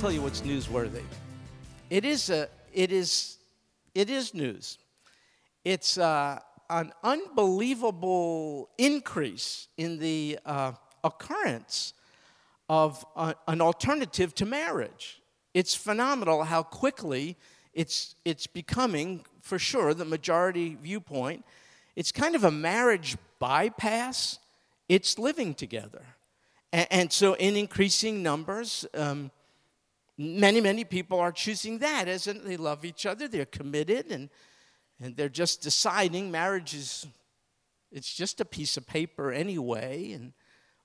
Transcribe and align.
Tell 0.00 0.10
you 0.10 0.22
what's 0.22 0.40
newsworthy. 0.40 1.02
It 1.90 2.06
is 2.06 2.30
a, 2.30 2.48
it 2.72 2.90
is, 2.90 3.36
it 3.94 4.08
is 4.08 4.32
news. 4.32 4.78
It's 5.62 5.98
uh, 5.98 6.38
an 6.70 6.94
unbelievable 7.04 8.70
increase 8.78 9.68
in 9.76 9.98
the 9.98 10.38
uh, 10.46 10.72
occurrence 11.04 11.92
of 12.70 13.04
a, 13.14 13.34
an 13.46 13.60
alternative 13.60 14.34
to 14.36 14.46
marriage. 14.46 15.20
It's 15.52 15.74
phenomenal 15.74 16.44
how 16.44 16.62
quickly 16.62 17.36
it's, 17.74 18.14
it's 18.24 18.46
becoming, 18.46 19.26
for 19.42 19.58
sure, 19.58 19.92
the 19.92 20.06
majority 20.06 20.78
viewpoint. 20.80 21.44
It's 21.94 22.10
kind 22.10 22.34
of 22.34 22.44
a 22.44 22.50
marriage 22.50 23.18
bypass. 23.38 24.38
It's 24.88 25.18
living 25.18 25.52
together. 25.52 26.06
And, 26.72 26.86
and 26.90 27.12
so, 27.12 27.34
in 27.34 27.54
increasing 27.54 28.22
numbers, 28.22 28.86
um, 28.94 29.30
many, 30.20 30.60
many 30.60 30.84
people 30.84 31.18
are 31.18 31.32
choosing 31.32 31.78
that, 31.78 32.06
isn't 32.06 32.42
in 32.42 32.48
they 32.48 32.56
love 32.58 32.84
each 32.84 33.06
other, 33.06 33.26
they're 33.26 33.46
committed, 33.46 34.12
and, 34.12 34.28
and 35.00 35.16
they're 35.16 35.30
just 35.30 35.62
deciding 35.62 36.30
marriage 36.30 36.74
is 36.74 37.06
it's 37.90 38.14
just 38.14 38.40
a 38.40 38.44
piece 38.44 38.76
of 38.76 38.86
paper 38.86 39.32
anyway, 39.32 40.12
and 40.12 40.32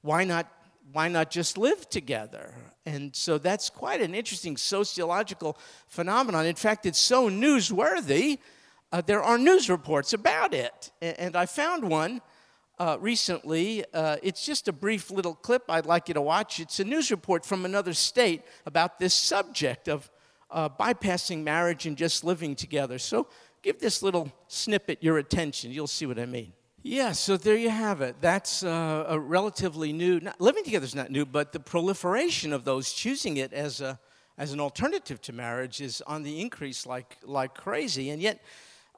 why 0.02 0.24
not 0.24 0.52
why 0.92 1.08
not 1.08 1.32
just 1.32 1.58
live 1.58 1.90
together? 1.90 2.54
And 2.86 3.16
so 3.16 3.40
that's 3.40 3.72
quite 3.72 4.02
an 4.02 4.14
interesting 4.14 4.56
sociological 4.56 5.58
phenomenon. 5.88 6.46
In 6.46 6.56
fact, 6.56 6.86
it's 6.86 7.00
so 7.00 7.28
newsworthy, 7.28 8.38
uh, 8.92 9.02
there 9.02 9.24
are 9.24 9.40
news 9.40 9.68
reports 9.68 10.14
about 10.14 10.54
it. 10.54 10.92
And 11.02 11.36
I 11.36 11.48
found 11.48 11.90
one 11.90 12.22
uh, 12.80 12.98
recently. 13.00 13.84
Uh, 13.94 14.18
it's 14.24 14.46
just 14.46 14.68
a 14.68 14.74
brief 14.74 15.12
little 15.12 15.36
clip 15.36 15.64
I'd 15.70 15.86
like 15.86 16.08
you 16.08 16.14
to 16.14 16.22
watch. 16.22 16.60
It's 16.60 16.80
a 16.80 16.84
news 16.84 17.12
report 17.12 17.46
from 17.46 17.66
another 17.66 17.94
state 17.94 18.42
about 18.66 19.00
this 19.00 19.14
subject 19.14 19.88
of 19.88 20.10
uh, 20.52 20.70
bypassing 20.70 21.44
marriage 21.44 21.86
and 21.86 21.98
just 21.98 22.24
living 22.24 22.56
together. 22.56 23.00
So 23.00 23.28
give 23.62 23.80
this 23.80 24.04
little 24.04 24.32
snippet 24.48 25.04
your 25.04 25.18
attention. 25.18 25.72
You'll 25.72 25.88
see 25.88 26.06
what 26.06 26.20
I 26.20 26.26
mean. 26.26 26.54
Yeah, 26.88 27.14
so 27.14 27.36
there 27.36 27.56
you 27.58 27.72
have 27.72 28.02
it. 28.02 28.18
That's 28.22 28.62
uh, 28.62 29.06
a 29.08 29.20
relatively 29.20 29.92
new, 29.92 30.20
not, 30.20 30.40
living 30.40 30.64
together 30.64 30.86
is 30.86 30.94
not 30.94 31.10
new, 31.10 31.26
but 31.26 31.52
the 31.52 31.60
proliferation 31.60 32.54
of 32.54 32.64
those 32.64 32.94
choosing 32.94 33.38
it 33.38 33.54
as, 33.54 33.82
a, 33.82 34.00
as 34.38 34.54
an 34.54 34.60
alternative 34.60 35.20
to 35.22 35.34
marriage 35.34 35.82
is 35.82 36.04
on 36.06 36.22
the 36.22 36.40
increase 36.40 36.86
like, 36.86 37.18
like 37.24 37.56
crazy. 37.56 38.12
And 38.12 38.22
yet, 38.22 38.40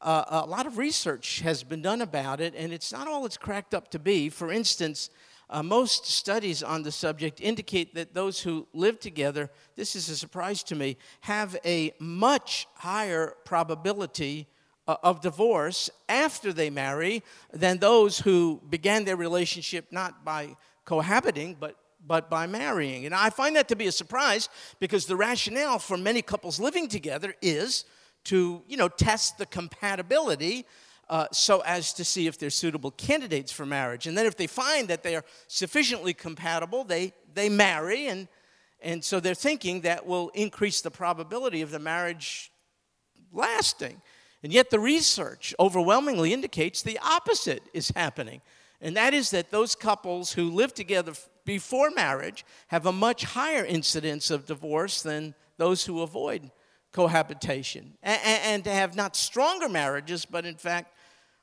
uh, 0.01 0.43
a 0.43 0.45
lot 0.45 0.67
of 0.67 0.77
research 0.77 1.39
has 1.41 1.63
been 1.63 1.81
done 1.81 2.01
about 2.01 2.41
it, 2.41 2.53
and 2.55 2.71
it's 2.71 2.91
not 2.91 3.07
all 3.07 3.25
it's 3.25 3.37
cracked 3.37 3.73
up 3.73 3.89
to 3.91 3.99
be. 3.99 4.29
For 4.29 4.51
instance, 4.51 5.09
uh, 5.49 5.63
most 5.63 6.05
studies 6.05 6.61
on 6.61 6.83
the 6.83 6.91
subject 6.91 7.39
indicate 7.39 7.95
that 7.95 8.13
those 8.13 8.41
who 8.41 8.67
live 8.73 8.99
together, 8.99 9.49
this 9.75 9.95
is 9.95 10.09
a 10.09 10.17
surprise 10.17 10.63
to 10.63 10.75
me, 10.75 10.97
have 11.21 11.55
a 11.63 11.93
much 11.99 12.67
higher 12.75 13.33
probability 13.45 14.47
uh, 14.87 14.95
of 15.03 15.21
divorce 15.21 15.89
after 16.09 16.51
they 16.51 16.69
marry 16.69 17.23
than 17.53 17.77
those 17.77 18.19
who 18.19 18.61
began 18.69 19.05
their 19.05 19.15
relationship 19.15 19.85
not 19.91 20.25
by 20.25 20.55
cohabiting, 20.85 21.55
but 21.59 21.75
but 22.05 22.29
by 22.29 22.47
marrying. 22.47 23.05
And 23.05 23.13
I 23.13 23.29
find 23.29 23.55
that 23.57 23.67
to 23.67 23.75
be 23.75 23.87
a 23.87 23.91
surprise 23.91 24.47
because 24.79 25.05
the 25.05 25.15
rationale 25.15 25.77
for 25.77 25.97
many 25.97 26.21
couples 26.21 26.59
living 26.59 26.87
together 26.87 27.35
is 27.41 27.83
to 28.27 28.61
you 28.67 28.77
know 28.77 28.87
test 28.87 29.37
the 29.37 29.45
compatibility 29.45 30.65
uh, 31.09 31.25
so 31.31 31.61
as 31.65 31.93
to 31.93 32.03
see 32.03 32.27
if 32.27 32.37
they're 32.37 32.49
suitable 32.49 32.91
candidates 32.91 33.51
for 33.51 33.65
marriage 33.65 34.07
and 34.07 34.17
then 34.17 34.25
if 34.25 34.37
they 34.37 34.47
find 34.47 34.87
that 34.87 35.03
they 35.03 35.15
are 35.15 35.25
sufficiently 35.47 36.13
compatible 36.13 36.83
they 36.83 37.13
they 37.33 37.49
marry 37.49 38.07
and 38.07 38.27
and 38.81 39.03
so 39.03 39.19
they're 39.19 39.33
thinking 39.33 39.81
that 39.81 40.05
will 40.05 40.29
increase 40.35 40.81
the 40.81 40.91
probability 40.91 41.61
of 41.61 41.71
the 41.71 41.79
marriage 41.79 42.51
lasting 43.33 44.01
and 44.43 44.53
yet, 44.53 44.69
the 44.69 44.79
research 44.79 45.53
overwhelmingly 45.59 46.31
indicates 46.31 46.81
the 46.81 46.99
opposite 46.99 47.63
is 47.73 47.89
happening. 47.89 48.41
And 48.79 48.95
that 48.95 49.13
is 49.13 49.31
that 49.31 49.49
those 49.49 49.75
couples 49.75 50.31
who 50.31 50.51
live 50.51 50.73
together 50.73 51.13
before 51.43 51.89
marriage 51.89 52.45
have 52.67 52.85
a 52.85 52.91
much 52.91 53.23
higher 53.23 53.65
incidence 53.65 54.29
of 54.29 54.45
divorce 54.45 55.01
than 55.01 55.33
those 55.57 55.85
who 55.85 56.01
avoid 56.01 56.51
cohabitation. 56.91 57.97
And, 58.03 58.19
and 58.23 58.63
to 58.63 58.71
have 58.71 58.95
not 58.95 59.15
stronger 59.15 59.69
marriages, 59.69 60.25
but 60.25 60.45
in 60.45 60.55
fact, 60.55 60.93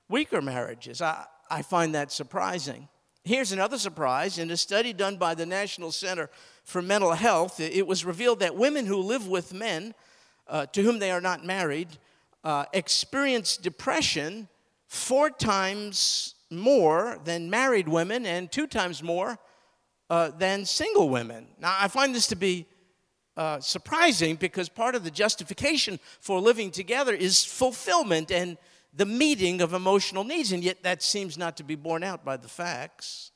weaker 0.08 0.42
marriages. 0.42 1.00
I, 1.00 1.26
I 1.50 1.62
find 1.62 1.94
that 1.94 2.10
surprising. 2.10 2.88
Here's 3.24 3.52
another 3.52 3.78
surprise. 3.78 4.38
In 4.38 4.50
a 4.50 4.56
study 4.56 4.92
done 4.92 5.16
by 5.16 5.34
the 5.34 5.46
National 5.46 5.92
Center 5.92 6.28
for 6.64 6.82
Mental 6.82 7.12
Health, 7.12 7.58
it 7.58 7.86
was 7.86 8.04
revealed 8.04 8.40
that 8.40 8.54
women 8.54 8.86
who 8.86 8.98
live 8.98 9.28
with 9.28 9.54
men 9.54 9.94
uh, 10.46 10.66
to 10.66 10.82
whom 10.82 10.98
they 10.98 11.10
are 11.10 11.22
not 11.22 11.44
married 11.44 11.88
uh, 12.44 12.66
experience 12.74 13.56
depression 13.56 14.48
four 14.86 15.30
times 15.30 16.34
more 16.50 17.18
than 17.24 17.48
married 17.48 17.88
women 17.88 18.26
and 18.26 18.52
two 18.52 18.66
times 18.66 19.02
more 19.02 19.38
uh, 20.10 20.30
than 20.38 20.66
single 20.66 21.08
women. 21.08 21.46
Now, 21.58 21.74
I 21.80 21.88
find 21.88 22.14
this 22.14 22.26
to 22.28 22.36
be 22.36 22.66
uh, 23.36 23.60
surprising 23.60 24.36
because 24.36 24.68
part 24.68 24.94
of 24.94 25.04
the 25.04 25.10
justification 25.10 25.98
for 26.20 26.40
living 26.40 26.70
together 26.70 27.14
is 27.14 27.44
fulfillment 27.44 28.30
and 28.30 28.56
the 28.96 29.06
meeting 29.06 29.60
of 29.60 29.72
emotional 29.72 30.22
needs, 30.22 30.52
and 30.52 30.62
yet 30.62 30.82
that 30.84 31.02
seems 31.02 31.36
not 31.36 31.56
to 31.56 31.64
be 31.64 31.74
borne 31.74 32.04
out 32.04 32.24
by 32.24 32.36
the 32.36 32.48
facts. 32.48 33.32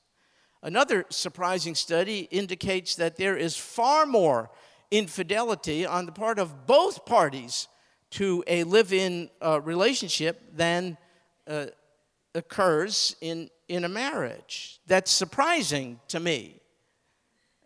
Another 0.63 1.05
surprising 1.11 1.75
study 1.75 2.29
indicates 2.31 2.95
that 2.97 3.17
there 3.17 3.37
is 3.37 3.57
far 3.57 4.07
more 4.07 4.51
infidelity 4.91 5.85
on 5.85 6.07
the 6.07 6.13
part 6.13 6.39
of 6.39 6.67
both 6.67 7.05
parties 7.05 7.69
to 8.11 8.43
a 8.47 8.65
live 8.65 8.93
in 8.93 9.31
uh, 9.43 9.61
relationship 9.61 10.41
than 10.57 10.97
uh, 11.47 11.67
occurs 12.35 13.17
in, 13.21 13.51
in 13.69 13.85
a 13.85 13.89
marriage. 13.89 14.81
That's 14.87 15.11
surprising 15.11 16.01
to 16.09 16.21
me. 16.21 16.61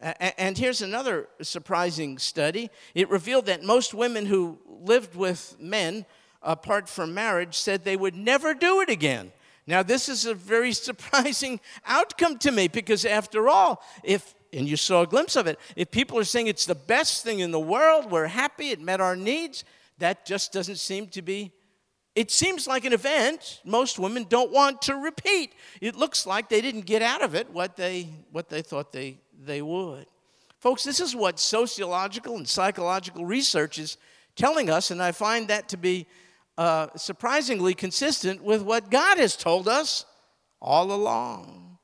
And 0.03 0.59
here's 0.59 0.83
another 0.83 1.29
surprising 1.41 2.19
study 2.19 2.71
it 2.95 3.09
revealed 3.09 3.47
that 3.47 3.63
most 3.63 3.95
women 3.95 4.27
who 4.27 4.59
lived 4.67 5.15
with 5.15 5.57
men 5.61 6.07
apart 6.43 6.89
from 6.89 7.15
marriage 7.15 7.57
said 7.57 7.85
they 7.85 7.97
would 7.97 8.17
never 8.17 8.53
do 8.53 8.81
it 8.81 8.91
again. 8.91 9.33
Now, 9.65 9.85
this 9.85 10.09
is 10.09 10.27
a 10.27 10.35
very 10.35 10.73
surprising 10.89 11.61
outcome 11.87 12.39
to 12.39 12.51
me 12.51 12.67
because, 12.69 13.05
after 13.05 13.49
all, 13.49 13.83
if 14.03 14.35
and 14.53 14.69
you 14.69 14.77
saw 14.77 15.01
a 15.01 15.07
glimpse 15.07 15.35
of 15.35 15.47
it. 15.47 15.59
If 15.77 15.91
people 15.91 16.19
are 16.19 16.25
saying 16.25 16.47
it's 16.47 16.67
the 16.67 16.75
best 16.75 17.25
thing 17.25 17.39
in 17.39 17.53
the 17.53 17.61
world, 17.61 18.11
we're 18.11 18.27
happy, 18.27 18.69
it 18.69 18.83
met 18.83 19.01
our 19.01 19.17
needs, 19.17 19.65
that 19.99 20.27
just 20.27 20.53
doesn't 20.53 20.77
seem 20.77 21.07
to 21.09 21.23
be 21.23 21.53
it 22.15 22.31
seems 22.31 22.67
like 22.67 22.85
an 22.85 22.93
event 22.93 23.61
most 23.65 23.99
women 23.99 24.27
don't 24.29 24.53
want 24.53 24.83
to 24.83 24.97
repeat 24.97 25.55
it 25.81 25.97
looks 25.97 26.27
like 26.27 26.49
they 26.49 26.61
didn't 26.61 26.85
get 26.85 27.01
out 27.01 27.23
of 27.23 27.35
it 27.35 27.49
what 27.51 27.77
they 27.77 28.09
what 28.33 28.49
they 28.49 28.61
thought 28.61 28.93
they 28.93 29.19
they 29.45 29.63
would 29.63 30.07
folks 30.59 30.85
this 30.85 31.01
is 31.01 31.15
what 31.15 31.39
sociological 31.39 32.37
and 32.37 32.49
psychological 32.49 33.25
research 33.25 33.79
is 33.79 33.97
telling 34.37 34.71
us 34.71 34.91
and 34.91 35.03
i 35.03 35.13
find 35.13 35.49
that 35.49 35.69
to 35.69 35.77
be 35.77 36.07
uh, 36.59 36.87
surprisingly 36.97 37.75
consistent 37.75 38.43
with 38.43 38.63
what 38.63 38.91
god 38.91 39.19
has 39.19 39.37
told 39.37 39.67
us 39.69 40.05
all 40.61 40.93
along 40.93 41.79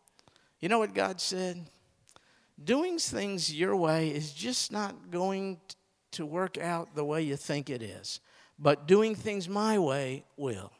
you 0.61 0.69
know 0.69 0.79
what 0.79 0.95
god 0.95 1.21
said 1.21 1.69
doing 2.63 2.99
things 2.99 3.55
your 3.55 3.77
way 3.77 4.09
is 4.09 4.33
just 4.33 4.73
not 4.73 5.11
going 5.11 5.59
to 6.13 6.27
work 6.27 6.59
out 6.59 6.95
the 6.95 7.05
way 7.05 7.23
you 7.23 7.37
think 7.37 7.71
it 7.71 7.83
is, 7.83 8.21
but 8.59 8.87
doing 8.87 9.15
things 9.15 9.49
my 9.49 9.79
way 9.79 10.25
will. 10.37 10.73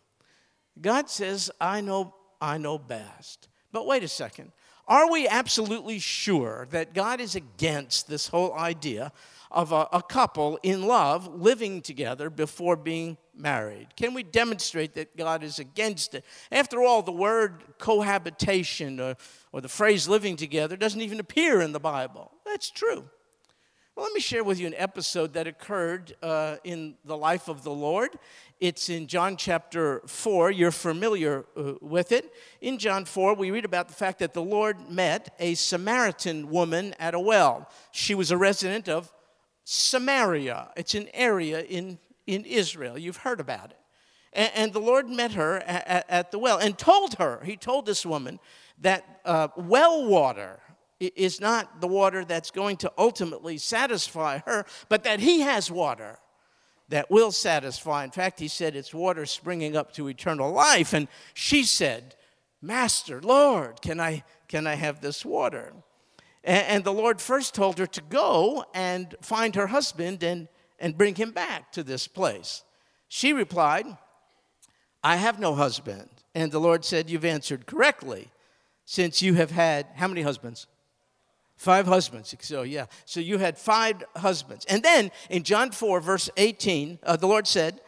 God 0.81 1.09
says, 1.11 1.51
I 1.61 1.81
know, 1.81 2.15
I 2.41 2.59
know 2.59 2.79
best. 2.79 3.49
But 3.73 3.87
wait 3.87 4.03
a 4.03 4.09
second. 4.09 4.53
Are 4.89 5.11
we 5.11 5.29
absolutely 5.29 5.99
sure 5.99 6.67
that 6.71 6.95
God 6.95 7.21
is 7.21 7.35
against 7.35 8.09
this 8.09 8.29
whole 8.29 8.55
idea 8.55 9.13
of 9.51 9.71
a, 9.71 9.87
a, 9.93 10.03
couple 10.03 10.59
in 10.63 10.87
love 10.87 11.27
living 11.35 11.83
together 11.83 12.31
before 12.31 12.75
being 12.75 13.19
married? 13.35 13.89
Can 13.97 14.15
we 14.15 14.23
demonstrate 14.23 14.95
that 14.95 15.15
God 15.15 15.43
is 15.43 15.59
against 15.59 16.15
it? 16.15 16.25
After 16.51 16.83
all, 16.83 17.03
the 17.03 17.13
word 17.13 17.65
cohabitation 17.77 18.99
or, 18.99 19.17
or 19.53 19.61
the 19.61 19.69
phrase 19.69 20.09
living 20.09 20.37
together 20.37 20.75
doesn't 20.75 21.03
even 21.03 21.21
appear 21.21 21.61
in 21.61 21.73
the 21.73 21.81
Bible. 21.81 22.33
That's 22.47 22.71
true. 22.71 23.11
Well, 23.99 24.07
let 24.07 24.15
me 24.15 24.21
share 24.21 24.45
with 24.45 24.61
you 24.61 24.69
an 24.69 24.77
episode 24.77 25.33
that 25.33 25.49
occurred 25.49 26.15
uh, 26.23 26.59
in 26.63 26.95
the 27.05 27.17
life 27.17 27.49
of 27.49 27.65
the 27.65 27.73
Lord. 27.73 28.11
It's 28.61 28.89
in 28.91 29.09
John 29.09 29.37
chapter 29.37 30.03
4. 30.07 30.53
You're 30.53 30.71
familiar 30.71 31.45
uh, 31.57 31.73
with 31.81 32.13
it. 32.13 32.33
In 32.61 32.79
John 32.79 33.05
4, 33.05 33.35
we 33.35 33.51
read 33.51 33.65
about 33.65 33.89
the 33.89 33.95
fact 33.95 34.21
that 34.21 34.35
the 34.35 34.41
Lord 34.41 34.89
met 34.89 35.35
a 35.41 35.55
Samaritan 35.55 36.49
woman 36.49 36.95
at 37.01 37.13
a 37.13 37.19
well. 37.19 37.69
She 37.91 38.15
was 38.15 38.31
a 38.31 38.37
resident 38.37 38.89
of 38.89 39.13
Samaria, 39.65 40.71
it's 40.77 40.95
an 40.95 41.09
area 41.13 41.63
in, 41.63 41.99
in 42.25 42.45
Israel. 42.45 42.97
You've 42.97 43.17
heard 43.17 43.41
about 43.41 43.73
it. 43.73 43.79
And, 44.33 44.53
and 44.55 44.73
the 44.73 44.79
Lord 44.79 45.09
met 45.09 45.33
her 45.33 45.57
at, 45.57 46.07
at, 46.09 46.31
the 46.31 46.39
well 46.39 46.59
and 46.59 46.79
told 46.79 47.15
her, 47.15 47.43
He 47.45 47.57
told 47.57 47.85
this 47.85 48.07
woman 48.07 48.39
that 48.81 49.21
uh, 49.25 49.49
well 49.57 50.07
water 50.07 50.61
is 51.01 51.41
not 51.41 51.81
the 51.81 51.89
water 51.89 52.25
that's 52.25 52.51
going 52.51 52.77
to 52.79 52.93
ultimately 52.99 53.59
satisfy 53.59 54.39
her, 54.47 54.65
but 54.89 55.05
that 55.05 55.21
he 55.21 55.41
has 55.41 55.71
water 55.71 56.19
that 56.89 57.11
will 57.11 57.31
satisfy. 57.31 58.05
In 58.05 58.11
fact, 58.11 58.41
he 58.41 58.49
said 58.49 58.75
it's 58.75 58.95
water 58.95 59.27
springing 59.27 59.77
up 59.77 59.93
to 59.93 60.09
eternal 60.09 60.51
life. 60.51 60.93
And 60.93 61.09
she 61.35 61.65
said, 61.65 62.15
Master, 62.61 63.21
Lord, 63.21 63.81
can 63.83 64.01
I, 64.01 64.25
can 64.49 64.67
I 64.67 64.75
have 64.75 65.01
this 65.01 65.25
water? 65.25 65.73
And, 66.43 66.67
and 66.67 66.85
the 66.85 66.93
Lord 66.93 67.21
first 67.21 67.55
told 67.55 67.79
her 67.79 67.87
to 67.87 68.01
go 68.01 68.65
and 68.75 69.15
find 69.21 69.55
her 69.55 69.69
husband 69.69 70.23
and, 70.23 70.49
and 70.79 70.97
bring 70.97 71.15
him 71.15 71.31
back 71.31 71.71
to 71.73 71.83
this 71.83 72.09
place. 72.09 72.65
She 73.09 73.33
replied, 73.33 73.87
I 75.05 75.17
have 75.17 75.39
no 75.39 75.55
husband. 75.55 76.09
And 76.35 76.51
the 76.51 76.59
Lord 76.59 76.85
said, 76.85 77.11
You've 77.11 77.25
answered 77.25 77.67
correctly, 77.67 78.29
since 78.85 79.23
you 79.23 79.35
have 79.35 79.51
had 79.51 79.87
how 79.95 80.09
many 80.09 80.23
husbands? 80.23 80.67
Five 81.59 81.87
husbands. 81.87 82.35
So, 82.41 82.63
yeah. 82.63 82.87
So 83.05 83.21
you 83.21 83.39
had 83.39 83.59
five 83.59 84.03
husbands. 84.17 84.65
And 84.67 84.83
then 84.83 85.11
in 85.29 85.43
John 85.43 85.73
4, 85.73 86.01
verse 86.01 86.31
18, 86.37 87.01
uh, 87.03 87.17
the 87.17 87.27
Lord 87.27 87.47
said, 87.47 87.81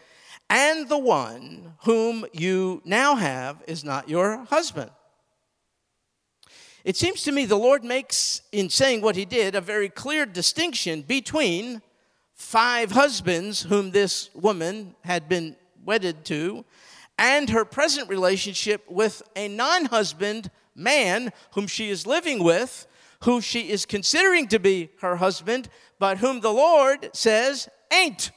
And 0.50 0.88
the 0.88 0.98
one 0.98 1.74
whom 1.84 2.26
you 2.32 2.82
now 2.84 3.14
have 3.14 3.62
is 3.68 3.84
not 3.84 4.08
your 4.08 4.44
husband. 4.50 4.90
It 6.82 6.96
seems 6.96 7.22
to 7.22 7.32
me 7.32 7.44
the 7.44 7.56
Lord 7.56 7.84
makes, 7.84 8.42
in 8.50 8.70
saying 8.70 9.02
what 9.02 9.14
he 9.14 9.24
did, 9.24 9.54
a 9.54 9.60
very 9.60 9.88
clear 9.88 10.26
distinction 10.26 11.02
between 11.02 11.80
five 12.34 12.90
husbands 12.90 13.62
whom 13.62 13.92
this 13.92 14.30
woman 14.34 14.96
had 15.04 15.28
been 15.28 15.54
wedded 15.84 16.24
to 16.24 16.64
and 17.18 17.50
her 17.50 17.64
present 17.64 18.08
relationship 18.08 18.82
with 18.90 19.22
a 19.36 19.46
non 19.46 19.84
husband 19.84 20.50
man 20.74 21.32
whom 21.52 21.68
she 21.68 21.90
is 21.90 22.06
living 22.06 22.42
with, 22.42 22.86
who 23.24 23.40
she 23.40 23.70
is 23.70 23.86
considering 23.86 24.46
to 24.48 24.58
be 24.58 24.90
her 25.00 25.16
husband, 25.16 25.68
but 25.98 26.18
whom 26.18 26.40
the 26.40 26.52
Lord 26.52 27.10
says 27.12 27.68
ain't. 27.92 28.30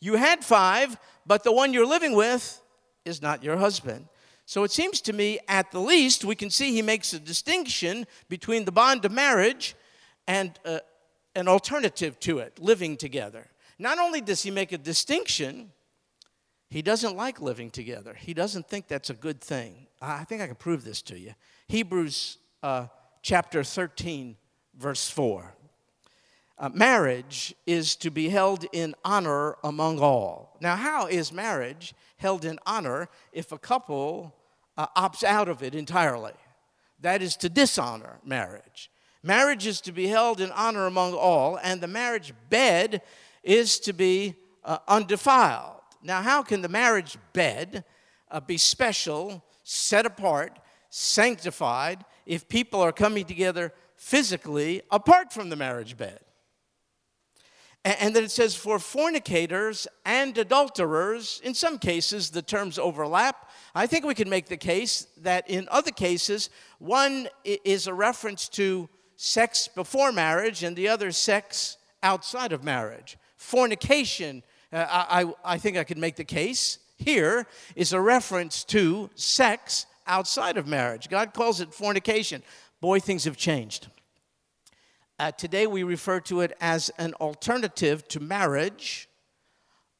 You 0.00 0.16
had 0.16 0.44
five, 0.44 0.96
but 1.26 1.44
the 1.44 1.52
one 1.52 1.72
you're 1.72 1.86
living 1.86 2.14
with 2.14 2.60
is 3.04 3.22
not 3.22 3.42
your 3.42 3.56
husband. 3.56 4.06
So 4.46 4.64
it 4.64 4.72
seems 4.72 5.00
to 5.02 5.12
me, 5.12 5.38
at 5.48 5.70
the 5.70 5.78
least, 5.80 6.24
we 6.24 6.34
can 6.34 6.50
see 6.50 6.72
he 6.72 6.82
makes 6.82 7.12
a 7.12 7.18
distinction 7.18 8.06
between 8.28 8.64
the 8.64 8.72
bond 8.72 9.04
of 9.04 9.12
marriage 9.12 9.74
and 10.26 10.58
uh, 10.64 10.80
an 11.34 11.48
alternative 11.48 12.20
to 12.20 12.38
it, 12.38 12.58
living 12.58 12.96
together. 12.96 13.46
Not 13.78 13.98
only 13.98 14.20
does 14.20 14.42
he 14.42 14.50
make 14.50 14.72
a 14.72 14.78
distinction, 14.78 15.72
he 16.68 16.82
doesn't 16.82 17.16
like 17.16 17.40
living 17.40 17.70
together. 17.70 18.14
He 18.14 18.34
doesn't 18.34 18.68
think 18.68 18.88
that's 18.88 19.10
a 19.10 19.14
good 19.14 19.40
thing. 19.40 19.86
I 20.00 20.24
think 20.24 20.42
I 20.42 20.46
can 20.46 20.56
prove 20.56 20.84
this 20.84 21.00
to 21.02 21.18
you. 21.18 21.34
Hebrews 21.68 22.38
uh, 22.62 22.86
chapter 23.24 23.64
13, 23.64 24.36
verse 24.78 25.08
4. 25.08 25.54
Uh, 26.58 26.68
marriage 26.72 27.54
is 27.66 27.96
to 27.96 28.10
be 28.10 28.28
held 28.28 28.66
in 28.72 28.94
honor 29.02 29.56
among 29.64 29.98
all. 29.98 30.56
Now, 30.60 30.76
how 30.76 31.06
is 31.06 31.32
marriage 31.32 31.94
held 32.18 32.44
in 32.44 32.58
honor 32.66 33.08
if 33.32 33.50
a 33.50 33.58
couple 33.58 34.34
uh, 34.76 34.86
opts 34.94 35.24
out 35.24 35.48
of 35.48 35.62
it 35.62 35.74
entirely? 35.74 36.34
That 37.00 37.22
is 37.22 37.34
to 37.38 37.48
dishonor 37.48 38.20
marriage. 38.24 38.90
Marriage 39.22 39.66
is 39.66 39.80
to 39.80 39.92
be 39.92 40.06
held 40.06 40.38
in 40.38 40.52
honor 40.52 40.86
among 40.86 41.14
all, 41.14 41.58
and 41.62 41.80
the 41.80 41.88
marriage 41.88 42.34
bed 42.50 43.00
is 43.42 43.80
to 43.80 43.94
be 43.94 44.34
uh, 44.64 44.78
undefiled. 44.86 45.80
Now, 46.02 46.20
how 46.20 46.42
can 46.42 46.60
the 46.60 46.68
marriage 46.68 47.16
bed 47.32 47.84
uh, 48.30 48.40
be 48.40 48.58
special, 48.58 49.42
set 49.62 50.04
apart, 50.04 50.58
sanctified 50.90 52.04
if 52.26 52.48
people 52.48 52.80
are 52.80 52.92
coming 52.92 53.24
together 53.24 53.72
physically 53.96 54.82
apart 54.90 55.32
from 55.32 55.48
the 55.48 55.56
marriage 55.56 55.96
bed? 55.96 56.20
And, 57.86 58.16
then 58.16 58.24
it 58.24 58.30
says, 58.30 58.54
for 58.54 58.78
fornicators 58.78 59.86
and 60.06 60.36
adulterers, 60.38 61.42
in 61.44 61.52
some 61.52 61.78
cases 61.78 62.30
the 62.30 62.40
terms 62.40 62.78
overlap. 62.78 63.50
I 63.74 63.86
think 63.86 64.06
we 64.06 64.14
can 64.14 64.30
make 64.30 64.46
the 64.46 64.56
case 64.56 65.06
that 65.18 65.50
in 65.50 65.68
other 65.70 65.90
cases, 65.90 66.48
one 66.78 67.28
is 67.44 67.86
a 67.86 67.92
reference 67.92 68.48
to 68.50 68.88
sex 69.16 69.68
before 69.68 70.12
marriage 70.12 70.62
and 70.62 70.74
the 70.74 70.88
other 70.88 71.12
sex 71.12 71.76
outside 72.02 72.52
of 72.52 72.64
marriage. 72.64 73.18
Fornication 73.36 74.42
uh, 74.74 74.86
I, 74.88 75.32
I 75.44 75.58
think 75.58 75.76
I 75.76 75.84
could 75.84 75.98
make 75.98 76.16
the 76.16 76.24
case 76.24 76.80
here 76.96 77.46
is 77.76 77.92
a 77.92 78.00
reference 78.00 78.64
to 78.64 79.08
sex 79.14 79.86
outside 80.06 80.56
of 80.56 80.66
marriage. 80.66 81.08
God 81.08 81.34
calls 81.34 81.60
it 81.60 81.72
fornication. 81.72 82.42
Boy, 82.80 83.00
things 83.00 83.24
have 83.24 83.36
changed. 83.36 83.88
Uh, 85.18 85.30
today 85.30 85.66
we 85.66 85.82
refer 85.82 86.20
to 86.20 86.40
it 86.40 86.56
as 86.60 86.90
an 86.98 87.14
alternative 87.14 88.06
to 88.08 88.20
marriage 88.20 89.08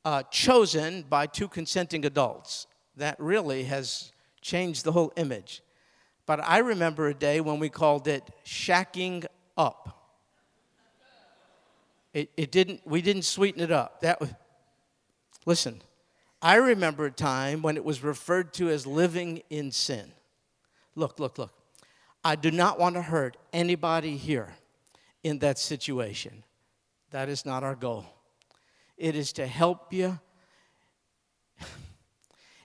uh, 0.05 0.23
chosen 0.25 1.03
by 1.09 1.27
two 1.27 1.49
consenting 1.49 2.05
adults. 2.05 2.67
That 2.97 3.19
really 3.19 3.65
has 3.65 4.13
changed 4.41 4.85
the 4.85 4.93
whole 4.93 5.13
image. 5.17 5.63
But 6.27 6.41
I 6.43 6.59
remember 6.59 7.09
a 7.09 7.15
day 7.15 7.41
when 7.41 7.59
we 7.59 7.69
called 7.69 8.09
it 8.09 8.25
shacking 8.45 9.27
up. 9.57 10.11
It, 12.13 12.31
it 12.37 12.53
didn't, 12.53 12.81
we 12.85 13.03
didn't 13.03 13.23
sweeten 13.23 13.63
it 13.63 13.73
up. 13.73 14.01
That 14.01 14.21
was, 14.21 14.31
Listen, 15.47 15.83
I 16.45 16.57
remember 16.57 17.07
a 17.07 17.11
time 17.11 17.63
when 17.63 17.79
it 17.79 17.87
was 17.87 18.05
referred 18.05 18.53
to 18.55 18.69
as 18.69 18.87
living 18.87 19.43
in 19.49 19.73
sin. 19.73 20.13
Look, 20.95 21.19
look, 21.19 21.39
look. 21.39 21.55
I 22.23 22.37
do 22.37 22.51
not 22.51 22.79
want 22.79 22.97
to 22.97 23.03
hurt 23.03 23.39
anybody 23.55 24.19
here 24.19 24.53
in 25.23 25.39
that 25.39 25.59
situation. 25.59 26.45
That 27.13 27.31
is 27.31 27.47
not 27.47 27.65
our 27.65 27.75
goal. 27.75 28.05
It 28.99 29.17
is 29.17 29.33
to 29.33 29.47
help 29.47 29.91
you. 29.91 30.21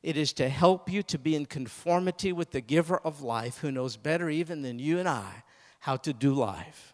It 0.03 0.17
is 0.17 0.33
to 0.33 0.49
help 0.49 0.91
you 0.91 1.01
to 1.03 1.17
be 1.17 1.35
in 1.35 1.45
conformity 1.45 2.33
with 2.33 2.51
the 2.51 2.61
giver 2.61 2.97
of 2.97 3.21
life 3.21 3.59
who 3.59 3.71
knows 3.71 3.95
better 3.95 4.29
even 4.29 4.61
than 4.61 4.77
you 4.77 4.99
and 4.99 5.07
I 5.07 5.43
how 5.79 5.95
to 5.97 6.11
do 6.11 6.33
life. 6.33 6.93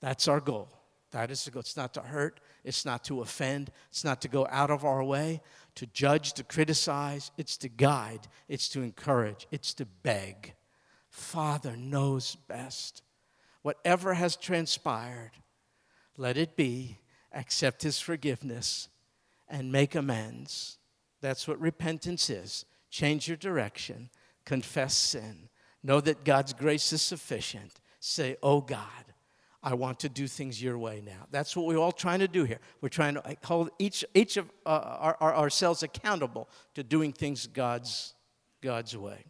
That's 0.00 0.28
our 0.28 0.40
goal. 0.40 0.68
That 1.10 1.30
is 1.30 1.44
the 1.44 1.50
goal. 1.50 1.60
It's 1.60 1.76
not 1.76 1.94
to 1.94 2.00
hurt, 2.00 2.40
it's 2.64 2.84
not 2.84 3.04
to 3.04 3.20
offend, 3.20 3.70
it's 3.90 4.04
not 4.04 4.20
to 4.22 4.28
go 4.28 4.46
out 4.50 4.70
of 4.70 4.84
our 4.84 5.02
way, 5.02 5.40
to 5.80 5.86
judge, 5.86 6.34
to 6.34 6.44
criticize. 6.44 7.30
It's 7.38 7.56
to 7.56 7.68
guide, 7.70 8.28
it's 8.48 8.68
to 8.68 8.82
encourage, 8.82 9.48
it's 9.50 9.72
to 9.74 9.86
beg. 9.86 10.52
Father 11.08 11.74
knows 11.74 12.34
best. 12.34 13.02
Whatever 13.62 14.12
has 14.12 14.36
transpired, 14.36 15.30
let 16.18 16.36
it 16.36 16.54
be. 16.54 16.98
Accept 17.32 17.82
his 17.82 17.98
forgiveness 17.98 18.90
and 19.48 19.72
make 19.72 19.94
amends. 19.94 20.76
That's 21.22 21.48
what 21.48 21.58
repentance 21.58 22.28
is. 22.28 22.66
Change 22.90 23.26
your 23.26 23.38
direction, 23.38 24.10
confess 24.44 24.94
sin, 24.94 25.48
know 25.82 26.02
that 26.02 26.24
God's 26.24 26.52
grace 26.52 26.92
is 26.92 27.00
sufficient. 27.00 27.80
Say, 28.00 28.36
Oh 28.42 28.60
God, 28.60 29.09
I 29.62 29.74
want 29.74 30.00
to 30.00 30.08
do 30.08 30.26
things 30.26 30.62
your 30.62 30.78
way 30.78 31.02
now. 31.04 31.26
That's 31.30 31.54
what 31.54 31.66
we're 31.66 31.76
all 31.76 31.92
trying 31.92 32.20
to 32.20 32.28
do 32.28 32.44
here. 32.44 32.60
We're 32.80 32.88
trying 32.88 33.14
to 33.14 33.36
hold 33.44 33.70
each, 33.78 34.04
each 34.14 34.36
of 34.38 34.50
uh, 34.64 34.68
our, 34.68 35.16
our, 35.20 35.36
ourselves 35.36 35.82
accountable 35.82 36.48
to 36.74 36.82
doing 36.82 37.12
things 37.12 37.46
God's, 37.46 38.14
God's 38.62 38.96
way. 38.96 39.24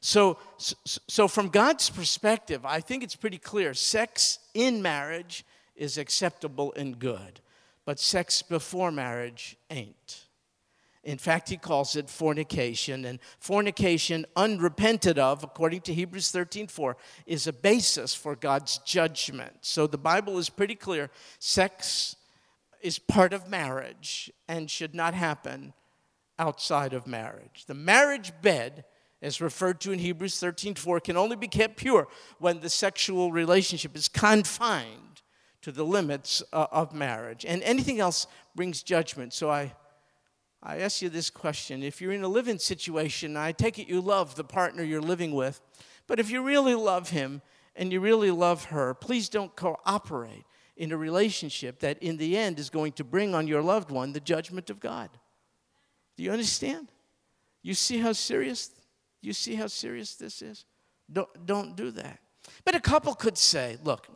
So, 0.00 0.38
so, 0.58 1.26
from 1.26 1.48
God's 1.48 1.90
perspective, 1.90 2.64
I 2.64 2.80
think 2.80 3.02
it's 3.02 3.16
pretty 3.16 3.38
clear 3.38 3.74
sex 3.74 4.38
in 4.54 4.80
marriage 4.80 5.44
is 5.74 5.98
acceptable 5.98 6.72
and 6.76 6.98
good, 6.98 7.40
but 7.84 7.98
sex 7.98 8.42
before 8.42 8.92
marriage 8.92 9.56
ain't. 9.70 10.27
In 11.04 11.18
fact, 11.18 11.48
he 11.48 11.56
calls 11.56 11.96
it 11.96 12.10
fornication. 12.10 13.04
And 13.04 13.18
fornication, 13.38 14.26
unrepented 14.36 15.18
of, 15.18 15.44
according 15.44 15.82
to 15.82 15.94
Hebrews 15.94 16.30
13 16.30 16.66
4, 16.66 16.96
is 17.26 17.46
a 17.46 17.52
basis 17.52 18.14
for 18.14 18.36
God's 18.36 18.78
judgment. 18.78 19.58
So 19.60 19.86
the 19.86 19.98
Bible 19.98 20.38
is 20.38 20.50
pretty 20.50 20.74
clear 20.74 21.10
sex 21.38 22.16
is 22.80 22.98
part 22.98 23.32
of 23.32 23.48
marriage 23.48 24.30
and 24.46 24.70
should 24.70 24.94
not 24.94 25.14
happen 25.14 25.72
outside 26.38 26.92
of 26.92 27.06
marriage. 27.06 27.64
The 27.66 27.74
marriage 27.74 28.32
bed, 28.40 28.84
as 29.20 29.40
referred 29.40 29.80
to 29.80 29.92
in 29.92 29.98
Hebrews 29.98 30.38
13 30.38 30.74
4, 30.74 31.00
can 31.00 31.16
only 31.16 31.36
be 31.36 31.48
kept 31.48 31.76
pure 31.76 32.08
when 32.38 32.60
the 32.60 32.70
sexual 32.70 33.32
relationship 33.32 33.96
is 33.96 34.08
confined 34.08 35.22
to 35.62 35.72
the 35.72 35.84
limits 35.84 36.42
uh, 36.52 36.66
of 36.70 36.94
marriage. 36.94 37.44
And 37.44 37.62
anything 37.62 37.98
else 37.98 38.26
brings 38.54 38.82
judgment. 38.82 39.32
So 39.32 39.50
I 39.50 39.74
I 40.62 40.78
ask 40.78 41.02
you 41.02 41.08
this 41.08 41.30
question. 41.30 41.82
If 41.82 42.00
you're 42.00 42.12
in 42.12 42.24
a 42.24 42.28
living 42.28 42.58
situation, 42.58 43.36
I 43.36 43.52
take 43.52 43.78
it 43.78 43.88
you 43.88 44.00
love 44.00 44.34
the 44.34 44.44
partner 44.44 44.82
you're 44.82 45.00
living 45.00 45.32
with, 45.32 45.60
but 46.06 46.18
if 46.18 46.30
you 46.30 46.42
really 46.42 46.74
love 46.74 47.10
him 47.10 47.42
and 47.76 47.92
you 47.92 48.00
really 48.00 48.30
love 48.30 48.64
her, 48.64 48.94
please 48.94 49.28
don't 49.28 49.54
cooperate 49.54 50.44
in 50.76 50.92
a 50.92 50.96
relationship 50.96 51.80
that 51.80 52.02
in 52.02 52.16
the 52.16 52.36
end 52.36 52.58
is 52.58 52.70
going 52.70 52.92
to 52.92 53.04
bring 53.04 53.34
on 53.34 53.46
your 53.46 53.62
loved 53.62 53.90
one 53.90 54.12
the 54.12 54.20
judgment 54.20 54.70
of 54.70 54.80
God. 54.80 55.10
Do 56.16 56.22
you 56.22 56.32
understand? 56.32 56.90
You 57.62 57.74
see 57.74 57.98
how 57.98 58.12
serious 58.12 58.70
you 59.20 59.32
see 59.32 59.54
how 59.54 59.66
serious 59.66 60.14
this 60.14 60.42
is? 60.42 60.64
Don't, 61.10 61.28
don't 61.46 61.76
do 61.76 61.90
that. 61.92 62.20
But 62.64 62.74
a 62.74 62.80
couple 62.80 63.14
could 63.14 63.36
say, 63.36 63.76
look, 63.82 64.06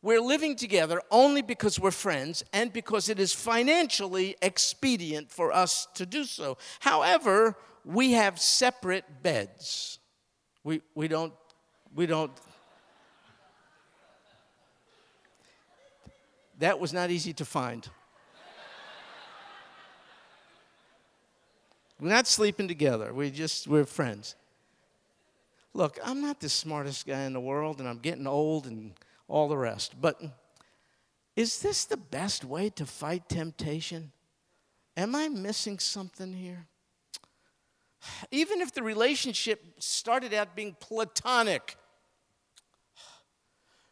we're 0.00 0.20
living 0.20 0.54
together 0.54 1.02
only 1.10 1.42
because 1.42 1.80
we're 1.80 1.90
friends 1.90 2.44
and 2.52 2.72
because 2.72 3.08
it 3.08 3.18
is 3.18 3.32
financially 3.32 4.36
expedient 4.40 5.30
for 5.30 5.52
us 5.52 5.88
to 5.94 6.06
do 6.06 6.24
so. 6.24 6.56
However, 6.80 7.56
we 7.84 8.12
have 8.12 8.38
separate 8.38 9.04
beds. 9.22 9.98
We, 10.62 10.82
we 10.94 11.08
don't, 11.08 11.32
we 11.94 12.06
don't. 12.06 12.30
That 16.60 16.78
was 16.78 16.92
not 16.92 17.10
easy 17.10 17.32
to 17.34 17.44
find. 17.44 17.88
We're 22.00 22.10
not 22.10 22.28
sleeping 22.28 22.68
together. 22.68 23.12
We 23.12 23.30
just, 23.30 23.66
we're 23.66 23.84
friends. 23.84 24.36
Look, 25.74 25.98
I'm 26.04 26.20
not 26.20 26.38
the 26.38 26.48
smartest 26.48 27.06
guy 27.06 27.22
in 27.22 27.32
the 27.32 27.40
world, 27.40 27.80
and 27.80 27.88
I'm 27.88 27.98
getting 27.98 28.26
old 28.26 28.66
and 28.66 28.92
all 29.28 29.48
the 29.48 29.56
rest. 29.56 30.00
But 30.00 30.20
is 31.36 31.60
this 31.60 31.84
the 31.84 31.96
best 31.96 32.44
way 32.44 32.70
to 32.70 32.86
fight 32.86 33.28
temptation? 33.28 34.12
Am 34.96 35.14
I 35.14 35.28
missing 35.28 35.78
something 35.78 36.32
here? 36.32 36.66
Even 38.30 38.60
if 38.60 38.72
the 38.72 38.82
relationship 38.82 39.62
started 39.78 40.32
out 40.32 40.56
being 40.56 40.76
platonic, 40.80 41.76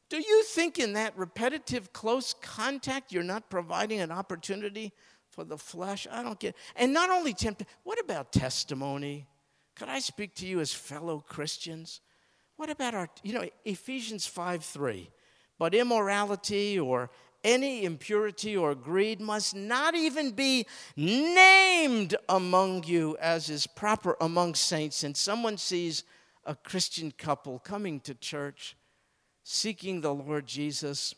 do 0.08 0.16
you 0.16 0.42
think 0.44 0.78
in 0.78 0.94
that 0.94 1.16
repetitive 1.16 1.92
close 1.92 2.34
contact 2.34 3.12
you're 3.12 3.22
not 3.22 3.50
providing 3.50 4.00
an 4.00 4.10
opportunity 4.10 4.92
for 5.30 5.44
the 5.44 5.58
flesh? 5.58 6.06
I 6.10 6.22
don't 6.22 6.38
get. 6.38 6.56
And 6.76 6.92
not 6.92 7.10
only 7.10 7.34
temptation, 7.34 7.72
what 7.82 8.00
about 8.00 8.32
testimony? 8.32 9.26
Could 9.74 9.88
I 9.88 9.98
speak 9.98 10.34
to 10.36 10.46
you 10.46 10.60
as 10.60 10.72
fellow 10.72 11.22
Christians? 11.28 12.00
What 12.56 12.70
about 12.70 12.94
our, 12.94 13.08
you 13.22 13.34
know, 13.34 13.46
Ephesians 13.64 14.26
5 14.26 14.64
3. 14.64 15.10
But 15.58 15.74
immorality 15.74 16.78
or 16.78 17.10
any 17.42 17.84
impurity 17.84 18.56
or 18.56 18.74
greed 18.74 19.20
must 19.20 19.54
not 19.54 19.94
even 19.94 20.32
be 20.32 20.66
named 20.96 22.16
among 22.28 22.84
you 22.84 23.16
as 23.20 23.48
is 23.48 23.66
proper 23.66 24.16
among 24.20 24.54
saints. 24.54 25.04
And 25.04 25.16
someone 25.16 25.56
sees 25.56 26.02
a 26.44 26.54
Christian 26.54 27.12
couple 27.12 27.58
coming 27.60 28.00
to 28.00 28.14
church, 28.14 28.76
seeking 29.44 30.00
the 30.00 30.12
Lord 30.12 30.46
Jesus, 30.46 31.14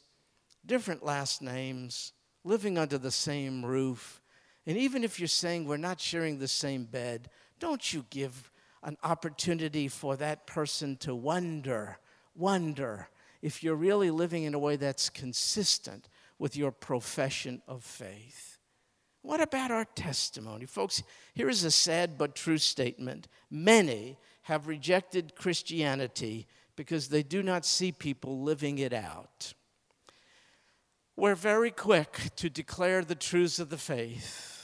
different 0.64 1.02
last 1.02 1.40
names, 1.40 2.12
living 2.44 2.78
under 2.78 2.98
the 2.98 3.10
same 3.10 3.64
roof. 3.64 4.20
And 4.66 4.76
even 4.76 5.02
if 5.02 5.18
you're 5.18 5.28
saying 5.28 5.64
we're 5.64 5.78
not 5.78 6.00
sharing 6.00 6.38
the 6.38 6.48
same 6.48 6.84
bed, 6.84 7.30
don't 7.58 7.92
you 7.92 8.04
give 8.10 8.50
an 8.82 8.96
opportunity 9.02 9.88
for 9.88 10.16
that 10.16 10.46
person 10.46 10.96
to 10.98 11.14
wonder, 11.14 11.98
wonder 12.34 13.08
if 13.42 13.62
you're 13.62 13.76
really 13.76 14.10
living 14.10 14.44
in 14.44 14.54
a 14.54 14.58
way 14.58 14.76
that's 14.76 15.10
consistent 15.10 16.08
with 16.38 16.56
your 16.56 16.70
profession 16.70 17.62
of 17.66 17.84
faith. 17.84 18.58
What 19.22 19.40
about 19.40 19.70
our 19.70 19.84
testimony? 19.84 20.66
Folks, 20.66 21.02
here 21.34 21.48
is 21.48 21.64
a 21.64 21.70
sad 21.70 22.16
but 22.16 22.34
true 22.34 22.58
statement. 22.58 23.28
Many 23.50 24.16
have 24.42 24.68
rejected 24.68 25.34
Christianity 25.34 26.46
because 26.76 27.08
they 27.08 27.22
do 27.22 27.42
not 27.42 27.66
see 27.66 27.92
people 27.92 28.40
living 28.40 28.78
it 28.78 28.92
out. 28.92 29.52
We're 31.16 31.34
very 31.34 31.72
quick 31.72 32.30
to 32.36 32.48
declare 32.48 33.04
the 33.04 33.16
truths 33.16 33.58
of 33.58 33.70
the 33.70 33.76
faith 33.76 34.54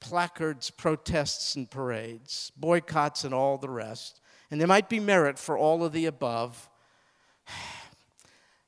placards, 0.00 0.70
protests, 0.70 1.56
and 1.56 1.68
parades, 1.68 2.52
boycotts, 2.56 3.24
and 3.24 3.34
all 3.34 3.58
the 3.58 3.68
rest. 3.68 4.20
And 4.50 4.60
there 4.60 4.68
might 4.68 4.88
be 4.88 5.00
merit 5.00 5.38
for 5.38 5.58
all 5.58 5.84
of 5.84 5.92
the 5.92 6.06
above. 6.06 6.70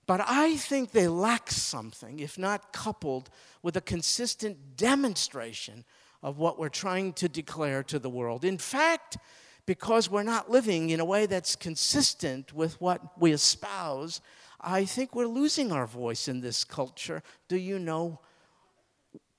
But 0.06 0.22
I 0.26 0.56
think 0.56 0.90
they 0.90 1.06
lack 1.06 1.50
something, 1.50 2.18
if 2.18 2.36
not 2.36 2.72
coupled 2.72 3.30
with 3.62 3.76
a 3.76 3.80
consistent 3.80 4.76
demonstration 4.76 5.84
of 6.22 6.38
what 6.38 6.58
we're 6.58 6.68
trying 6.68 7.12
to 7.14 7.28
declare 7.28 7.82
to 7.84 7.98
the 7.98 8.10
world. 8.10 8.44
In 8.44 8.58
fact, 8.58 9.18
because 9.66 10.10
we're 10.10 10.24
not 10.24 10.50
living 10.50 10.90
in 10.90 10.98
a 10.98 11.04
way 11.04 11.26
that's 11.26 11.54
consistent 11.54 12.52
with 12.52 12.80
what 12.80 13.20
we 13.20 13.30
espouse, 13.30 14.20
I 14.60 14.84
think 14.84 15.14
we're 15.14 15.26
losing 15.26 15.70
our 15.70 15.86
voice 15.86 16.26
in 16.26 16.40
this 16.40 16.64
culture. 16.64 17.22
Do 17.48 17.56
you 17.56 17.78
know 17.78 18.18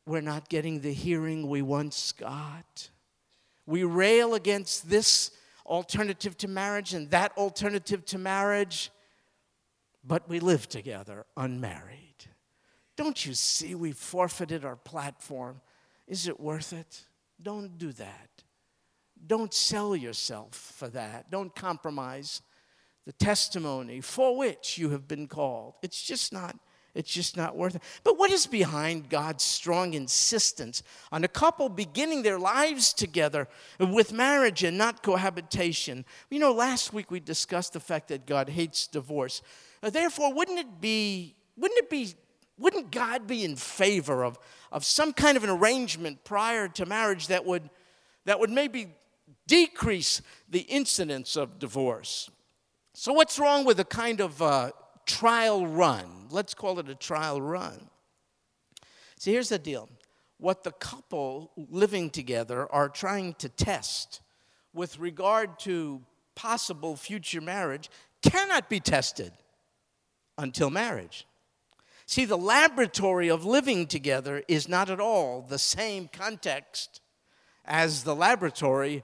we're 0.06 0.22
not 0.22 0.50
getting 0.50 0.80
the 0.80 0.94
hearing 0.94 1.50
we 1.50 1.62
once 1.62 2.14
got? 2.14 2.90
We 3.66 3.84
rail 3.84 4.34
against 4.36 4.90
this 4.90 5.32
alternative 5.66 6.38
to 6.38 6.48
marriage 6.48 6.94
and 6.94 7.10
that 7.12 7.38
alternative 7.38 8.06
to 8.06 8.18
marriage 8.18 8.90
but 10.04 10.28
we 10.28 10.40
live 10.40 10.68
together 10.68 11.26
unmarried. 11.38 12.26
Don't 12.96 13.26
you 13.26 13.34
see 13.34 13.76
We've 13.76 13.98
forfeited 13.98 14.66
our 14.66 14.76
platform? 14.76 15.62
Is 16.08 16.28
it 16.28 16.40
worth 16.40 16.74
it? 16.74 17.06
Don't 17.42 17.78
do 17.78 17.92
that. 17.94 18.30
Don't 19.26 19.54
sell 19.54 19.96
yourself 19.96 20.56
for 20.56 20.88
that. 20.90 21.32
Don't 21.32 21.56
compromise 21.56 22.42
the 23.06 23.14
testimony 23.14 24.02
for 24.02 24.38
which 24.38 24.78
you 24.78 24.90
have 24.90 25.08
been 25.08 25.28
called. 25.28 25.76
It's 25.82 26.02
just 26.02 26.34
not 26.34 26.58
it's 26.94 27.12
just 27.14 27.38
not 27.38 27.56
worth 27.56 27.76
it. 27.76 27.84
But 28.04 28.18
what 28.18 28.32
is 28.32 28.46
behind 28.46 29.10
God's 29.10 29.44
strong 29.44 29.94
insistence 29.94 30.84
on 31.10 31.24
a 31.24 31.30
couple 31.30 31.70
beginning 31.70 32.22
their 32.22 32.40
lives 32.40 32.92
together 32.92 33.48
with 33.80 34.12
marriage 34.12 34.64
and 34.64 34.78
not 34.78 35.02
cohabitation? 35.02 36.04
You 36.30 36.40
know, 36.40 36.52
last 36.52 36.92
week 36.92 37.10
we 37.10 37.22
discussed 37.22 37.74
the 37.74 37.80
fact 37.80 38.10
that 38.10 38.26
God 38.26 38.50
hates 38.50 38.88
divorce. 38.88 39.42
Therefore, 39.82 40.34
wouldn't 40.34 40.60
it 40.60 40.80
be, 40.80 41.36
wouldn't 41.58 41.80
it 41.80 41.90
be, 41.90 42.14
wouldn't 42.58 42.92
God 42.92 43.26
be 43.26 43.44
in 43.44 43.56
favor 43.56 44.24
of, 44.24 44.38
of 44.72 44.86
some 44.86 45.12
kind 45.14 45.38
of 45.38 45.44
an 45.44 45.50
arrangement 45.50 46.24
prior 46.24 46.68
to 46.70 46.86
marriage 46.86 47.28
that 47.28 47.46
would, 47.46 47.70
that 48.26 48.40
would 48.40 48.52
maybe 48.52 48.88
decrease 49.48 50.22
the 50.50 50.60
incidence 50.60 51.36
of 51.36 51.58
divorce? 51.58 52.30
So, 52.94 53.14
what's 53.14 53.40
wrong 53.40 53.66
with 53.66 53.80
a 53.80 53.86
kind 53.86 54.20
of 54.20 54.42
uh, 54.42 54.72
trial 55.06 55.66
run? 55.66 56.28
Let's 56.30 56.54
call 56.54 56.78
it 56.78 56.90
a 56.90 56.96
trial 56.96 57.42
run. 57.42 57.90
See, 59.18 59.32
here's 59.32 59.50
the 59.50 59.60
deal 59.60 59.90
what 60.38 60.64
the 60.64 60.72
couple 60.72 61.52
living 61.56 62.10
together 62.10 62.72
are 62.72 62.90
trying 62.90 63.36
to 63.36 63.48
test 63.50 64.22
with 64.74 65.00
regard 65.00 65.60
to 65.60 66.02
possible 66.36 66.96
future 66.96 67.42
marriage 67.42 67.90
cannot 68.24 68.70
be 68.70 68.80
tested 68.80 69.32
until 70.42 70.70
marriage. 70.70 71.26
See, 72.06 72.26
the 72.26 72.38
laboratory 72.38 73.30
of 73.30 73.46
living 73.46 73.88
together 73.88 74.44
is 74.48 74.68
not 74.68 74.90
at 74.90 75.00
all 75.00 75.42
the 75.42 75.60
same 75.60 76.10
context 76.12 77.00
as 77.64 78.04
the 78.04 78.16
laboratory 78.16 79.04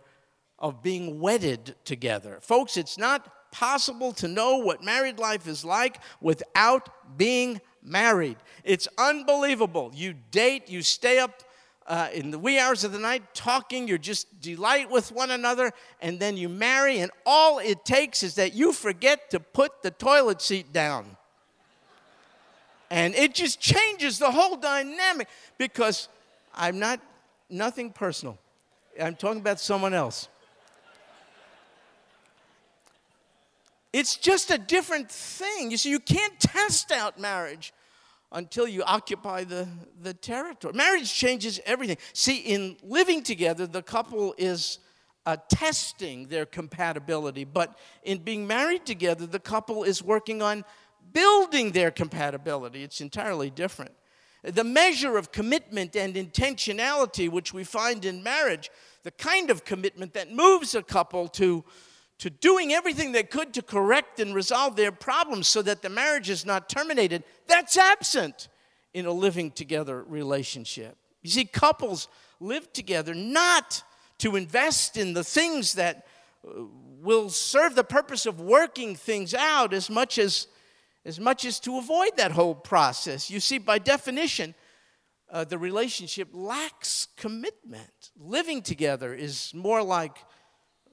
of 0.59 0.83
being 0.83 1.19
wedded 1.19 1.75
together. 1.85 2.39
Folks, 2.41 2.75
it's 2.75 2.97
not 2.97 3.51
possible 3.51 4.11
to 4.13 4.27
know 4.27 4.57
what 4.57 4.83
married 4.83 5.19
life 5.19 5.47
is 5.47 5.63
like 5.63 6.01
without 6.19 7.17
being 7.17 7.61
married. 7.81 8.37
It's 8.63 8.87
unbelievable. 8.97 9.91
You 9.93 10.15
date, 10.31 10.69
you 10.69 10.81
stay 10.81 11.19
up 11.19 11.43
uh, 11.87 12.09
in 12.13 12.31
the 12.31 12.39
wee 12.39 12.59
hours 12.59 12.83
of 12.83 12.91
the 12.91 12.99
night 12.99 13.33
talking, 13.33 13.87
you're 13.87 13.97
just 13.97 14.41
delight 14.41 14.91
with 14.91 15.11
one 15.13 15.31
another, 15.31 15.71
and 16.01 16.19
then 16.19 16.35
you 16.35 16.49
marry, 16.49 16.99
and 16.99 17.09
all 17.25 17.59
it 17.59 17.85
takes 17.85 18.23
is 18.23 18.35
that 18.35 18.53
you 18.53 18.73
forget 18.73 19.29
to 19.29 19.39
put 19.39 19.81
the 19.83 19.91
toilet 19.91 20.41
seat 20.41 20.73
down. 20.73 21.15
And 22.89 23.15
it 23.15 23.33
just 23.33 23.59
changes 23.59 24.17
the 24.19 24.31
whole 24.31 24.55
dynamic 24.55 25.27
because 25.57 26.07
I'm 26.53 26.79
not, 26.79 27.01
nothing 27.49 27.91
personal. 27.91 28.37
I'm 29.01 29.15
talking 29.15 29.41
about 29.41 29.59
someone 29.59 29.93
else. 29.93 30.29
It's 33.93 34.15
just 34.15 34.51
a 34.51 34.57
different 34.57 35.09
thing. 35.09 35.71
You 35.71 35.77
see, 35.77 35.89
you 35.89 35.99
can't 35.99 36.39
test 36.39 36.91
out 36.91 37.19
marriage 37.19 37.73
until 38.31 38.67
you 38.67 38.83
occupy 38.83 39.43
the, 39.43 39.67
the 40.01 40.13
territory. 40.13 40.73
Marriage 40.73 41.13
changes 41.13 41.59
everything. 41.65 41.97
See, 42.13 42.37
in 42.37 42.77
living 42.83 43.23
together, 43.23 43.65
the 43.65 43.81
couple 43.81 44.35
is 44.37 44.79
uh, 45.25 45.37
testing 45.49 46.27
their 46.27 46.45
compatibility, 46.45 47.43
but 47.43 47.77
in 48.03 48.19
being 48.19 48.47
married 48.47 48.85
together, 48.85 49.25
the 49.25 49.39
couple 49.39 49.83
is 49.83 50.01
working 50.01 50.41
on 50.41 50.63
building 51.13 51.71
their 51.71 51.91
compatibility. 51.91 52.83
It's 52.83 53.01
entirely 53.01 53.49
different. 53.49 53.91
The 54.43 54.63
measure 54.63 55.17
of 55.17 55.31
commitment 55.31 55.95
and 55.95 56.15
intentionality, 56.15 57.29
which 57.29 57.53
we 57.53 57.63
find 57.63 58.05
in 58.05 58.23
marriage, 58.23 58.69
the 59.03 59.11
kind 59.11 59.49
of 59.49 59.65
commitment 59.65 60.13
that 60.13 60.31
moves 60.31 60.75
a 60.75 60.83
couple 60.83 61.27
to, 61.29 61.63
to 62.19 62.29
doing 62.29 62.73
everything 62.73 63.11
they 63.11 63.23
could 63.23 63.53
to 63.55 63.61
correct 63.61 64.19
and 64.19 64.33
resolve 64.33 64.75
their 64.75 64.91
problems 64.91 65.47
so 65.47 65.61
that 65.61 65.81
the 65.81 65.89
marriage 65.89 66.29
is 66.29 66.45
not 66.45 66.69
terminated, 66.69 67.23
that's 67.47 67.77
absent 67.77 68.47
in 68.93 69.05
a 69.05 69.11
living 69.11 69.51
together 69.51 70.03
relationship. 70.03 70.97
You 71.21 71.29
see, 71.29 71.45
couples 71.45 72.07
live 72.39 72.71
together 72.73 73.13
not 73.13 73.83
to 74.19 74.35
invest 74.35 74.97
in 74.97 75.13
the 75.13 75.23
things 75.23 75.73
that 75.73 76.05
uh, 76.47 76.63
will 77.01 77.29
serve 77.29 77.75
the 77.75 77.83
purpose 77.83 78.25
of 78.25 78.41
working 78.41 78.95
things 78.95 79.33
out 79.33 79.73
as 79.73 79.89
much 79.89 80.17
as, 80.17 80.47
as 81.07 81.21
much 81.21 81.45
as 81.45 81.59
to 81.61 81.77
avoid 81.77 82.17
that 82.17 82.31
whole 82.31 82.53
process. 82.53 83.31
You 83.31 83.39
see, 83.39 83.59
by 83.59 83.79
definition, 83.79 84.53
uh, 85.31 85.45
the 85.45 85.57
relationship 85.57 86.27
lacks 86.33 87.07
commitment. 87.15 88.11
Living 88.19 88.61
together 88.61 89.13
is 89.13 89.53
more 89.53 89.81
like 89.81 90.17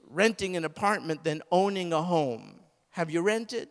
renting 0.07 0.55
an 0.55 0.63
apartment 0.63 1.25
than 1.25 1.43
owning 1.51 1.91
a 1.91 2.01
home. 2.01 2.61
Have 2.91 3.11
you 3.11 3.21
rented? 3.21 3.67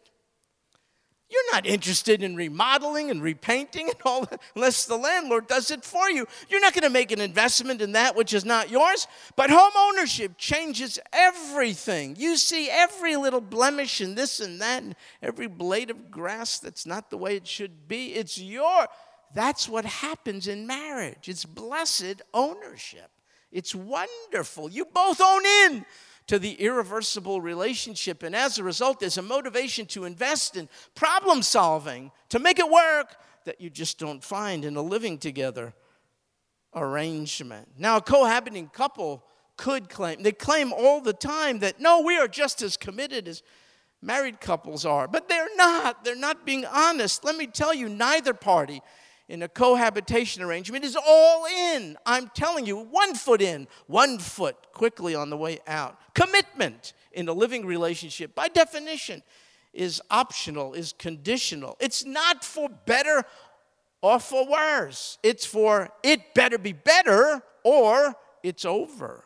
You're 1.30 1.52
not 1.52 1.66
interested 1.66 2.22
in 2.22 2.36
remodeling 2.36 3.10
and 3.10 3.22
repainting 3.22 3.88
and 3.88 3.96
all 4.04 4.26
that 4.26 4.40
unless 4.54 4.84
the 4.84 4.96
landlord 4.96 5.46
does 5.46 5.70
it 5.70 5.84
for 5.84 6.10
you. 6.10 6.26
You're 6.48 6.60
not 6.60 6.74
going 6.74 6.82
to 6.82 6.90
make 6.90 7.12
an 7.12 7.20
investment 7.20 7.80
in 7.80 7.92
that 7.92 8.14
which 8.14 8.34
is 8.34 8.44
not 8.44 8.70
yours. 8.70 9.06
But 9.34 9.50
home 9.50 9.72
ownership 9.76 10.32
changes 10.36 10.98
everything. 11.12 12.16
You 12.18 12.36
see 12.36 12.68
every 12.70 13.16
little 13.16 13.40
blemish 13.40 14.00
and 14.00 14.16
this 14.16 14.38
and 14.38 14.60
that, 14.60 14.82
and 14.82 14.94
every 15.22 15.46
blade 15.46 15.90
of 15.90 16.10
grass 16.10 16.58
that's 16.58 16.86
not 16.86 17.10
the 17.10 17.18
way 17.18 17.36
it 17.36 17.46
should 17.46 17.88
be. 17.88 18.14
It's 18.14 18.38
your. 18.38 18.86
That's 19.34 19.68
what 19.68 19.84
happens 19.84 20.46
in 20.46 20.66
marriage. 20.66 21.28
It's 21.28 21.44
blessed 21.44 22.22
ownership. 22.32 23.10
It's 23.50 23.74
wonderful. 23.74 24.68
You 24.68 24.84
both 24.84 25.20
own 25.20 25.46
in 25.46 25.86
to 26.26 26.38
the 26.38 26.52
irreversible 26.54 27.40
relationship. 27.40 28.22
And 28.22 28.34
as 28.34 28.58
a 28.58 28.64
result, 28.64 29.00
there's 29.00 29.18
a 29.18 29.22
motivation 29.22 29.86
to 29.86 30.04
invest 30.04 30.56
in 30.56 30.68
problem 30.94 31.42
solving, 31.42 32.10
to 32.30 32.38
make 32.38 32.58
it 32.58 32.70
work, 32.70 33.16
that 33.44 33.60
you 33.60 33.68
just 33.70 33.98
don't 33.98 34.24
find 34.24 34.64
in 34.64 34.76
a 34.76 34.82
living 34.82 35.18
together 35.18 35.74
arrangement. 36.74 37.68
Now, 37.78 37.98
a 37.98 38.00
cohabiting 38.00 38.68
couple 38.68 39.22
could 39.56 39.88
claim, 39.88 40.22
they 40.22 40.32
claim 40.32 40.72
all 40.72 41.00
the 41.00 41.12
time 41.12 41.60
that 41.60 41.78
no, 41.78 42.00
we 42.00 42.16
are 42.16 42.26
just 42.26 42.62
as 42.62 42.76
committed 42.76 43.28
as 43.28 43.42
married 44.02 44.40
couples 44.40 44.84
are, 44.84 45.06
but 45.06 45.28
they're 45.28 45.54
not. 45.56 46.04
They're 46.04 46.16
not 46.16 46.44
being 46.44 46.64
honest. 46.66 47.24
Let 47.24 47.36
me 47.36 47.46
tell 47.46 47.72
you, 47.72 47.88
neither 47.88 48.34
party 48.34 48.80
in 49.28 49.42
a 49.42 49.48
cohabitation 49.48 50.42
arrangement 50.42 50.84
is 50.84 50.96
all 50.96 51.46
in. 51.46 51.96
I'm 52.04 52.30
telling 52.34 52.66
you, 52.66 52.76
one 52.76 53.14
foot 53.14 53.40
in, 53.40 53.68
one 53.86 54.18
foot 54.18 54.56
quickly 54.72 55.14
on 55.14 55.30
the 55.30 55.36
way 55.36 55.60
out. 55.66 55.98
Commitment 56.14 56.92
in 57.12 57.28
a 57.28 57.32
living 57.32 57.64
relationship, 57.64 58.34
by 58.34 58.48
definition, 58.48 59.22
is 59.72 60.00
optional, 60.10 60.74
is 60.74 60.92
conditional. 60.92 61.76
It's 61.80 62.04
not 62.04 62.44
for 62.44 62.68
better 62.68 63.24
or 64.02 64.20
for 64.20 64.46
worse. 64.46 65.18
It's 65.22 65.46
for 65.46 65.90
it 66.02 66.34
better 66.34 66.58
be 66.58 66.72
better 66.72 67.42
or 67.64 68.14
it's 68.42 68.64
over. 68.64 69.24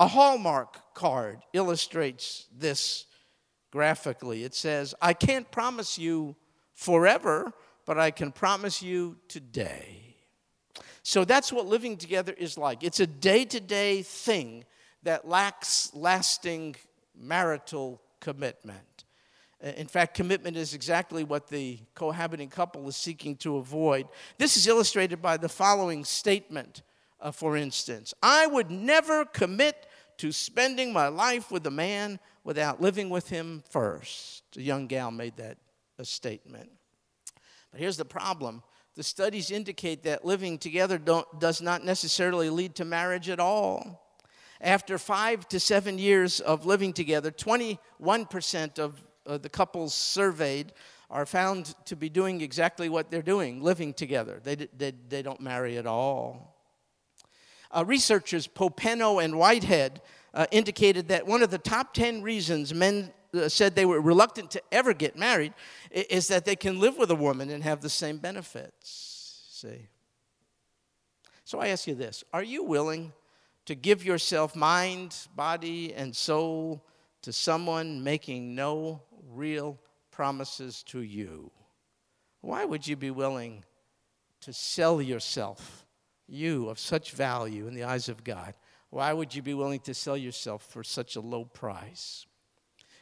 A 0.00 0.08
Hallmark 0.08 0.94
card 0.94 1.38
illustrates 1.52 2.46
this 2.56 3.06
graphically. 3.70 4.42
It 4.42 4.54
says, 4.54 4.94
I 5.00 5.14
can't 5.14 5.50
promise 5.50 5.98
you 5.98 6.34
forever 6.74 7.52
but 7.84 7.98
I 7.98 8.10
can 8.10 8.32
promise 8.32 8.82
you 8.82 9.16
today. 9.28 10.16
So 11.02 11.24
that's 11.24 11.52
what 11.52 11.66
living 11.66 11.96
together 11.96 12.34
is 12.36 12.56
like. 12.56 12.82
It's 12.82 13.00
a 13.00 13.06
day 13.06 13.44
to 13.46 13.60
day 13.60 14.02
thing 14.02 14.64
that 15.02 15.28
lacks 15.28 15.90
lasting 15.94 16.76
marital 17.14 18.00
commitment. 18.20 19.04
Uh, 19.62 19.68
in 19.76 19.86
fact, 19.86 20.14
commitment 20.14 20.56
is 20.56 20.74
exactly 20.74 21.22
what 21.22 21.48
the 21.48 21.78
cohabiting 21.94 22.48
couple 22.48 22.88
is 22.88 22.96
seeking 22.96 23.36
to 23.36 23.56
avoid. 23.56 24.08
This 24.38 24.56
is 24.56 24.66
illustrated 24.66 25.20
by 25.20 25.36
the 25.36 25.48
following 25.48 26.04
statement, 26.04 26.82
uh, 27.20 27.30
for 27.30 27.56
instance 27.56 28.14
I 28.22 28.46
would 28.46 28.70
never 28.70 29.24
commit 29.24 29.86
to 30.18 30.32
spending 30.32 30.92
my 30.92 31.08
life 31.08 31.50
with 31.50 31.66
a 31.66 31.70
man 31.70 32.18
without 32.44 32.80
living 32.80 33.10
with 33.10 33.28
him 33.28 33.62
first. 33.68 34.44
A 34.56 34.62
young 34.62 34.86
gal 34.86 35.10
made 35.10 35.36
that 35.36 35.58
a 35.98 36.04
statement. 36.04 36.70
But 37.74 37.80
here's 37.80 37.96
the 37.96 38.04
problem 38.04 38.62
the 38.94 39.02
studies 39.02 39.50
indicate 39.50 40.04
that 40.04 40.24
living 40.24 40.58
together 40.58 40.96
does 40.96 41.60
not 41.60 41.84
necessarily 41.84 42.48
lead 42.48 42.76
to 42.76 42.84
marriage 42.84 43.28
at 43.28 43.40
all. 43.40 44.14
After 44.60 44.96
five 44.96 45.48
to 45.48 45.58
seven 45.58 45.98
years 45.98 46.38
of 46.38 46.66
living 46.66 46.92
together, 46.92 47.32
21% 47.32 48.78
of 48.78 49.04
uh, 49.26 49.38
the 49.38 49.48
couples 49.48 49.92
surveyed 49.92 50.72
are 51.10 51.26
found 51.26 51.74
to 51.86 51.96
be 51.96 52.08
doing 52.08 52.42
exactly 52.42 52.88
what 52.88 53.10
they're 53.10 53.22
doing, 53.22 53.60
living 53.60 53.92
together. 53.92 54.38
They, 54.40 54.54
they, 54.54 54.92
they 55.08 55.22
don't 55.22 55.40
marry 55.40 55.76
at 55.76 55.84
all. 55.84 56.56
Uh, 57.72 57.84
researchers 57.84 58.46
Popenoe 58.46 59.24
and 59.24 59.36
Whitehead 59.36 60.00
uh, 60.32 60.46
indicated 60.52 61.08
that 61.08 61.26
one 61.26 61.42
of 61.42 61.50
the 61.50 61.58
top 61.58 61.92
10 61.92 62.22
reasons 62.22 62.72
men 62.72 63.12
Uh, 63.34 63.48
said 63.48 63.74
they 63.74 63.86
were 63.86 64.00
reluctant 64.00 64.50
to 64.52 64.62
ever 64.70 64.94
get 64.94 65.16
married 65.16 65.54
is 65.90 66.28
that 66.28 66.44
they 66.44 66.56
can 66.56 66.78
live 66.78 66.96
with 66.96 67.10
a 67.10 67.14
woman 67.14 67.50
and 67.50 67.64
have 67.64 67.80
the 67.80 67.90
same 67.90 68.18
benefits. 68.18 69.48
See? 69.50 69.88
So 71.44 71.58
I 71.58 71.68
ask 71.68 71.86
you 71.86 71.94
this 71.94 72.24
Are 72.32 72.42
you 72.42 72.64
willing 72.64 73.12
to 73.66 73.74
give 73.74 74.04
yourself 74.04 74.54
mind, 74.54 75.16
body, 75.34 75.94
and 75.94 76.14
soul 76.14 76.84
to 77.22 77.32
someone 77.32 78.02
making 78.02 78.54
no 78.54 79.02
real 79.30 79.78
promises 80.10 80.82
to 80.84 81.00
you? 81.00 81.50
Why 82.40 82.64
would 82.64 82.86
you 82.86 82.96
be 82.96 83.10
willing 83.10 83.64
to 84.42 84.52
sell 84.52 85.00
yourself, 85.00 85.86
you 86.26 86.68
of 86.68 86.78
such 86.78 87.12
value 87.12 87.66
in 87.66 87.74
the 87.74 87.84
eyes 87.84 88.08
of 88.08 88.22
God? 88.22 88.54
Why 88.90 89.12
would 89.12 89.34
you 89.34 89.42
be 89.42 89.54
willing 89.54 89.80
to 89.80 89.94
sell 89.94 90.16
yourself 90.16 90.62
for 90.70 90.84
such 90.84 91.16
a 91.16 91.20
low 91.20 91.46
price? 91.46 92.26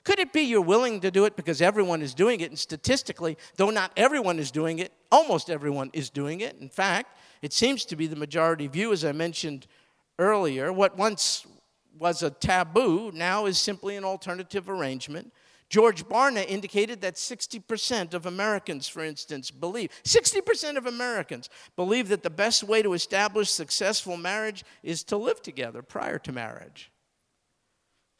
Could 0.05 0.19
it 0.19 0.33
be 0.33 0.43
you're 0.43 0.61
willing 0.61 1.01
to 1.01 1.11
do 1.11 1.25
it 1.27 1.37
because 1.37 1.63
everyone 1.63 2.03
is 2.03 2.15
doing 2.15 2.41
it? 2.41 2.51
And 2.51 2.59
statistically, 2.59 3.39
though 3.57 3.71
not 3.71 3.93
everyone 3.97 4.39
is 4.39 4.51
doing 4.51 4.81
it, 4.81 4.93
almost 5.11 5.49
everyone 5.49 5.91
is 5.93 6.11
doing 6.11 6.41
it. 6.41 6.57
In 6.61 6.69
fact, 6.69 7.19
it 7.41 7.53
seems 7.53 7.85
to 7.87 7.97
be 7.97 8.07
the 8.07 8.17
majority 8.17 8.67
view, 8.67 8.93
as 8.93 9.05
I 9.05 9.13
mentioned 9.13 9.67
earlier. 10.19 10.73
What 10.73 10.97
once 10.97 11.47
was 11.99 12.23
a 12.23 12.31
taboo 12.31 13.13
now 13.15 13.47
is 13.47 13.59
simply 13.59 13.97
an 13.97 14.05
alternative 14.05 14.69
arrangement. 14.69 15.33
George 15.73 16.05
Barna 16.05 16.47
indicated 16.47 17.01
that 17.01 17.15
60% 17.15 18.13
of 18.13 18.27
Americans, 18.27 18.89
for 18.89 19.03
instance, 19.03 19.51
believe, 19.51 19.89
60% 20.05 20.77
of 20.77 20.85
Americans 20.85 21.49
believe 21.77 22.09
that 22.09 22.23
the 22.23 22.29
best 22.29 22.63
way 22.63 22.83
to 22.83 22.93
establish 22.93 23.49
successful 23.49 24.19
marriage 24.19 24.65
is 24.83 25.03
to 25.05 25.17
live 25.17 25.41
together 25.41 25.81
prior 25.81 26.19
to 26.19 26.33
marriage. 26.33 26.92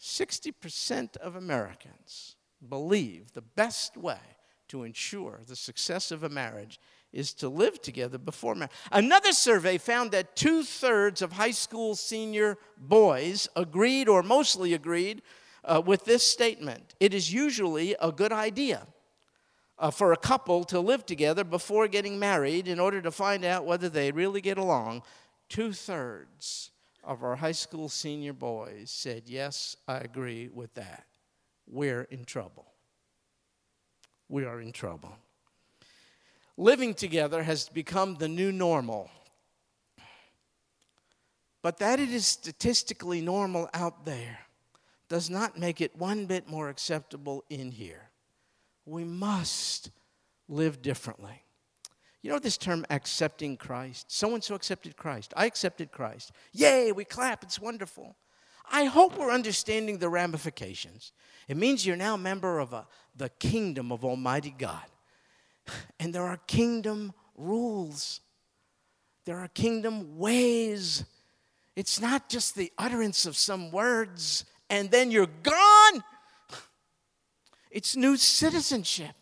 60% 0.03 1.17
of 1.19 1.37
Americans 1.37 2.35
believe 2.69 3.33
the 3.33 3.41
best 3.41 3.97
way 3.97 4.19
to 4.67 4.83
ensure 4.83 5.41
the 5.47 5.55
success 5.55 6.11
of 6.11 6.25
a 6.25 6.29
marriage 6.29 6.81
is 7.13 7.33
to 7.35 7.49
live 7.49 7.81
together 7.81 8.19
before 8.19 8.57
marriage. 8.57 8.73
Another 8.91 9.31
survey 9.33 9.79
found 9.79 10.11
that 10.11 10.35
two 10.35 10.65
thirds 10.65 11.23
of 11.23 11.33
high 11.33 11.53
school 11.53 11.95
senior 11.95 12.59
boys 12.77 13.49
agreed 13.55 14.09
or 14.09 14.25
mostly 14.25 14.75
agreed 14.75 15.23
uh, 15.63 15.81
with 15.85 16.05
this 16.05 16.27
statement. 16.27 16.97
It 16.99 17.15
is 17.15 17.33
usually 17.33 17.95
a 18.01 18.11
good 18.11 18.33
idea 18.33 18.89
uh, 19.79 19.93
for 19.93 20.13
a 20.13 20.17
couple 20.17 20.65
to 20.65 20.81
live 20.81 21.07
together 21.07 21.45
before 21.45 21.87
getting 21.87 22.19
married 22.19 22.67
in 22.67 22.81
order 22.81 23.01
to 23.03 23.13
find 23.13 23.45
out 23.45 23.67
whether 23.67 23.89
they 23.89 24.11
really 24.11 24.41
get 24.41 24.59
along. 24.59 25.03
Two 25.49 25.73
thirds 25.73 26.72
of 27.05 27.23
our 27.23 27.37
high 27.37 27.53
school 27.53 27.89
senior 27.89 28.33
boys 28.33 28.91
said, 28.91 29.25
Yes, 29.27 29.77
I 29.89 29.99
agree 29.99 30.49
with 30.53 30.75
that. 30.75 31.05
We're 31.67 32.03
in 32.03 32.25
trouble. 32.25 32.67
We 34.29 34.45
are 34.45 34.61
in 34.61 34.73
trouble. 34.73 35.17
Living 36.57 36.95
together 36.95 37.43
has 37.43 37.69
become 37.69 38.17
the 38.17 38.29
new 38.29 38.53
normal. 38.53 39.11
But 41.63 41.79
that 41.79 42.01
it 42.01 42.11
is 42.11 42.27
statistically 42.27 43.21
normal 43.21 43.69
out 43.73 44.05
there 44.05 44.41
does 45.09 45.31
not 45.31 45.59
make 45.59 45.81
it 45.81 45.97
one 45.97 46.27
bit 46.27 46.49
more 46.49 46.69
acceptable 46.69 47.45
in 47.51 47.71
here. 47.71 48.11
We 48.87 49.05
must 49.05 49.91
live 50.49 50.83
differently. 50.83 51.43
You 52.23 52.31
know 52.31 52.39
this 52.39 52.57
term 52.57 52.87
accepting 52.89 53.57
Christ? 53.57 54.13
So 54.13 54.35
and 54.35 54.43
so 54.43 54.55
accepted 54.55 54.97
Christ. 54.97 55.35
I 55.37 55.47
accepted 55.47 55.91
Christ. 55.91 56.31
Yay, 56.53 56.93
we 56.93 57.05
clap. 57.05 57.43
It's 57.43 57.61
wonderful. 57.61 58.17
I 58.71 58.85
hope 58.85 59.19
we're 59.19 59.33
understanding 59.33 59.99
the 59.99 60.09
ramifications. 60.09 61.13
It 61.49 61.57
means 61.57 61.85
you're 61.85 61.97
now 61.97 62.15
a 62.15 62.19
member 62.19 62.61
of 62.61 62.73
a, 62.73 62.87
the 63.17 63.29
kingdom 63.29 63.91
of 63.91 64.05
Almighty 64.05 64.55
God. 64.57 64.85
And 65.99 66.15
there 66.15 66.25
are 66.25 66.39
kingdom 66.47 67.13
rules, 67.37 68.21
there 69.25 69.39
are 69.39 69.49
kingdom 69.49 70.19
ways. 70.19 71.05
It's 71.75 72.01
not 72.01 72.29
just 72.29 72.55
the 72.55 72.71
utterance 72.77 73.25
of 73.25 73.37
some 73.37 73.71
words 73.71 74.45
and 74.69 74.91
then 74.91 75.11
you're 75.11 75.29
gone. 75.43 76.05
It's 77.71 77.97
new 77.97 78.17
citizenship. 78.17 79.15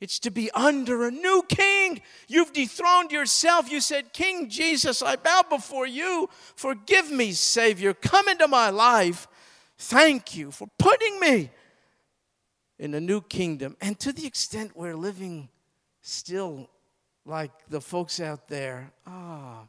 It's 0.00 0.20
to 0.20 0.30
be 0.30 0.50
under 0.52 1.06
a 1.06 1.10
new 1.10 1.42
king. 1.48 2.00
You've 2.28 2.52
dethroned 2.52 3.10
yourself. 3.10 3.70
You 3.70 3.80
said, 3.80 4.12
King 4.12 4.48
Jesus, 4.48 5.02
I 5.02 5.16
bow 5.16 5.42
before 5.48 5.86
you. 5.86 6.28
Forgive 6.54 7.10
me, 7.10 7.32
Savior. 7.32 7.94
Come 7.94 8.28
into 8.28 8.46
my 8.46 8.70
life. 8.70 9.26
thank 9.80 10.36
you 10.36 10.50
for 10.50 10.68
putting 10.78 11.20
me 11.20 11.50
in 12.78 12.94
a 12.94 13.00
new 13.00 13.20
kingdom. 13.20 13.76
And 13.80 13.98
to 14.00 14.12
the 14.12 14.26
extent 14.26 14.76
we're 14.76 14.96
living 14.96 15.48
still 16.00 16.68
like 17.24 17.50
the 17.68 17.80
folks 17.80 18.20
out 18.20 18.48
there, 18.48 18.90
ah, 19.06 19.66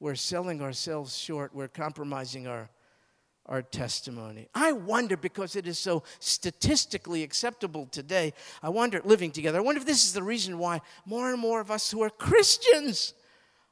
we're 0.00 0.14
selling 0.14 0.62
ourselves 0.62 1.16
short, 1.16 1.54
we're 1.54 1.68
compromising 1.68 2.46
our, 2.46 2.68
our 3.46 3.62
testimony. 3.62 4.48
I 4.54 4.72
wonder, 4.72 5.16
because 5.16 5.56
it 5.56 5.66
is 5.66 5.78
so 5.78 6.02
statistically 6.18 7.22
acceptable 7.22 7.86
today, 7.86 8.32
I 8.62 8.70
wonder, 8.70 9.00
living 9.04 9.30
together, 9.30 9.58
I 9.58 9.62
wonder 9.62 9.80
if 9.80 9.86
this 9.86 10.04
is 10.04 10.12
the 10.12 10.22
reason 10.22 10.58
why 10.58 10.80
more 11.04 11.30
and 11.30 11.40
more 11.40 11.60
of 11.60 11.70
us 11.70 11.90
who 11.90 12.02
are 12.02 12.10
Christians 12.10 13.14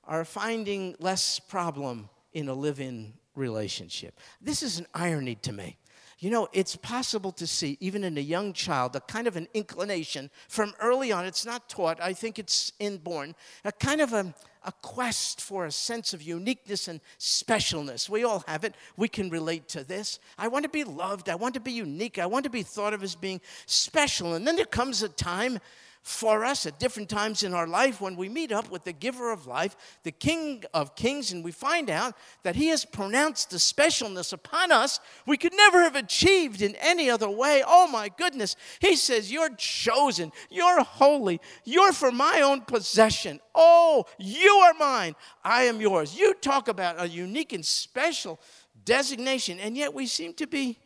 are 0.05 0.25
finding 0.25 0.95
less 0.99 1.39
problem 1.39 2.09
in 2.33 2.49
a 2.49 2.55
live 2.55 2.81
in 2.81 3.15
relationship. 3.35 4.19
This 4.41 4.63
is 4.63 4.79
an 4.79 4.87
irony 4.95 5.37
to 5.37 5.53
me. 5.53 5.77
You 6.23 6.31
know, 6.31 6.49
it's 6.53 6.77
possible 6.77 7.33
to 7.33 7.49
see, 7.49 7.77
even 7.81 8.05
in 8.05 8.17
a 8.17 8.21
young 8.21 8.53
child, 8.53 8.95
a 8.95 9.01
kind 9.01 9.27
of 9.27 9.35
an 9.35 9.49
inclination 9.55 10.31
from 10.47 10.73
early 10.81 11.11
on. 11.11 11.25
It's 11.25 11.45
not 11.45 11.69
taught, 11.69 12.01
I 12.01 12.13
think 12.13 12.39
it's 12.39 12.73
inborn, 12.79 13.35
a 13.65 13.73
kind 13.73 14.01
of 14.01 14.13
a, 14.13 14.33
a 14.65 14.71
quest 14.83 15.41
for 15.41 15.67
a 15.67 15.73
sense 15.73 16.15
of 16.15 16.23
uniqueness 16.23 16.87
and 16.87 17.01
specialness. 17.19 18.09
We 18.09 18.23
all 18.23 18.45
have 18.47 18.63
it. 18.63 18.77
We 18.97 19.09
can 19.09 19.31
relate 19.31 19.67
to 19.71 19.83
this. 19.83 20.21
I 20.39 20.47
want 20.47 20.63
to 20.63 20.69
be 20.69 20.85
loved. 20.85 21.29
I 21.29 21.35
want 21.35 21.55
to 21.55 21.61
be 21.61 21.73
unique. 21.73 22.21
I 22.21 22.27
want 22.27 22.45
to 22.45 22.51
be 22.51 22.63
thought 22.63 22.95
of 22.95 23.03
as 23.03 23.17
being 23.17 23.41
special. 23.67 24.35
And 24.35 24.47
then 24.47 24.55
there 24.55 24.65
comes 24.65 25.03
a 25.03 25.09
time 25.09 25.59
for 26.03 26.45
us 26.45 26.67
at 26.67 26.81
different 26.81 27.09
times 27.09 27.45
in 27.45 27.55
our 27.55 27.67
life 27.67 28.01
when 28.01 28.17
we 28.17 28.29
meet 28.29 28.51
up 28.51 28.71
with 28.71 28.83
the 28.83 28.93
giver 28.93 29.31
of 29.31 29.47
life, 29.47 29.77
the 30.03 30.11
King 30.11 30.65
of 30.75 30.97
Kings, 30.97 31.31
and 31.31 31.45
we 31.45 31.53
find 31.53 31.88
out 31.88 32.15
that 32.43 32.57
He 32.57 32.69
has 32.69 32.85
pronounced 32.85 33.53
a 33.53 33.57
specialness 33.57 34.33
upon 34.33 34.73
us 34.73 34.99
we 35.27 35.37
could 35.37 35.55
never 35.55 35.83
have 35.83 35.95
achieved 35.95 36.61
in 36.61 36.75
any 36.77 37.09
other 37.09 37.31
way. 37.31 37.62
Oh 37.65 37.87
my 37.87 38.09
goodness. 38.09 38.57
He 38.81 38.97
says, 38.97 39.31
You're 39.31 39.55
chosen, 39.57 40.33
you're 40.51 40.83
holy, 40.83 41.41
you're 41.65 41.93
for 41.93 42.11
my 42.11 42.41
own 42.41 42.62
possession. 42.62 43.38
Oh, 43.55 44.07
you 44.19 44.51
are 44.65 44.75
mine, 44.75 45.15
I 45.45 45.65
am 45.65 45.81
yours. 45.81 46.17
You 46.19 46.35
talk 46.35 46.67
about 46.67 47.01
a 47.01 47.09
unique 47.09 47.53
and 47.53 47.65
special 47.65 48.41
designation, 48.85 49.61
and 49.61 49.77
yet 49.77 49.95
we 49.95 50.07
seem 50.07 50.35
to 50.35 50.49
be 50.49 50.79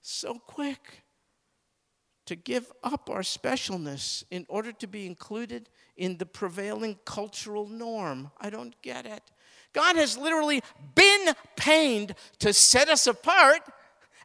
so 0.00 0.38
quick 0.38 1.02
to 2.28 2.36
give 2.36 2.70
up 2.84 3.08
our 3.08 3.22
specialness 3.22 4.22
in 4.30 4.44
order 4.50 4.70
to 4.70 4.86
be 4.86 5.06
included 5.06 5.70
in 5.96 6.18
the 6.18 6.26
prevailing 6.26 6.98
cultural 7.06 7.66
norm. 7.66 8.30
I 8.38 8.50
don't 8.50 8.74
get 8.82 9.06
it. 9.06 9.22
God 9.72 9.96
has 9.96 10.18
literally 10.18 10.62
been 10.94 11.32
pained 11.56 12.14
to 12.40 12.52
set 12.52 12.90
us 12.90 13.06
apart, 13.06 13.62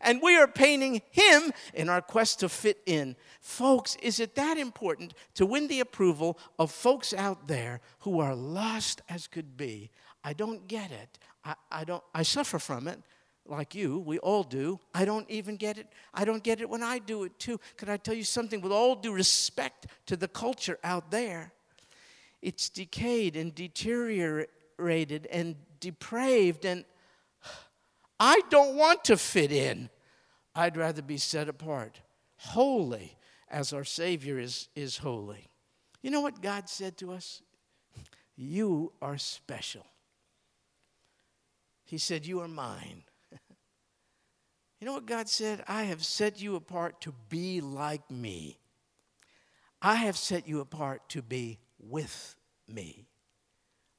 and 0.02 0.22
we 0.22 0.36
are 0.36 0.48
painting 0.48 1.02
Him 1.12 1.54
in 1.74 1.88
our 1.88 2.02
quest 2.02 2.42
to 2.42 2.50
fit 2.50 2.82
in. 2.86 3.16
Folks, 3.40 3.96
is 4.02 4.20
it 4.20 4.36
that 4.36 4.58
important 4.58 5.14
to 5.36 5.46
win 5.46 5.70
the 5.70 5.80
approval 5.80 6.38
of 6.60 6.72
folks 6.72 7.14
out 7.14 7.48
there 7.48 7.80
who 8.00 8.20
are 8.20 8.36
lost 8.36 9.02
as 9.08 9.28
could 9.28 9.56
be? 9.56 9.92
I 10.26 10.34
don't 10.34 10.68
get 10.68 10.92
it. 10.92 11.20
I, 11.46 11.56
I 11.72 11.84
don't 11.86 12.04
I 12.14 12.24
suffer 12.24 12.60
from 12.60 12.90
it 12.90 13.02
like 13.46 13.76
you, 13.76 14.00
we 14.00 14.20
all 14.20 14.44
do. 14.44 14.80
I 14.94 15.06
don't 15.06 15.30
even 15.30 15.58
get 15.58 15.78
it. 15.78 15.88
I 16.14 16.26
don't 16.26 16.44
get 16.44 16.62
it 16.62 16.70
when 16.70 16.82
I 16.84 17.00
do 17.00 17.24
it 17.24 17.38
too. 17.40 17.60
Can 17.78 17.90
I 17.90 17.98
tell 17.98 18.14
you 18.14 18.24
something 18.24 18.62
with 18.62 18.72
all 18.72 18.96
due 18.96 19.14
respect 19.14 19.88
to 20.06 20.16
the 20.16 20.28
culture 20.28 20.80
out 20.84 21.12
there? 21.12 21.52
It's 22.42 22.70
decayed 22.70 23.36
and 23.36 23.54
deteriorated 23.54 25.28
and 25.32 25.56
depraved, 25.80 26.66
and 26.66 26.86
I 28.20 28.42
don't 28.50 28.76
want 28.76 29.06
to 29.06 29.18
fit 29.18 29.52
in. 29.52 29.90
I'd 30.56 30.78
rather 30.78 31.02
be 31.02 31.18
set 31.18 31.50
apart, 31.50 32.00
holy, 32.38 33.18
as 33.50 33.74
our 33.74 33.84
Savior 33.84 34.40
is, 34.40 34.70
is 34.76 34.98
holy. 34.98 35.50
You 36.02 36.12
know 36.12 36.22
what 36.22 36.42
God 36.42 36.70
said 36.70 36.98
to 36.98 37.12
us? 37.12 37.42
You 38.36 38.92
are 39.02 39.18
special. 39.18 39.86
He 41.86 41.98
said, 41.98 42.26
You 42.26 42.42
are 42.42 42.48
mine. 42.48 43.04
You 44.84 44.88
know 44.88 44.96
what 44.96 45.06
God 45.06 45.30
said? 45.30 45.64
I 45.66 45.84
have 45.84 46.04
set 46.04 46.42
you 46.42 46.58
apart 46.58 47.00
to 47.04 47.14
be 47.30 47.62
like 47.62 48.12
me. 48.12 48.60
I 49.82 49.96
have 49.96 50.18
set 50.18 50.46
you 50.46 50.60
apart 50.60 51.08
to 51.08 51.22
be 51.22 51.60
with 51.80 52.36
me. 52.68 53.06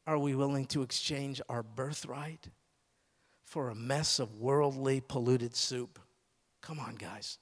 Are 0.06 0.18
we 0.18 0.34
willing 0.34 0.66
to 0.66 0.82
exchange 0.82 1.40
our 1.48 1.62
birthright 1.62 2.50
for 3.44 3.70
a 3.70 3.74
mess 3.74 4.18
of 4.18 4.38
worldly, 4.38 5.00
polluted 5.00 5.56
soup? 5.56 5.98
Come 6.60 6.78
on, 6.78 6.96
guys. 6.96 7.38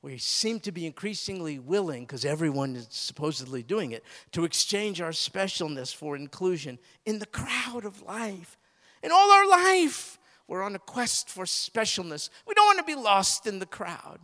We 0.00 0.18
seem 0.18 0.60
to 0.60 0.70
be 0.70 0.86
increasingly 0.86 1.58
willing, 1.58 2.04
because 2.04 2.24
everyone 2.24 2.76
is 2.76 2.86
supposedly 2.90 3.64
doing 3.64 3.90
it, 3.90 4.04
to 4.30 4.44
exchange 4.44 5.00
our 5.00 5.10
specialness 5.10 5.92
for 5.92 6.14
inclusion 6.14 6.78
in 7.04 7.18
the 7.18 7.26
crowd 7.26 7.84
of 7.84 8.00
life. 8.02 8.56
In 9.02 9.10
all 9.10 9.32
our 9.32 9.48
life, 9.48 10.20
we're 10.46 10.62
on 10.62 10.74
a 10.74 10.78
quest 10.80 11.28
for 11.28 11.44
specialness. 11.44 12.28
We 12.46 12.54
don't 12.54 12.66
want 12.66 12.78
to 12.78 12.84
be 12.84 13.00
lost 13.00 13.46
in 13.46 13.58
the 13.58 13.66
crowd. 13.66 14.20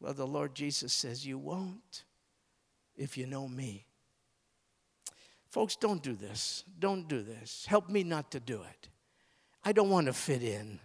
Well, 0.00 0.14
the 0.14 0.26
Lord 0.26 0.54
Jesus 0.54 0.92
says, 0.92 1.26
You 1.26 1.38
won't 1.38 2.04
if 2.96 3.16
you 3.16 3.26
know 3.26 3.48
me. 3.48 3.86
Folks, 5.48 5.76
don't 5.76 6.02
do 6.02 6.14
this. 6.14 6.64
Don't 6.78 7.08
do 7.08 7.22
this. 7.22 7.66
Help 7.68 7.90
me 7.90 8.04
not 8.04 8.30
to 8.30 8.40
do 8.40 8.62
it. 8.62 8.88
I 9.64 9.72
don't 9.72 9.90
want 9.90 10.06
to 10.06 10.12
fit 10.12 10.42
in. 10.42 10.80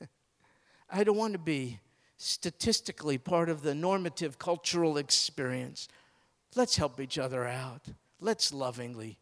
I 0.90 1.04
don't 1.04 1.16
want 1.16 1.32
to 1.32 1.38
be 1.38 1.80
statistically 2.18 3.16
part 3.16 3.48
of 3.48 3.62
the 3.62 3.74
normative 3.74 4.38
cultural 4.38 4.98
experience. 4.98 5.88
Let's 6.54 6.76
help 6.76 7.00
each 7.00 7.18
other 7.18 7.46
out. 7.46 7.86
Let's 8.20 8.52
lovingly 8.52 9.18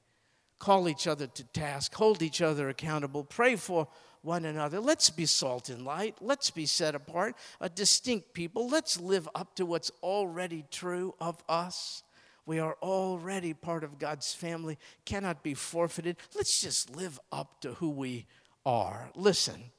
call 0.59 0.89
each 0.89 1.07
other 1.07 1.27
to 1.27 1.45
task, 1.45 1.95
hold 1.95 2.23
each 2.23 2.41
other 2.41 2.69
accountable, 2.69 3.25
pray 3.25 3.57
for 3.57 3.89
one 4.23 4.45
another. 4.45 4.81
Let's 4.81 5.09
be 5.11 5.27
salt 5.27 5.69
and 5.69 5.85
light. 5.85 6.17
Let's 6.21 6.51
be 6.51 6.67
set 6.67 6.95
apart, 6.95 7.37
a 7.61 7.69
distinct 7.69 8.33
people. 8.33 8.69
Let's 8.69 9.01
live 9.01 9.29
up 9.35 9.55
to 9.57 9.67
what's 9.67 9.91
already 10.03 10.65
true 10.71 11.15
of 11.21 11.43
us. 11.49 12.03
We 12.45 12.59
are 12.59 12.77
already 12.83 13.55
part 13.55 13.85
of 13.85 13.99
God's 13.99 14.33
family, 14.33 14.79
cannot 15.05 15.43
be 15.43 15.55
forfeited. 15.55 16.17
Let's 16.35 16.61
just 16.61 16.95
live 16.95 17.19
up 17.33 17.61
to 17.61 17.75
who 17.75 17.91
we 17.91 18.27
are. 18.65 19.11
Listen, 19.15 19.71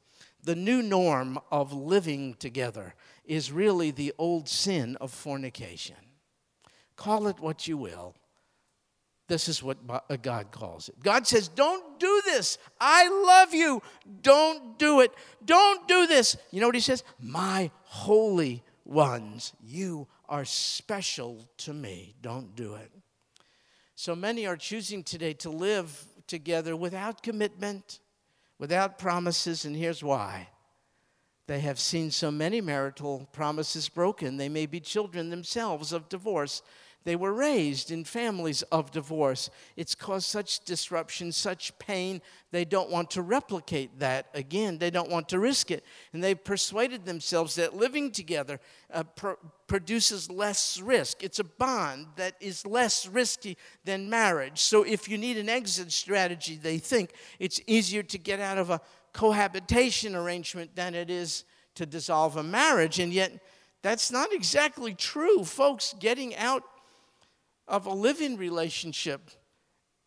the 0.44 0.56
new 0.56 0.82
norm 0.82 1.40
of 1.52 1.74
living 1.74 2.36
together 2.36 2.94
is 3.26 3.52
really 3.52 3.92
the 3.92 4.14
old 4.18 4.48
sin 4.48 4.98
of 5.02 5.12
fornication. 5.12 5.96
Call 6.96 7.28
it 7.28 7.40
what 7.40 7.68
you 7.68 7.78
will. 7.78 8.16
This 9.28 9.50
is 9.50 9.62
what 9.62 9.78
uh, 9.90 10.16
God 10.22 10.52
calls 10.52 10.88
it. 10.88 10.96
God 11.04 11.28
says, 11.28 11.50
Don't 11.50 12.00
do 12.00 12.22
this. 12.26 12.58
I 12.80 13.10
love 13.10 13.54
you. 13.54 13.82
Don't 14.22 14.80
do 14.80 15.02
it. 15.02 15.12
Don't 15.44 15.88
do 15.88 16.08
this. 16.08 16.38
You 16.52 16.62
know 16.62 16.68
what 16.68 16.76
He 16.76 16.82
says? 16.82 17.04
My 17.20 17.70
holy 17.84 18.64
ones, 18.86 19.54
you 19.62 20.08
are 20.30 20.46
special 20.46 21.46
to 21.58 21.74
me. 21.74 22.16
Don't 22.22 22.56
do 22.56 22.76
it. 22.76 22.92
So 23.96 24.16
many 24.16 24.46
are 24.46 24.56
choosing 24.56 25.04
today 25.04 25.34
to 25.34 25.50
live 25.50 26.06
together 26.28 26.76
without 26.76 27.22
commitment, 27.22 28.00
without 28.60 28.98
promises, 28.98 29.66
and 29.66 29.76
here's 29.76 30.04
why. 30.04 30.50
They 31.48 31.60
have 31.62 31.80
seen 31.80 32.12
so 32.12 32.30
many 32.30 32.62
marital 32.62 33.28
promises 33.32 33.90
broken. 33.90 34.38
They 34.38 34.50
may 34.50 34.66
be 34.66 34.80
children 34.80 35.30
themselves 35.30 35.94
of 35.94 36.10
divorce 36.10 36.62
they 37.08 37.16
were 37.16 37.32
raised 37.32 37.90
in 37.90 38.04
families 38.04 38.64
of 38.64 38.92
divorce. 38.92 39.50
It's 39.78 39.96
caused 39.96 40.28
such 40.28 40.60
disruption, 40.66 41.32
such 41.32 41.72
pain. 41.80 42.22
They 42.52 42.66
don't 42.66 42.90
want 42.90 43.12
to 43.12 43.22
replicate 43.22 44.00
that 44.00 44.26
again. 44.34 44.78
They 44.78 44.90
don't 44.90 45.10
want 45.10 45.30
to 45.30 45.40
risk 45.40 45.72
it. 45.72 45.86
And 46.12 46.22
they've 46.22 46.44
persuaded 46.44 47.06
themselves 47.06 47.56
that 47.56 47.74
living 47.74 48.12
together 48.12 48.60
uh, 48.94 49.04
pr- 49.04 49.40
produces 49.68 50.30
less 50.30 50.82
risk. 50.82 51.24
It's 51.24 51.40
a 51.40 51.46
bond 51.46 52.08
that 52.18 52.36
is 52.42 52.66
less 52.66 53.08
risky 53.08 53.58
than 53.86 54.10
marriage. 54.10 54.60
So 54.60 54.84
if 54.84 55.08
you 55.08 55.18
need 55.18 55.38
an 55.38 55.48
exit 55.48 55.94
strategy, 55.94 56.60
they 56.62 56.78
think 56.78 57.14
it's 57.40 57.62
easier 57.68 58.04
to 58.04 58.18
get 58.18 58.42
out 58.42 58.58
of 58.58 58.70
a 58.70 58.82
cohabitation 59.14 60.14
arrangement 60.14 60.76
than 60.76 60.94
it 60.94 61.10
is 61.10 61.46
to 61.76 61.86
dissolve 61.86 62.36
a 62.36 62.44
marriage. 62.44 63.00
And 63.00 63.14
yet, 63.14 63.32
that's 63.82 64.12
not 64.12 64.34
exactly 64.34 64.94
true. 64.94 65.46
Folks, 65.46 65.96
getting 65.98 66.36
out 66.36 66.64
of 67.68 67.86
a 67.86 67.94
living 67.94 68.38
relationship 68.38 69.30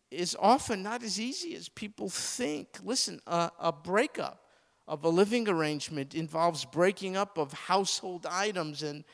is 0.09 0.35
often 0.39 0.83
not 0.83 1.03
as 1.03 1.19
easy 1.19 1.55
as 1.55 1.69
people 1.69 2.09
think. 2.09 2.67
Listen, 2.83 3.21
a, 3.27 3.51
a 3.59 3.71
breakup 3.71 4.45
of 4.87 5.03
a 5.05 5.09
living 5.09 5.47
arrangement 5.47 6.13
involves 6.13 6.65
breaking 6.65 7.15
up 7.15 7.37
of 7.37 7.53
household 7.53 8.25
items 8.29 8.83
and 8.83 9.05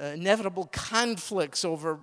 uh, 0.00 0.04
inevitable 0.04 0.68
conflicts 0.72 1.64
over 1.64 2.00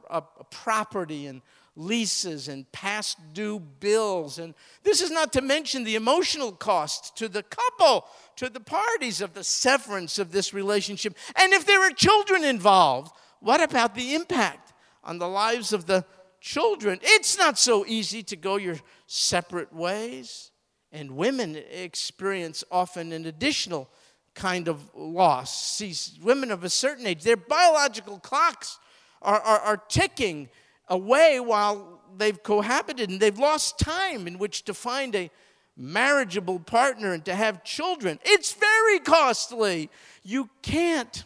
property 0.52 1.26
and 1.26 1.42
leases 1.76 2.48
and 2.48 2.70
past 2.72 3.18
due 3.34 3.60
bills. 3.60 4.40
And 4.40 4.54
this 4.84 5.02
is 5.02 5.10
not 5.10 5.32
to 5.34 5.42
mention 5.42 5.84
the 5.84 5.96
emotional 5.96 6.52
cost 6.52 7.16
to 7.18 7.30
the 7.30 7.44
couple, 7.44 8.06
to 8.36 8.50
the 8.50 8.60
parties 8.60 9.22
of 9.22 9.34
the 9.34 9.44
severance 9.44 10.20
of 10.20 10.32
this 10.32 10.54
relationship. 10.54 11.16
And 11.36 11.54
if 11.54 11.66
there 11.66 11.82
are 11.82 11.92
children 11.92 12.44
involved, 12.44 13.16
what 13.40 13.62
about 13.62 13.96
the 13.96 14.16
impact 14.16 14.67
on 15.08 15.18
the 15.18 15.28
lives 15.28 15.74
of 15.74 15.88
the 15.88 16.06
children? 16.40 17.00
It's 17.02 17.38
not 17.38 17.58
so 17.58 17.86
easy 17.88 18.22
to 18.24 18.36
go 18.36 18.58
your 18.58 18.76
separate 19.08 19.74
ways. 19.74 20.52
And 20.92 21.12
women 21.12 21.56
experience 21.72 22.64
often 22.72 23.12
an 23.12 23.26
additional 23.26 23.90
kind 24.36 24.68
of 24.68 24.80
loss. 24.96 25.64
See, 25.74 25.94
women 26.22 26.52
of 26.52 26.64
a 26.64 26.70
certain 26.70 27.08
age, 27.08 27.24
their 27.24 27.36
biological 27.36 28.20
clocks 28.20 28.78
are, 29.22 29.42
are, 29.42 29.60
are 29.60 29.78
ticking 29.78 30.50
away 30.88 31.40
while 31.40 32.02
they've 32.18 32.42
cohabited 32.42 33.10
and 33.10 33.20
they've 33.20 33.38
lost 33.38 33.80
time 33.80 34.28
in 34.28 34.38
which 34.38 34.64
to 34.66 34.74
find 34.74 35.16
a 35.16 35.30
marriageable 35.76 36.60
partner 36.60 37.14
and 37.14 37.26
to 37.26 37.36
have 37.36 37.64
children. 37.64 38.20
It's 38.24 38.54
very 38.54 39.00
costly. 39.00 39.90
You 40.24 40.50
can't, 40.62 41.26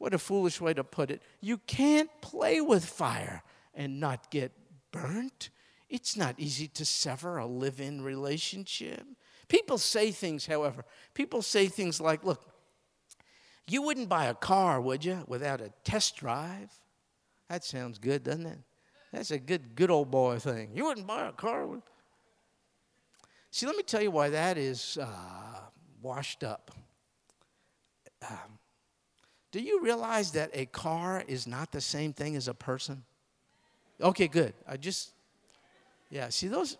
what 0.00 0.14
a 0.14 0.18
foolish 0.18 0.62
way 0.62 0.72
to 0.72 0.82
put 0.82 1.10
it, 1.10 1.20
you 1.42 1.58
can't 1.58 2.08
play 2.22 2.62
with 2.62 2.86
fire 2.86 3.42
and 3.74 4.00
not 4.00 4.30
get 4.30 4.50
burnt. 4.92 5.50
It's 5.90 6.16
not 6.16 6.36
easy 6.38 6.68
to 6.68 6.86
sever 6.86 7.36
a 7.36 7.44
live 7.44 7.80
in 7.80 8.00
relationship. 8.00 9.04
People 9.46 9.76
say 9.76 10.10
things, 10.10 10.46
however, 10.46 10.86
people 11.12 11.42
say 11.42 11.68
things 11.68 12.00
like, 12.00 12.24
look, 12.24 12.42
you 13.68 13.82
wouldn't 13.82 14.08
buy 14.08 14.24
a 14.24 14.34
car, 14.34 14.80
would 14.80 15.04
you, 15.04 15.22
without 15.26 15.60
a 15.60 15.70
test 15.84 16.16
drive? 16.16 16.70
That 17.50 17.62
sounds 17.62 17.98
good, 17.98 18.24
doesn't 18.24 18.46
it? 18.46 18.58
That's 19.12 19.30
a 19.30 19.38
good, 19.38 19.74
good 19.74 19.90
old 19.90 20.10
boy 20.10 20.38
thing. 20.38 20.70
You 20.74 20.86
wouldn't 20.86 21.06
buy 21.06 21.28
a 21.28 21.32
car. 21.32 21.66
With... 21.66 21.82
See, 23.50 23.66
let 23.66 23.76
me 23.76 23.82
tell 23.82 24.00
you 24.00 24.10
why 24.10 24.30
that 24.30 24.56
is 24.56 24.96
uh, 24.98 25.60
washed 26.00 26.42
up. 26.42 26.70
Um, 28.26 28.59
do 29.52 29.60
you 29.60 29.80
realize 29.82 30.32
that 30.32 30.50
a 30.52 30.66
car 30.66 31.24
is 31.26 31.46
not 31.46 31.72
the 31.72 31.80
same 31.80 32.12
thing 32.12 32.36
as 32.36 32.48
a 32.48 32.54
person? 32.54 33.02
Okay, 34.00 34.28
good. 34.28 34.54
I 34.66 34.76
just, 34.76 35.10
yeah, 36.08 36.28
see 36.28 36.48
those. 36.48 36.78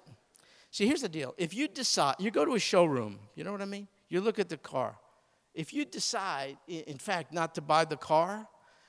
See, 0.70 0.86
here's 0.86 1.02
the 1.02 1.08
deal. 1.08 1.34
If 1.36 1.52
you 1.52 1.66
decide, 1.66 2.16
you 2.18 2.30
go 2.30 2.44
to 2.44 2.54
a 2.54 2.60
showroom, 2.60 3.18
you 3.34 3.42
know 3.42 3.52
what 3.52 3.60
I 3.60 3.66
mean? 3.66 3.88
You 4.08 4.20
look 4.20 4.38
at 4.38 4.48
the 4.48 4.56
car. 4.56 4.96
If 5.52 5.74
you 5.74 5.84
decide, 5.84 6.56
in 6.68 6.98
fact, 6.98 7.32
not 7.32 7.56
to 7.56 7.60
buy 7.60 7.84
the 7.84 7.96
car, 7.96 8.46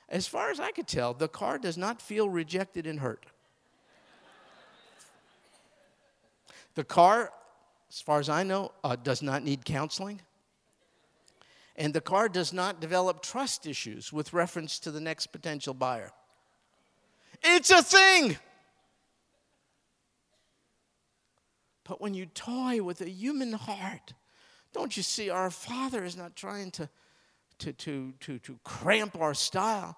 as 0.08 0.28
far 0.28 0.50
as 0.50 0.60
I 0.60 0.70
could 0.70 0.86
tell, 0.86 1.12
the 1.12 1.28
car 1.28 1.58
does 1.58 1.76
not 1.76 2.00
feel 2.00 2.28
rejected 2.28 2.86
and 2.86 3.00
hurt. 3.00 3.26
The 6.74 6.84
car, 6.84 7.32
as 7.90 8.00
far 8.00 8.20
as 8.20 8.28
I 8.28 8.44
know, 8.44 8.72
uh, 8.84 8.96
does 8.96 9.22
not 9.22 9.42
need 9.42 9.64
counseling. 9.64 10.20
And 11.76 11.94
the 11.94 12.00
car 12.00 12.28
does 12.28 12.52
not 12.52 12.80
develop 12.80 13.22
trust 13.22 13.66
issues 13.66 14.12
with 14.12 14.32
reference 14.32 14.78
to 14.80 14.90
the 14.90 15.00
next 15.00 15.28
potential 15.28 15.74
buyer. 15.74 16.10
It's 17.42 17.70
a 17.70 17.82
thing. 17.82 18.36
But 21.84 22.00
when 22.00 22.14
you 22.14 22.26
toy 22.26 22.82
with 22.82 23.00
a 23.00 23.10
human 23.10 23.52
heart, 23.52 24.14
don't 24.72 24.96
you 24.96 25.02
see 25.02 25.30
our 25.30 25.50
Father 25.50 26.04
is 26.04 26.16
not 26.16 26.36
trying 26.36 26.70
to, 26.72 26.88
to, 27.58 27.72
to, 27.72 28.14
to, 28.20 28.38
to 28.38 28.58
cramp 28.64 29.16
our 29.18 29.34
style? 29.34 29.96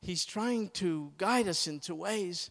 He's 0.00 0.24
trying 0.24 0.70
to 0.70 1.12
guide 1.18 1.48
us 1.48 1.66
into 1.66 1.94
ways 1.94 2.50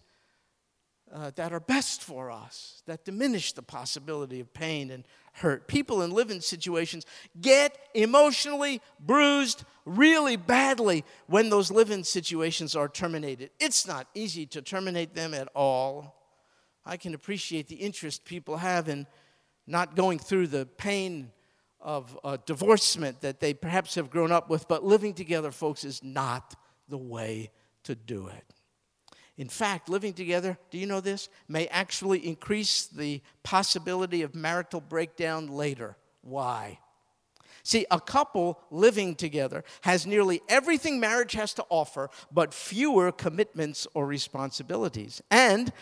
uh, 1.15 1.31
that 1.35 1.53
are 1.53 1.61
best 1.61 2.03
for 2.03 2.29
us, 2.29 2.83
that 2.87 3.05
diminish 3.05 3.53
the 3.53 3.61
possibility 3.61 4.41
of 4.41 4.53
pain 4.53 4.91
and 4.91 5.05
hurt. 5.31 5.65
People 5.65 6.01
in 6.01 6.11
living 6.11 6.41
situations 6.41 7.05
get 7.39 7.77
emotionally 7.93 8.81
bruised 8.99 9.63
really 9.85 10.35
badly 10.35 11.05
when 11.27 11.49
those 11.49 11.71
living 11.71 12.03
situations 12.03 12.75
are 12.75 12.89
terminated. 12.89 13.49
It's 13.61 13.87
not 13.87 14.07
easy 14.13 14.45
to 14.47 14.61
terminate 14.61 15.15
them 15.15 15.33
at 15.33 15.47
all. 15.55 16.21
I 16.85 16.97
can 16.97 17.13
appreciate 17.13 17.69
the 17.69 17.75
interest 17.75 18.25
people 18.25 18.57
have 18.57 18.89
in 18.89 19.07
not 19.65 19.95
going 19.95 20.19
through 20.19 20.47
the 20.47 20.65
pain 20.65 21.31
of 21.79 22.19
uh, 22.25 22.37
divorcement 22.45 23.21
that 23.21 23.39
they 23.39 23.53
perhaps 23.53 23.95
have 23.95 24.09
grown 24.09 24.33
up 24.33 24.49
with, 24.49 24.67
but 24.67 24.83
living 24.83 25.13
together, 25.13 25.51
folks, 25.51 25.85
is 25.85 26.03
not 26.03 26.55
the 26.89 26.97
way 26.97 27.51
to 27.83 27.95
do 27.95 28.27
it. 28.27 28.54
In 29.37 29.49
fact, 29.49 29.89
living 29.89 30.13
together, 30.13 30.57
do 30.71 30.77
you 30.77 30.85
know 30.85 31.01
this, 31.01 31.27
may 31.47 31.67
actually 31.67 32.25
increase 32.25 32.85
the 32.87 33.21
possibility 33.43 34.21
of 34.21 34.33
marital 34.33 34.79
breakdown 34.79 35.47
later. 35.47 35.97
Why? 36.21 36.79
See, 37.63 37.85
a 37.89 37.99
couple 37.99 38.59
living 38.69 39.15
together 39.15 39.63
has 39.81 40.05
nearly 40.05 40.41
everything 40.47 40.99
marriage 40.99 41.33
has 41.33 41.53
to 41.55 41.65
offer, 41.69 42.09
but 42.31 42.53
fewer 42.53 43.11
commitments 43.11 43.87
or 43.93 44.05
responsibilities. 44.05 45.21
And 45.31 45.73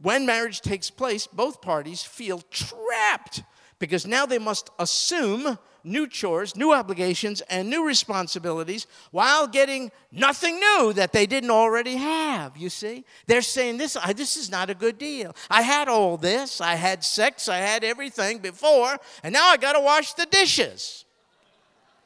when 0.00 0.24
marriage 0.24 0.60
takes 0.60 0.88
place, 0.88 1.26
both 1.26 1.60
parties 1.60 2.02
feel 2.02 2.42
trapped 2.50 3.42
because 3.82 4.06
now 4.06 4.24
they 4.24 4.38
must 4.38 4.70
assume 4.78 5.58
new 5.82 6.06
chores, 6.06 6.54
new 6.54 6.72
obligations, 6.72 7.40
and 7.50 7.68
new 7.68 7.84
responsibilities 7.84 8.86
while 9.10 9.48
getting 9.48 9.90
nothing 10.12 10.60
new 10.60 10.92
that 10.92 11.12
they 11.12 11.26
didn't 11.26 11.50
already 11.50 11.96
have. 11.96 12.56
You 12.56 12.70
see? 12.70 13.04
They're 13.26 13.42
saying, 13.42 13.78
This, 13.78 13.96
I, 13.96 14.12
this 14.12 14.36
is 14.36 14.52
not 14.52 14.70
a 14.70 14.74
good 14.74 14.98
deal. 14.98 15.34
I 15.50 15.62
had 15.62 15.88
all 15.88 16.16
this, 16.16 16.60
I 16.60 16.76
had 16.76 17.02
sex, 17.02 17.48
I 17.48 17.56
had 17.56 17.82
everything 17.82 18.38
before, 18.38 18.98
and 19.24 19.32
now 19.32 19.48
I 19.48 19.56
got 19.56 19.72
to 19.72 19.80
wash 19.80 20.14
the 20.14 20.26
dishes, 20.26 21.04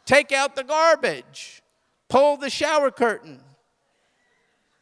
take 0.06 0.32
out 0.32 0.56
the 0.56 0.64
garbage, 0.64 1.62
pull 2.08 2.38
the 2.38 2.48
shower 2.48 2.90
curtain, 2.90 3.38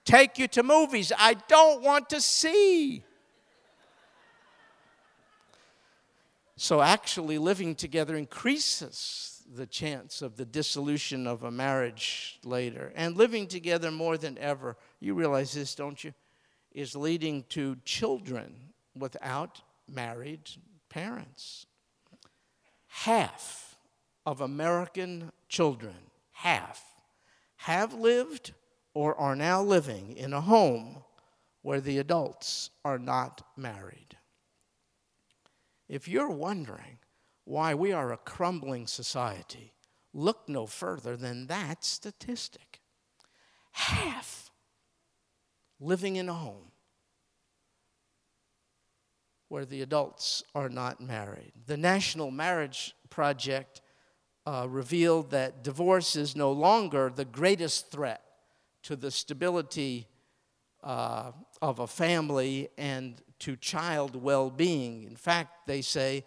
take 0.05 0.39
you 0.39 0.47
to 0.47 0.63
movies 0.63 1.11
I 1.19 1.35
don't 1.49 1.83
want 1.83 2.09
to 2.11 2.21
see. 2.21 3.03
So, 6.57 6.81
actually, 6.81 7.39
living 7.39 7.75
together 7.75 8.17
increases 8.17 9.43
the 9.53 9.67
chance 9.67 10.23
of 10.23 10.37
the 10.37 10.45
dissolution 10.45 11.27
of 11.27 11.43
a 11.43 11.51
marriage 11.51 12.39
later. 12.45 12.93
And 12.95 13.17
living 13.17 13.47
together 13.47 13.91
more 13.91 14.17
than 14.17 14.39
ever, 14.39 14.77
you 15.01 15.15
realize 15.15 15.53
this, 15.53 15.75
don't 15.75 16.03
you? 16.03 16.15
Is 16.73 16.97
leading 16.97 17.45
to 17.51 17.77
children 17.85 18.55
without 18.97 19.61
married 19.89 20.51
parents. 20.89 21.67
Half 22.87 23.77
of 24.25 24.41
American 24.41 25.33
children, 25.49 25.97
half, 26.33 26.83
have 27.57 27.95
lived 27.95 28.53
or 28.95 29.15
are 29.17 29.37
now 29.37 29.63
living 29.63 30.17
in 30.17 30.33
a 30.33 30.41
home 30.41 31.03
where 31.63 31.81
the 31.81 31.99
adults 31.99 32.71
are 32.85 32.99
not 32.99 33.43
married. 33.57 34.17
If 35.95 36.09
you're 36.09 36.29
wondering 36.29 36.99
why 37.45 37.73
we 37.77 37.93
are 37.93 38.13
a 38.13 38.17
crumbling 38.17 38.89
society, 38.89 39.75
look 40.13 40.49
no 40.49 40.67
further 40.67 41.17
than 41.17 41.47
that 41.47 41.85
statistic. 41.85 42.81
Half 43.71 44.51
living 45.79 46.17
in 46.17 46.29
a 46.29 46.35
home 46.35 46.73
where 49.47 49.65
the 49.65 49.83
adults 49.83 50.43
are 50.53 50.69
not 50.69 51.01
married. 51.01 51.53
The 51.65 51.77
National 51.77 52.33
Marriage 52.33 52.97
Project 53.09 53.81
uh, 54.47 54.67
revealed 54.69 55.31
that 55.31 55.63
divorce 55.63 56.17
is 56.17 56.35
no 56.35 56.51
longer 56.51 57.09
the 57.15 57.25
greatest 57.25 57.93
threat 57.93 58.21
to 58.83 58.97
the 58.97 59.13
stability 59.13 60.09
uh, 60.83 61.31
of 61.63 61.79
a 61.79 61.87
family 61.87 62.69
and 62.77 63.23
to 63.41 63.57
child 63.57 64.17
well 64.17 64.51
being. 64.51 65.05
In 65.05 65.17
fact, 65.17 65.67
they 65.67 65.83
say 65.83 66.25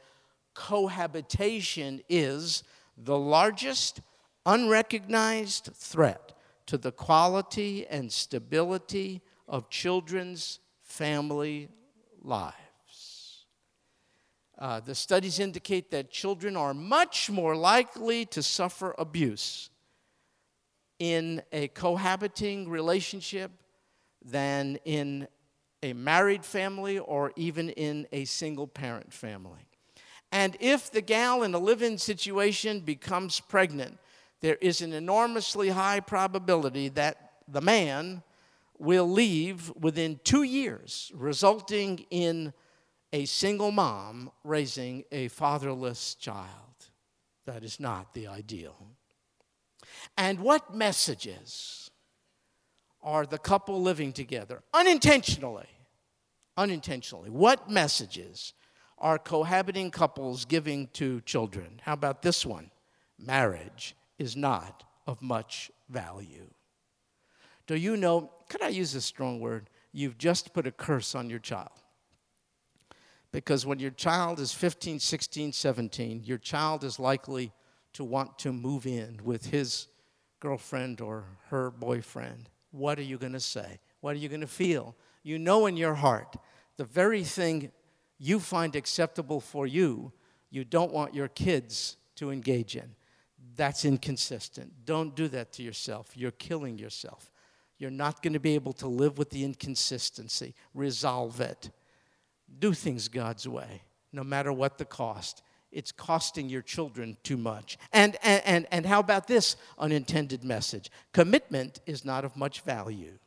cohabitation 0.53 2.01
is 2.09 2.63
the 2.97 3.17
largest 3.17 4.01
unrecognized 4.45 5.69
threat 5.73 6.33
to 6.65 6.77
the 6.77 6.91
quality 6.91 7.85
and 7.87 8.11
stability 8.11 9.21
of 9.47 9.69
children's 9.69 10.59
family 10.81 11.69
lives. 12.21 13.45
Uh, 14.57 14.79
the 14.79 14.95
studies 14.95 15.39
indicate 15.39 15.91
that 15.91 16.09
children 16.09 16.57
are 16.57 16.73
much 16.73 17.29
more 17.29 17.55
likely 17.55 18.25
to 18.25 18.41
suffer 18.41 18.95
abuse 18.97 19.69
in 20.97 21.43
a 21.51 21.67
cohabiting 21.69 22.67
relationship 22.67 23.51
than 24.23 24.79
in 24.83 25.27
a 25.87 25.93
married 25.93 26.45
family 26.45 26.99
or 26.99 27.31
even 27.35 27.69
in 27.69 28.07
a 28.11 28.25
single 28.25 28.67
parent 28.67 29.13
family. 29.13 29.67
And 30.31 30.57
if 30.59 30.91
the 30.91 31.01
gal 31.01 31.43
in 31.43 31.53
a 31.53 31.59
live 31.59 31.81
in 31.81 31.97
situation 31.97 32.81
becomes 32.81 33.39
pregnant, 33.39 33.97
there 34.41 34.57
is 34.61 34.81
an 34.81 34.93
enormously 34.93 35.69
high 35.69 35.99
probability 35.99 36.89
that 36.89 37.31
the 37.47 37.61
man 37.61 38.23
will 38.77 39.09
leave 39.09 39.71
within 39.79 40.19
two 40.23 40.43
years, 40.43 41.11
resulting 41.15 42.05
in 42.11 42.53
a 43.13 43.25
single 43.25 43.71
mom 43.71 44.29
raising 44.43 45.03
a 45.11 45.29
fatherless 45.29 46.15
child. 46.15 46.49
That 47.45 47.63
is 47.63 47.79
not 47.79 48.13
the 48.13 48.27
ideal. 48.27 48.75
And 50.17 50.41
what 50.41 50.75
messages 50.75 51.89
are 53.01 53.25
the 53.25 53.37
couple 53.37 53.81
living 53.81 54.11
together 54.11 54.61
unintentionally? 54.73 55.69
Unintentionally. 56.57 57.29
What 57.29 57.69
messages 57.69 58.53
are 58.97 59.19
cohabiting 59.19 59.91
couples 59.91 60.45
giving 60.45 60.87
to 60.93 61.21
children? 61.21 61.79
How 61.83 61.93
about 61.93 62.23
this 62.23 62.45
one? 62.45 62.71
Marriage 63.19 63.95
is 64.17 64.35
not 64.35 64.83
of 65.05 65.21
much 65.21 65.71
value. 65.89 66.49
Do 67.67 67.75
you 67.75 67.95
know, 67.95 68.31
could 68.49 68.63
I 68.63 68.69
use 68.69 68.95
a 68.95 69.01
strong 69.01 69.39
word? 69.39 69.69
You've 69.91 70.17
just 70.17 70.53
put 70.53 70.67
a 70.67 70.71
curse 70.71 71.15
on 71.15 71.29
your 71.29 71.39
child. 71.39 71.69
Because 73.31 73.65
when 73.65 73.79
your 73.79 73.91
child 73.91 74.39
is 74.39 74.53
15, 74.53 74.99
16, 74.99 75.51
17, 75.51 76.23
your 76.23 76.37
child 76.37 76.83
is 76.83 76.97
likely 76.97 77.51
to 77.93 78.03
want 78.03 78.39
to 78.39 78.53
move 78.53 78.85
in 78.87 79.19
with 79.23 79.47
his 79.47 79.87
girlfriend 80.39 81.01
or 81.01 81.25
her 81.49 81.69
boyfriend. 81.71 82.49
What 82.71 82.99
are 82.99 83.03
you 83.03 83.17
going 83.17 83.33
to 83.33 83.39
say? 83.39 83.79
What 84.01 84.15
are 84.15 84.19
you 84.19 84.29
going 84.29 84.41
to 84.41 84.47
feel? 84.47 84.95
You 85.27 85.37
know 85.37 85.65
in 85.65 85.75
your 85.75 85.95
heart 85.95 86.37
the 86.77 86.85
very 86.85 87.21
thing 87.21 87.73
you 88.17 88.39
find 88.39 88.77
acceptable 88.77 89.41
for 89.41 89.67
you, 89.67 90.13
you 90.49 90.63
don't 90.63 90.93
want 90.93 91.13
your 91.13 91.27
kids 91.27 91.97
to 92.15 92.31
engage 92.31 92.77
in. 92.77 92.95
That's 93.57 93.83
inconsistent. 93.83 94.85
Don't 94.85 95.17
do 95.17 95.27
that 95.27 95.51
to 95.53 95.63
yourself. 95.63 96.15
You're 96.15 96.31
killing 96.31 96.77
yourself. 96.77 97.29
You're 97.77 97.91
not 97.91 98.23
going 98.23 98.35
to 98.35 98.39
be 98.39 98.55
able 98.55 98.71
to 98.73 98.87
live 98.87 99.17
with 99.17 99.29
the 99.29 99.43
inconsistency. 99.43 100.55
Resolve 100.73 101.41
it. 101.41 101.71
Do 102.59 102.71
things 102.71 103.09
God's 103.09 103.49
way, 103.49 103.81
no 104.13 104.23
matter 104.23 104.53
what 104.53 104.77
the 104.77 104.85
cost. 104.85 105.43
It's 105.73 105.91
costing 105.91 106.47
your 106.47 106.61
children 106.61 107.17
too 107.23 107.35
much. 107.35 107.77
And, 107.91 108.15
and, 108.23 108.41
and, 108.45 108.67
and 108.71 108.85
how 108.85 109.01
about 109.01 109.27
this 109.27 109.57
unintended 109.77 110.45
message? 110.45 110.89
Commitment 111.11 111.81
is 111.85 112.05
not 112.05 112.23
of 112.23 112.37
much 112.37 112.61
value. 112.61 113.19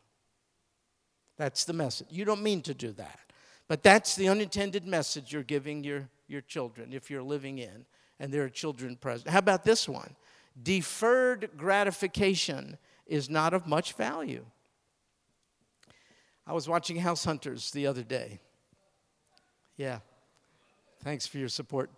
That's 1.40 1.64
the 1.64 1.72
message. 1.72 2.09
You 2.11 2.26
don't 2.26 2.42
mean 2.42 2.61
to 2.64 2.74
do 2.74 2.92
that. 2.92 3.18
But 3.66 3.83
that's 3.83 4.14
the 4.14 4.29
unintended 4.29 4.87
message 4.87 5.33
you're 5.33 5.42
giving 5.42 5.83
your, 5.83 6.07
your 6.29 6.42
children 6.42 6.92
if 6.92 7.11
you're 7.11 7.22
living 7.22 7.57
in 7.57 7.87
and 8.18 8.31
there 8.31 8.44
are 8.44 8.50
children 8.50 8.94
present. 8.94 9.31
How 9.31 9.38
about 9.38 9.64
this 9.64 9.88
one? 9.88 10.16
Deferred 10.62 11.48
gratification 11.57 12.76
is 13.07 13.31
not 13.31 13.55
of 13.55 13.66
much 13.66 13.94
value. 13.94 14.44
I 16.46 16.53
was 16.53 16.68
watching 16.68 16.96
House 16.96 17.24
Hunters 17.24 17.70
the 17.70 17.87
other 17.87 18.03
day. 18.03 18.42
Yeah. 19.79 20.00
Thanks 21.03 21.26
for 21.26 21.38
your 21.38 21.48
support. 21.48 21.88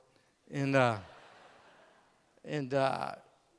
And, 0.52 0.76
uh, 0.76 0.98
and 2.44 2.72
uh, 2.72 3.16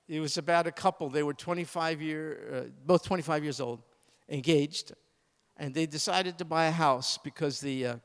it 0.08 0.22
was 0.22 0.38
about 0.38 0.65
a 0.65 0.72
couple. 0.72 1.10
They 1.10 1.24
were 1.24 1.34
25 1.34 2.02
year, 2.02 2.39
uh, 2.54 2.69
both 2.86 3.04
25 3.04 3.43
years 3.43 3.60
old, 3.60 3.82
engaged, 4.30 4.93
and 5.58 5.74
they 5.74 5.86
decided 5.86 6.38
to 6.39 6.46
buy 6.46 6.66
a 6.66 6.72
house 6.72 7.18
because 7.18 7.60
the 7.60 7.86
uh, 7.86 7.96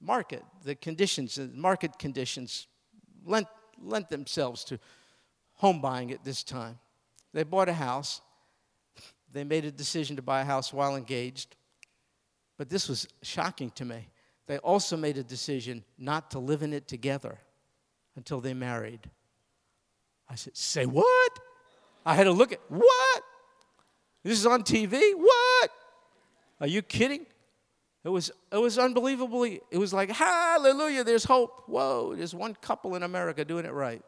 market, 0.00 0.42
the 0.64 0.74
conditions, 0.74 1.36
the 1.36 1.50
market 1.54 1.98
conditions 1.98 2.66
lent, 3.24 3.46
lent 3.80 4.08
themselves 4.08 4.64
to 4.64 4.78
home 5.54 5.80
buying 5.80 6.10
at 6.10 6.24
this 6.24 6.42
time. 6.42 6.78
They 7.32 7.44
bought 7.44 7.68
a 7.68 7.74
house. 7.74 8.20
They 9.32 9.44
made 9.44 9.64
a 9.64 9.70
decision 9.70 10.16
to 10.16 10.22
buy 10.22 10.40
a 10.40 10.44
house 10.44 10.72
while 10.72 10.96
engaged. 10.96 11.54
But 12.56 12.68
this 12.68 12.88
was 12.88 13.06
shocking 13.22 13.70
to 13.72 13.84
me. 13.84 14.08
They 14.46 14.58
also 14.58 14.96
made 14.96 15.16
a 15.16 15.22
decision 15.22 15.84
not 15.96 16.32
to 16.32 16.38
live 16.38 16.62
in 16.62 16.72
it 16.72 16.88
together 16.88 17.38
until 18.16 18.40
they 18.40 18.52
married. 18.52 19.08
I 20.28 20.34
said, 20.34 20.56
Say 20.56 20.86
what? 20.86 21.38
I 22.04 22.14
had 22.14 22.24
to 22.24 22.32
look 22.32 22.52
at 22.52 22.60
what? 22.68 23.22
This 24.24 24.38
is 24.38 24.46
on 24.46 24.62
TV? 24.62 25.00
What? 25.14 25.39
Are 26.60 26.66
you 26.66 26.82
kidding? 26.82 27.26
It 28.04 28.08
was, 28.08 28.30
it 28.50 28.56
was 28.56 28.78
unbelievably, 28.78 29.60
it 29.70 29.78
was 29.78 29.92
like, 29.92 30.10
hallelujah, 30.10 31.04
there's 31.04 31.24
hope. 31.24 31.64
Whoa, 31.66 32.14
there's 32.14 32.34
one 32.34 32.54
couple 32.54 32.94
in 32.94 33.02
America 33.02 33.44
doing 33.44 33.66
it 33.66 33.72
right. 33.72 34.02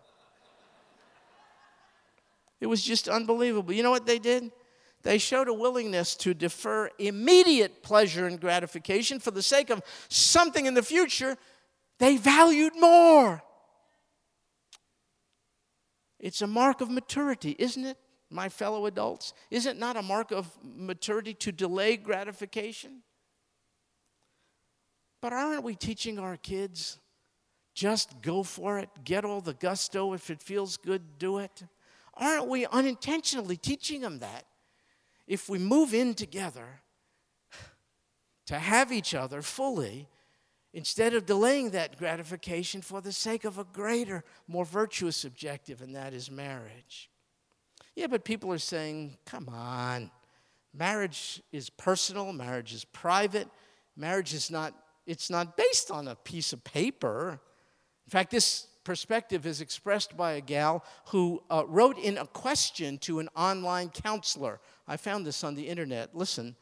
It 2.60 2.66
was 2.66 2.82
just 2.82 3.08
unbelievable. 3.08 3.72
You 3.72 3.82
know 3.82 3.90
what 3.90 4.06
they 4.06 4.18
did? 4.18 4.50
They 5.02 5.18
showed 5.18 5.48
a 5.48 5.52
willingness 5.52 6.14
to 6.16 6.32
defer 6.32 6.88
immediate 6.98 7.82
pleasure 7.82 8.26
and 8.26 8.40
gratification 8.40 9.18
for 9.18 9.32
the 9.32 9.42
sake 9.42 9.68
of 9.68 9.82
something 10.08 10.64
in 10.64 10.74
the 10.74 10.82
future 10.82 11.36
they 11.98 12.16
valued 12.16 12.72
more. 12.78 13.42
It's 16.18 16.40
a 16.40 16.46
mark 16.46 16.80
of 16.80 16.88
maturity, 16.88 17.56
isn't 17.58 17.84
it, 17.84 17.98
my 18.32 18.48
fellow 18.48 18.86
adults? 18.86 19.34
Is 19.50 19.66
it 19.66 19.78
not 19.78 19.96
a 19.96 20.02
mark 20.02 20.30
of 20.30 20.50
maturity 20.62 21.34
to 21.34 21.52
delay 21.52 21.96
gratification? 21.96 23.02
But 25.20 25.32
aren't 25.32 25.62
we 25.62 25.74
teaching 25.74 26.18
our 26.18 26.36
kids 26.36 26.98
just 27.74 28.20
go 28.20 28.42
for 28.42 28.78
it, 28.78 28.90
get 29.04 29.24
all 29.24 29.40
the 29.40 29.54
gusto, 29.54 30.12
if 30.12 30.30
it 30.30 30.42
feels 30.42 30.76
good, 30.76 31.18
do 31.18 31.38
it? 31.38 31.62
Aren't 32.14 32.48
we 32.48 32.66
unintentionally 32.66 33.56
teaching 33.56 34.02
them 34.02 34.18
that? 34.18 34.44
If 35.26 35.48
we 35.48 35.58
move 35.58 35.94
in 35.94 36.14
together 36.14 36.82
to 38.46 38.58
have 38.58 38.92
each 38.92 39.14
other 39.14 39.40
fully, 39.40 40.08
instead 40.74 41.14
of 41.14 41.24
delaying 41.24 41.70
that 41.70 41.98
gratification 41.98 42.82
for 42.82 43.00
the 43.00 43.12
sake 43.12 43.44
of 43.44 43.58
a 43.58 43.64
greater, 43.64 44.24
more 44.46 44.64
virtuous 44.64 45.24
objective, 45.24 45.80
and 45.80 45.94
that 45.94 46.12
is 46.12 46.30
marriage. 46.30 47.08
Yeah, 47.94 48.06
but 48.06 48.24
people 48.24 48.52
are 48.52 48.58
saying, 48.58 49.18
come 49.26 49.48
on, 49.48 50.10
marriage 50.72 51.42
is 51.52 51.68
personal, 51.70 52.32
marriage 52.32 52.72
is 52.72 52.84
private, 52.84 53.48
marriage 53.96 54.32
is 54.34 54.50
not 54.50 54.74
it's 55.06 55.30
not 55.30 55.56
based 55.56 55.90
on 55.90 56.06
a 56.06 56.14
piece 56.14 56.52
of 56.52 56.62
paper. 56.62 57.40
In 58.06 58.10
fact, 58.10 58.30
this 58.30 58.68
perspective 58.84 59.46
is 59.46 59.60
expressed 59.60 60.16
by 60.16 60.32
a 60.32 60.40
gal 60.40 60.84
who 61.06 61.42
uh, 61.50 61.64
wrote 61.66 61.98
in 61.98 62.18
a 62.18 62.26
question 62.26 62.98
to 62.98 63.18
an 63.18 63.28
online 63.36 63.88
counselor. 63.88 64.60
I 64.86 64.96
found 64.96 65.26
this 65.26 65.44
on 65.44 65.54
the 65.54 65.66
internet. 65.68 66.14
Listen, 66.14 66.56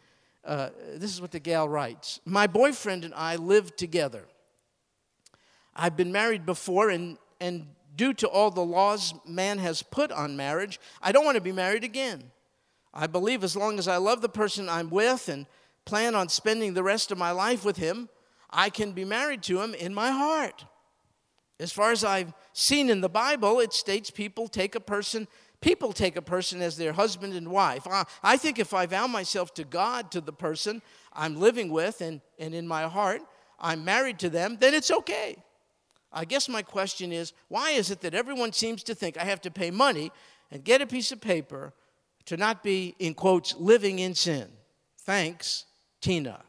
uh, 0.44 0.70
this 0.94 1.12
is 1.12 1.20
what 1.20 1.32
the 1.32 1.40
gal 1.40 1.68
writes 1.68 2.20
My 2.24 2.46
boyfriend 2.46 3.04
and 3.04 3.14
I 3.14 3.36
live 3.36 3.76
together. 3.76 4.26
I've 5.74 5.96
been 5.96 6.12
married 6.12 6.44
before, 6.44 6.90
and, 6.90 7.16
and 7.40 7.66
due 8.00 8.14
to 8.14 8.26
all 8.26 8.50
the 8.50 8.64
laws 8.64 9.12
man 9.26 9.58
has 9.58 9.82
put 9.82 10.10
on 10.10 10.34
marriage, 10.34 10.80
I 11.02 11.12
don't 11.12 11.26
want 11.26 11.34
to 11.34 11.42
be 11.42 11.52
married 11.52 11.84
again. 11.84 12.30
I 12.94 13.06
believe 13.06 13.44
as 13.44 13.54
long 13.54 13.78
as 13.78 13.86
I 13.88 13.98
love 13.98 14.22
the 14.22 14.28
person 14.30 14.70
I'm 14.70 14.88
with 14.88 15.28
and 15.28 15.44
plan 15.84 16.14
on 16.14 16.30
spending 16.30 16.72
the 16.72 16.82
rest 16.82 17.10
of 17.10 17.18
my 17.18 17.30
life 17.30 17.62
with 17.62 17.76
him, 17.76 18.08
I 18.48 18.70
can 18.70 18.92
be 18.92 19.04
married 19.04 19.42
to 19.42 19.60
him 19.60 19.74
in 19.74 19.92
my 19.92 20.12
heart. 20.12 20.64
As 21.58 21.72
far 21.72 21.90
as 21.90 22.02
I've 22.02 22.32
seen 22.54 22.88
in 22.88 23.02
the 23.02 23.10
Bible, 23.10 23.60
it 23.60 23.74
states 23.74 24.10
people 24.10 24.48
take 24.48 24.74
a 24.74 24.80
person, 24.80 25.28
people 25.60 25.92
take 25.92 26.16
a 26.16 26.22
person 26.22 26.62
as 26.62 26.78
their 26.78 26.94
husband 26.94 27.34
and 27.34 27.48
wife. 27.48 27.86
I 28.22 28.38
think 28.38 28.58
if 28.58 28.72
I 28.72 28.86
vow 28.86 29.08
myself 29.08 29.52
to 29.56 29.64
God, 29.64 30.10
to 30.12 30.22
the 30.22 30.32
person 30.32 30.80
I'm 31.12 31.38
living 31.38 31.70
with, 31.70 32.00
and, 32.00 32.22
and 32.38 32.54
in 32.54 32.66
my 32.66 32.84
heart, 32.84 33.20
I'm 33.58 33.84
married 33.84 34.18
to 34.20 34.30
them, 34.30 34.56
then 34.58 34.72
it's 34.72 34.90
okay. 34.90 35.36
I 36.12 36.24
guess 36.24 36.48
my 36.48 36.62
question 36.62 37.12
is 37.12 37.32
why 37.48 37.70
is 37.70 37.90
it 37.90 38.00
that 38.00 38.14
everyone 38.14 38.52
seems 38.52 38.82
to 38.84 38.94
think 38.94 39.16
I 39.16 39.24
have 39.24 39.40
to 39.42 39.50
pay 39.50 39.70
money 39.70 40.10
and 40.50 40.64
get 40.64 40.82
a 40.82 40.86
piece 40.86 41.12
of 41.12 41.20
paper 41.20 41.72
to 42.26 42.36
not 42.36 42.62
be, 42.62 42.94
in 42.98 43.14
quotes, 43.14 43.54
living 43.56 44.00
in 44.00 44.14
sin? 44.14 44.48
Thanks, 44.98 45.66
Tina. 46.00 46.40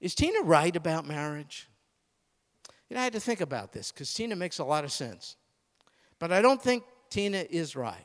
Is 0.00 0.14
Tina 0.14 0.42
right 0.42 0.74
about 0.76 1.06
marriage? 1.06 1.68
You 2.88 2.94
know, 2.94 3.00
I 3.00 3.04
had 3.04 3.12
to 3.14 3.20
think 3.20 3.40
about 3.40 3.72
this 3.72 3.90
because 3.90 4.12
Tina 4.12 4.36
makes 4.36 4.58
a 4.58 4.64
lot 4.64 4.84
of 4.84 4.92
sense. 4.92 5.36
But 6.18 6.32
I 6.32 6.40
don't 6.40 6.62
think 6.62 6.84
Tina 7.10 7.44
is 7.48 7.76
right. 7.76 8.04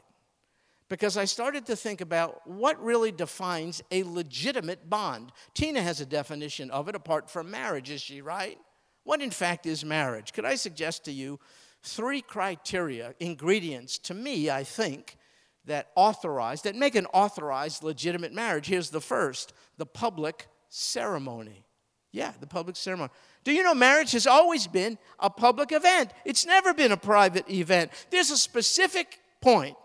Because 0.89 1.17
I 1.17 1.25
started 1.25 1.65
to 1.67 1.75
think 1.75 2.01
about 2.01 2.45
what 2.45 2.81
really 2.83 3.11
defines 3.11 3.81
a 3.91 4.03
legitimate 4.03 4.89
bond. 4.89 5.31
Tina 5.53 5.81
has 5.81 6.01
a 6.01 6.05
definition 6.05 6.69
of 6.71 6.87
it 6.89 6.95
apart 6.95 7.29
from 7.29 7.49
marriage, 7.49 7.89
is 7.89 8.01
she 8.01 8.21
right? 8.21 8.59
What, 9.03 9.21
in 9.21 9.31
fact, 9.31 9.65
is 9.65 9.83
marriage? 9.83 10.33
Could 10.33 10.45
I 10.45 10.55
suggest 10.55 11.05
to 11.05 11.11
you 11.11 11.39
three 11.81 12.21
criteria, 12.21 13.13
ingredients, 13.19 13.97
to 13.99 14.13
me, 14.13 14.49
I 14.49 14.63
think, 14.63 15.17
that 15.65 15.91
authorize, 15.95 16.61
that 16.63 16.75
make 16.75 16.95
an 16.95 17.07
authorized 17.07 17.83
legitimate 17.83 18.33
marriage? 18.33 18.67
Here's 18.67 18.89
the 18.89 19.01
first 19.01 19.53
the 19.77 19.85
public 19.85 20.47
ceremony. 20.69 21.65
Yeah, 22.11 22.31
the 22.39 22.47
public 22.47 22.75
ceremony. 22.75 23.09
Do 23.43 23.51
you 23.51 23.63
know 23.63 23.73
marriage 23.73 24.11
has 24.11 24.27
always 24.27 24.67
been 24.67 24.97
a 25.19 25.29
public 25.29 25.71
event? 25.71 26.11
It's 26.25 26.45
never 26.45 26.73
been 26.73 26.91
a 26.91 26.97
private 26.97 27.49
event. 27.49 27.91
There's 28.11 28.29
a 28.29 28.37
specific 28.37 29.19
point 29.41 29.75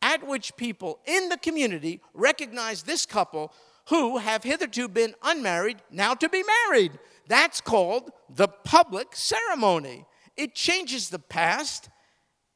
at 0.00 0.26
which 0.26 0.56
people 0.56 1.00
in 1.04 1.28
the 1.28 1.36
community 1.36 2.00
recognize 2.14 2.84
this 2.84 3.04
couple 3.04 3.52
who 3.88 4.18
have 4.18 4.44
hitherto 4.44 4.86
been 4.88 5.14
unmarried 5.22 5.78
now 5.90 6.14
to 6.14 6.28
be 6.28 6.42
married. 6.42 6.92
That's 7.28 7.60
called 7.60 8.10
the 8.28 8.48
public 8.48 9.14
ceremony. 9.14 10.06
It 10.36 10.54
changes 10.54 11.10
the 11.10 11.18
past, 11.18 11.88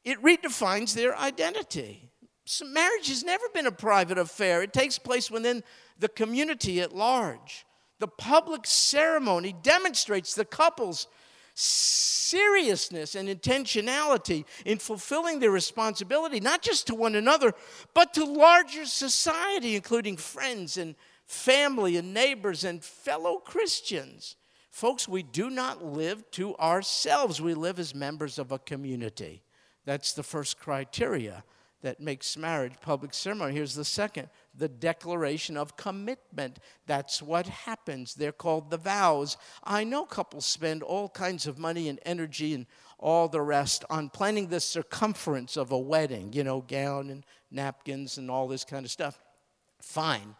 it 0.03 0.21
redefines 0.21 0.93
their 0.93 1.17
identity. 1.17 2.09
So 2.45 2.65
marriage 2.65 3.07
has 3.07 3.23
never 3.23 3.45
been 3.53 3.67
a 3.67 3.71
private 3.71 4.17
affair, 4.17 4.61
it 4.61 4.73
takes 4.73 4.99
place 4.99 5.31
within 5.31 5.63
the 5.97 6.09
community 6.09 6.81
at 6.81 6.93
large. 6.93 7.65
The 7.99 8.07
public 8.07 8.65
ceremony 8.65 9.55
demonstrates 9.61 10.33
the 10.33 10.43
couple's 10.43 11.07
seriousness 11.55 13.15
and 13.15 13.29
intentionality 13.29 14.43
in 14.65 14.79
fulfilling 14.79 15.39
their 15.39 15.51
responsibility, 15.51 16.39
not 16.39 16.63
just 16.63 16.87
to 16.87 16.95
one 16.95 17.15
another, 17.15 17.53
but 17.93 18.13
to 18.15 18.25
larger 18.25 18.85
society, 18.85 19.75
including 19.75 20.17
friends 20.17 20.77
and 20.77 20.95
family 21.27 21.95
and 21.95 22.13
neighbors 22.13 22.63
and 22.63 22.83
fellow 22.83 23.37
Christians. 23.37 24.35
Folks, 24.73 25.07
we 25.07 25.21
do 25.21 25.51
not 25.51 25.85
live 25.85 26.29
to 26.31 26.55
ourselves, 26.55 27.39
we 27.39 27.53
live 27.53 27.77
as 27.77 27.93
members 27.93 28.39
of 28.39 28.51
a 28.51 28.57
community. 28.57 29.43
That's 29.85 30.13
the 30.13 30.23
first 30.23 30.57
criteria 30.57 31.43
that 31.83 31.99
makes 31.99 32.35
marriage 32.35 32.73
public 32.81 33.13
ceremony. 33.13 33.53
Here's 33.53 33.75
the 33.75 33.85
second 33.85 34.29
the 34.55 34.67
declaration 34.67 35.57
of 35.57 35.77
commitment. 35.77 36.57
That's 36.87 37.21
what 37.21 37.45
happens. 37.45 38.15
They're 38.15 38.31
called 38.31 38.71
the 38.71 38.77
vows. 38.77 39.37
I 39.63 39.83
know 39.83 40.05
couples 40.05 40.47
spend 40.47 40.81
all 40.81 41.07
kinds 41.07 41.45
of 41.45 41.59
money 41.59 41.87
and 41.87 41.99
energy 42.03 42.55
and 42.55 42.65
all 42.97 43.27
the 43.27 43.41
rest 43.41 43.85
on 43.91 44.09
planning 44.09 44.47
the 44.47 44.59
circumference 44.59 45.55
of 45.55 45.71
a 45.71 45.77
wedding, 45.77 46.33
you 46.33 46.43
know, 46.43 46.61
gown 46.61 47.11
and 47.11 47.23
napkins 47.51 48.17
and 48.17 48.31
all 48.31 48.47
this 48.47 48.63
kind 48.63 48.85
of 48.85 48.91
stuff. 48.91 49.21
Fine. 49.79 50.33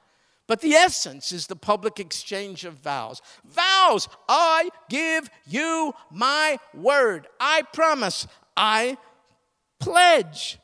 But 0.47 0.61
the 0.61 0.73
essence 0.73 1.31
is 1.31 1.47
the 1.47 1.55
public 1.55 1.99
exchange 1.99 2.65
of 2.65 2.75
vows. 2.75 3.21
Vows, 3.45 4.09
I 4.27 4.69
give 4.89 5.29
you 5.45 5.93
my 6.11 6.59
word. 6.73 7.27
I 7.39 7.61
promise. 7.73 8.27
I 8.57 8.97
pledge. 9.79 10.59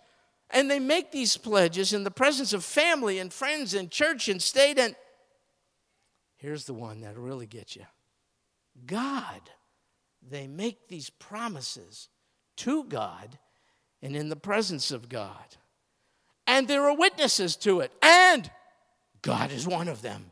And 0.50 0.70
they 0.70 0.80
make 0.80 1.12
these 1.12 1.38
pledges 1.38 1.94
in 1.94 2.04
the 2.04 2.12
presence 2.12 2.54
of 2.54 2.66
family 2.66 3.20
and 3.20 3.32
friends 3.32 3.74
and 3.74 3.90
church 3.90 4.28
and 4.28 4.42
state. 4.42 4.78
And 4.78 4.96
here's 6.38 6.66
the 6.66 6.74
one 6.74 7.02
that'll 7.02 7.24
really 7.24 7.48
get 7.48 7.76
you 7.76 7.86
God. 8.86 9.42
They 10.28 10.48
make 10.48 10.90
these 10.90 11.10
promises 11.10 12.10
to 12.58 12.84
God 12.84 13.40
and 14.02 14.16
in 14.16 14.28
the 14.28 14.36
presence 14.36 14.92
of 14.92 15.08
God. 15.08 15.56
And 16.46 16.68
there 16.68 16.90
are 16.90 16.96
witnesses 16.96 17.56
to 17.58 17.80
it. 17.80 17.94
And 18.02 18.50
God 19.22 19.52
is 19.52 19.68
one 19.68 19.88
of 19.88 20.02
them. 20.02 20.32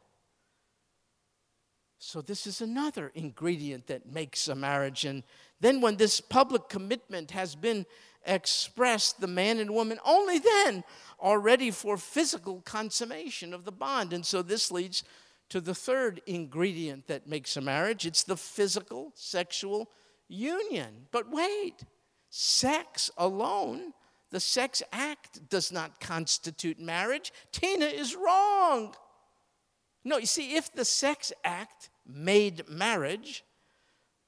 So, 1.99 2.21
this 2.21 2.45
is 2.45 2.61
another 2.61 3.11
ingredient 3.15 3.87
that 3.87 4.11
makes 4.11 4.47
a 4.47 4.55
marriage. 4.55 5.03
And 5.03 5.23
then, 5.59 5.81
when 5.81 5.97
this 5.97 6.21
public 6.21 6.69
commitment 6.69 7.31
has 7.31 7.55
been 7.55 7.85
expressed, 8.25 9.19
the 9.19 9.27
man 9.27 9.59
and 9.59 9.71
woman 9.71 9.99
only 10.05 10.39
then 10.39 10.83
are 11.19 11.39
ready 11.39 11.71
for 11.71 11.97
physical 11.97 12.61
consummation 12.61 13.53
of 13.53 13.65
the 13.65 13.71
bond. 13.71 14.13
And 14.13 14.25
so 14.25 14.41
this 14.41 14.71
leads 14.71 15.03
to 15.49 15.61
the 15.61 15.73
third 15.73 16.21
ingredient 16.25 17.07
that 17.07 17.27
makes 17.27 17.55
a 17.57 17.61
marriage 17.61 18.05
it's 18.05 18.23
the 18.23 18.37
physical 18.37 19.11
sexual 19.15 19.89
union. 20.27 21.07
But 21.11 21.31
wait, 21.31 21.75
sex 22.29 23.09
alone, 23.17 23.93
the 24.29 24.39
sex 24.39 24.83
act 24.91 25.49
does 25.49 25.71
not 25.71 25.99
constitute 25.99 26.79
marriage. 26.79 27.31
Tina 27.51 27.85
is 27.85 28.15
wrong. 28.15 28.93
No, 30.03 30.17
you 30.17 30.25
see, 30.25 30.55
if 30.55 30.71
the 30.73 30.85
sex 30.85 31.31
act 31.43 31.89
made 32.05 32.67
marriage, 32.69 33.43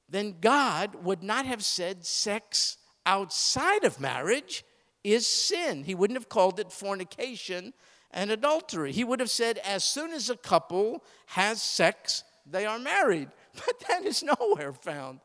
then 0.08 0.36
God 0.40 1.04
would 1.04 1.22
not 1.22 1.46
have 1.46 1.64
said 1.64 2.04
sex 2.04 2.78
outside 3.06 3.84
of 3.84 4.00
marriage 4.00 4.64
is 5.04 5.26
sin. 5.26 5.84
He 5.84 5.94
wouldn't 5.94 6.18
have 6.18 6.28
called 6.28 6.58
it 6.60 6.72
fornication 6.72 7.72
and 8.10 8.30
adultery. 8.30 8.92
He 8.92 9.04
would 9.04 9.20
have 9.20 9.30
said, 9.30 9.58
as 9.58 9.84
soon 9.84 10.12
as 10.12 10.28
a 10.28 10.36
couple 10.36 11.04
has 11.26 11.62
sex, 11.62 12.24
they 12.46 12.66
are 12.66 12.78
married. 12.78 13.28
But 13.52 13.80
that 13.88 14.04
is 14.04 14.22
nowhere 14.22 14.72
found 14.72 15.18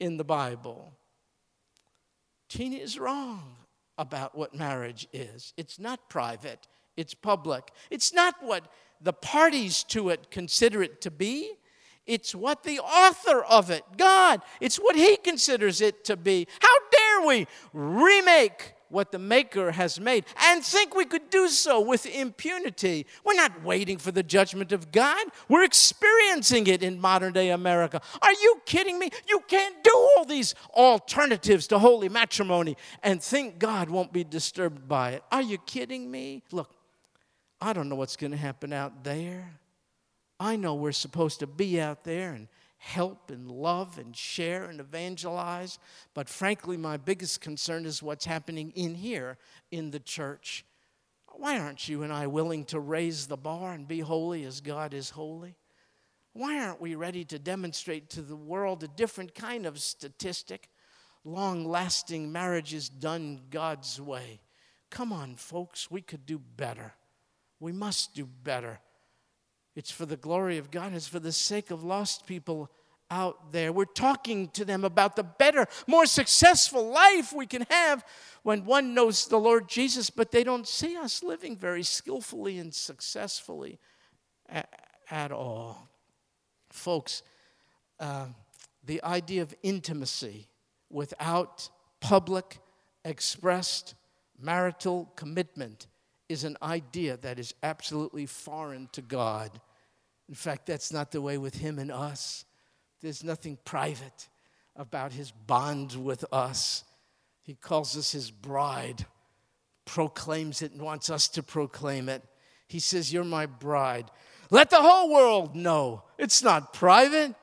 in 0.00 0.16
the 0.16 0.24
Bible. 0.24 0.92
Tina 2.48 2.76
is 2.76 2.98
wrong 2.98 3.54
about 3.98 4.36
what 4.36 4.54
marriage 4.54 5.06
is. 5.12 5.52
It's 5.56 5.78
not 5.78 6.08
private, 6.08 6.66
it's 6.96 7.14
public. 7.14 7.70
It's 7.90 8.12
not 8.14 8.36
what 8.40 8.64
the 9.00 9.12
parties 9.12 9.84
to 9.84 10.08
it 10.08 10.30
consider 10.30 10.82
it 10.82 11.00
to 11.02 11.10
be. 11.10 11.52
It's 12.06 12.34
what 12.34 12.62
the 12.62 12.80
author 12.80 13.44
of 13.44 13.70
it, 13.70 13.84
God, 13.98 14.40
it's 14.62 14.78
what 14.78 14.96
He 14.96 15.16
considers 15.16 15.82
it 15.82 16.04
to 16.06 16.16
be. 16.16 16.48
How 16.58 16.78
dare 16.90 17.26
we 17.26 17.46
remake 17.74 18.72
what 18.90 19.12
the 19.12 19.18
Maker 19.18 19.72
has 19.72 20.00
made 20.00 20.24
and 20.44 20.64
think 20.64 20.94
we 20.94 21.04
could 21.04 21.30
do 21.30 21.48
so 21.48 21.80
with 21.80 22.06
impunity? 22.06 23.06
We're 23.24 23.34
not 23.34 23.62
waiting 23.62 23.98
for 23.98 24.12
the 24.12 24.22
judgment 24.22 24.72
of 24.72 24.92
God, 24.92 25.26
we're 25.48 25.64
experiencing 25.64 26.66
it 26.66 26.82
in 26.82 27.00
modern 27.00 27.32
day 27.32 27.50
America. 27.50 28.00
Are 28.22 28.32
you 28.32 28.60
kidding 28.66 28.98
me? 28.98 29.10
You 29.28 29.40
can't 29.46 29.82
do 29.82 29.92
all 29.94 30.24
these 30.24 30.54
alternatives 30.74 31.66
to 31.68 31.78
holy 31.78 32.08
matrimony 32.08 32.76
and 33.02 33.22
think 33.22 33.58
God 33.58 33.90
won't 33.90 34.12
be 34.12 34.24
disturbed 34.24 34.88
by 34.88 35.12
it. 35.12 35.22
Are 35.30 35.42
you 35.42 35.58
kidding 35.58 36.10
me? 36.10 36.42
Look, 36.52 36.74
I 37.60 37.72
don't 37.72 37.88
know 37.88 37.96
what's 37.96 38.16
going 38.16 38.30
to 38.30 38.36
happen 38.36 38.72
out 38.72 39.04
there. 39.04 39.58
I 40.40 40.56
know 40.56 40.74
we're 40.74 40.92
supposed 40.92 41.40
to 41.40 41.46
be 41.46 41.80
out 41.80 42.04
there 42.04 42.32
and 42.32 42.48
help 42.78 43.30
and 43.30 43.50
love 43.50 43.98
and 43.98 44.16
share 44.16 44.64
and 44.64 44.80
evangelize. 44.80 45.78
But 46.14 46.28
frankly, 46.28 46.76
my 46.76 46.96
biggest 46.96 47.40
concern 47.40 47.84
is 47.84 48.02
what's 48.02 48.24
happening 48.24 48.72
in 48.74 48.94
here 48.94 49.36
in 49.70 49.90
the 49.90 50.00
church. 50.00 50.64
Why 51.34 51.58
aren't 51.58 51.88
you 51.88 52.02
and 52.02 52.12
I 52.12 52.26
willing 52.26 52.64
to 52.66 52.80
raise 52.80 53.26
the 53.26 53.36
bar 53.36 53.72
and 53.72 53.86
be 53.86 54.00
holy 54.00 54.44
as 54.44 54.60
God 54.60 54.94
is 54.94 55.10
holy? 55.10 55.56
Why 56.32 56.60
aren't 56.60 56.80
we 56.80 56.94
ready 56.94 57.24
to 57.26 57.38
demonstrate 57.38 58.10
to 58.10 58.22
the 58.22 58.36
world 58.36 58.82
a 58.82 58.88
different 58.88 59.34
kind 59.34 59.66
of 59.66 59.80
statistic? 59.80 60.68
Long 61.24 61.64
lasting 61.64 62.30
marriages 62.30 62.88
done 62.88 63.40
God's 63.50 64.00
way. 64.00 64.40
Come 64.90 65.12
on, 65.12 65.34
folks, 65.34 65.90
we 65.90 66.00
could 66.00 66.26
do 66.26 66.38
better. 66.38 66.94
We 67.60 67.72
must 67.72 68.14
do 68.14 68.24
better. 68.24 68.80
It's 69.76 69.90
for 69.90 70.06
the 70.06 70.16
glory 70.16 70.58
of 70.58 70.70
God, 70.70 70.92
it's 70.94 71.06
for 71.06 71.20
the 71.20 71.32
sake 71.32 71.70
of 71.70 71.84
lost 71.84 72.26
people 72.26 72.70
out 73.10 73.52
there. 73.52 73.72
We're 73.72 73.84
talking 73.84 74.48
to 74.48 74.64
them 74.64 74.84
about 74.84 75.16
the 75.16 75.22
better, 75.22 75.66
more 75.86 76.06
successful 76.06 76.90
life 76.90 77.32
we 77.32 77.46
can 77.46 77.66
have 77.70 78.04
when 78.42 78.64
one 78.64 78.94
knows 78.94 79.26
the 79.26 79.38
Lord 79.38 79.68
Jesus, 79.68 80.10
but 80.10 80.30
they 80.30 80.44
don't 80.44 80.66
see 80.66 80.96
us 80.96 81.22
living 81.22 81.56
very 81.56 81.82
skillfully 81.82 82.58
and 82.58 82.74
successfully 82.74 83.78
at, 84.48 84.68
at 85.10 85.32
all. 85.32 85.88
Folks, 86.70 87.22
uh, 87.98 88.26
the 88.84 89.02
idea 89.02 89.42
of 89.42 89.54
intimacy 89.62 90.48
without 90.90 91.68
public, 92.00 92.58
expressed 93.04 93.94
marital 94.38 95.10
commitment 95.16 95.86
is 96.28 96.44
an 96.44 96.56
idea 96.62 97.16
that 97.18 97.38
is 97.38 97.54
absolutely 97.62 98.26
foreign 98.26 98.88
to 98.92 99.02
God. 99.02 99.60
In 100.28 100.34
fact, 100.34 100.66
that's 100.66 100.92
not 100.92 101.10
the 101.10 101.22
way 101.22 101.38
with 101.38 101.56
him 101.56 101.78
and 101.78 101.90
us. 101.90 102.44
There's 103.00 103.24
nothing 103.24 103.58
private 103.64 104.28
about 104.76 105.12
his 105.12 105.30
bond 105.30 105.92
with 105.94 106.24
us. 106.32 106.84
He 107.42 107.54
calls 107.54 107.96
us 107.96 108.12
his 108.12 108.30
bride, 108.30 109.06
proclaims 109.84 110.60
it, 110.60 110.72
and 110.72 110.82
wants 110.82 111.08
us 111.08 111.28
to 111.28 111.42
proclaim 111.42 112.08
it. 112.08 112.22
He 112.66 112.78
says, 112.78 113.12
You're 113.12 113.24
my 113.24 113.46
bride. 113.46 114.10
Let 114.50 114.70
the 114.70 114.82
whole 114.82 115.12
world 115.12 115.54
know 115.54 116.02
it's 116.18 116.42
not 116.42 116.72
private. 116.72 117.34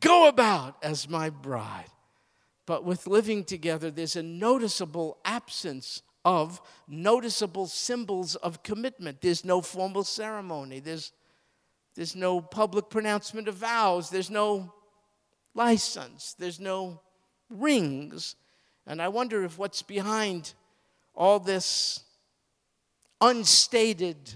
Go 0.00 0.28
about 0.28 0.76
as 0.82 1.08
my 1.08 1.30
bride. 1.30 1.90
But 2.66 2.84
with 2.84 3.06
living 3.06 3.44
together, 3.44 3.90
there's 3.90 4.16
a 4.16 4.22
noticeable 4.22 5.18
absence 5.24 6.02
of 6.24 6.60
noticeable 6.86 7.66
symbols 7.66 8.36
of 8.36 8.62
commitment. 8.62 9.20
There's 9.20 9.44
no 9.44 9.60
formal 9.60 10.04
ceremony, 10.04 10.80
there's 10.80 11.12
there's 11.94 12.14
no 12.14 12.40
public 12.40 12.88
pronouncement 12.88 13.48
of 13.48 13.56
vows. 13.56 14.10
There's 14.10 14.30
no 14.30 14.72
license. 15.54 16.34
There's 16.38 16.60
no 16.60 17.00
rings. 17.48 18.36
And 18.86 19.02
I 19.02 19.08
wonder 19.08 19.44
if 19.44 19.58
what's 19.58 19.82
behind 19.82 20.54
all 21.14 21.40
this 21.40 22.04
unstated 23.20 24.34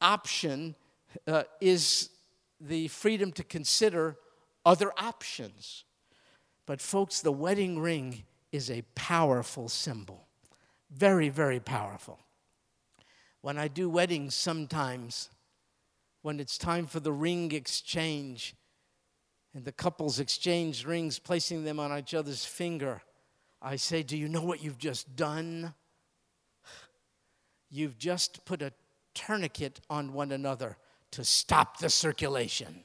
option 0.00 0.74
uh, 1.26 1.42
is 1.60 2.10
the 2.60 2.88
freedom 2.88 3.32
to 3.32 3.44
consider 3.44 4.16
other 4.64 4.92
options. 4.96 5.84
But, 6.66 6.80
folks, 6.80 7.20
the 7.20 7.32
wedding 7.32 7.78
ring 7.78 8.24
is 8.52 8.70
a 8.70 8.82
powerful 8.94 9.68
symbol. 9.68 10.27
Very, 10.90 11.28
very 11.28 11.60
powerful. 11.60 12.18
When 13.40 13.58
I 13.58 13.68
do 13.68 13.88
weddings, 13.88 14.34
sometimes 14.34 15.28
when 16.22 16.40
it's 16.40 16.58
time 16.58 16.86
for 16.86 17.00
the 17.00 17.12
ring 17.12 17.52
exchange 17.52 18.54
and 19.54 19.64
the 19.64 19.72
couples 19.72 20.18
exchange 20.18 20.84
rings, 20.84 21.18
placing 21.18 21.64
them 21.64 21.78
on 21.78 21.96
each 21.96 22.14
other's 22.14 22.44
finger, 22.44 23.02
I 23.60 23.76
say, 23.76 24.02
Do 24.02 24.16
you 24.16 24.28
know 24.28 24.42
what 24.42 24.62
you've 24.62 24.78
just 24.78 25.14
done? 25.16 25.74
You've 27.70 27.98
just 27.98 28.44
put 28.44 28.62
a 28.62 28.72
tourniquet 29.14 29.80
on 29.90 30.12
one 30.12 30.32
another 30.32 30.76
to 31.12 31.24
stop 31.24 31.78
the 31.78 31.90
circulation. 31.90 32.82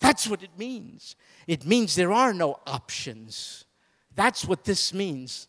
That's 0.00 0.28
what 0.28 0.42
it 0.42 0.58
means. 0.58 1.16
It 1.46 1.64
means 1.64 1.94
there 1.94 2.12
are 2.12 2.34
no 2.34 2.60
options. 2.66 3.64
That's 4.14 4.44
what 4.44 4.64
this 4.64 4.92
means. 4.92 5.48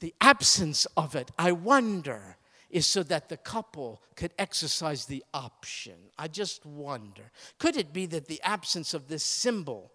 The 0.00 0.14
absence 0.20 0.86
of 0.96 1.14
it, 1.14 1.30
I 1.38 1.52
wonder, 1.52 2.36
is 2.70 2.86
so 2.86 3.02
that 3.04 3.28
the 3.28 3.36
couple 3.36 4.02
could 4.16 4.32
exercise 4.38 5.06
the 5.06 5.24
option. 5.32 5.94
I 6.18 6.28
just 6.28 6.66
wonder. 6.66 7.30
Could 7.58 7.76
it 7.76 7.92
be 7.92 8.06
that 8.06 8.26
the 8.26 8.42
absence 8.42 8.92
of 8.92 9.08
this 9.08 9.22
symbol, 9.22 9.92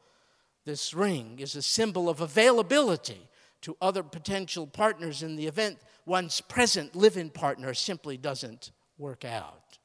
this 0.66 0.93
ring, 0.93 1.38
is 1.39 1.56
a 1.56 1.62
symbol 1.62 2.10
of 2.10 2.22
availability 2.22 3.28
to 3.62 3.78
other 3.82 4.02
potential 4.02 4.66
partners 4.66 5.22
in 5.22 5.36
the 5.36 5.47
event 5.47 5.78
one's 6.06 6.41
present 6.41 6.95
live 6.95 7.18
in 7.18 7.30
partner 7.30 7.74
simply 7.74 8.18
doesn't 8.18 8.72
work 8.97 9.24
out? 9.24 9.78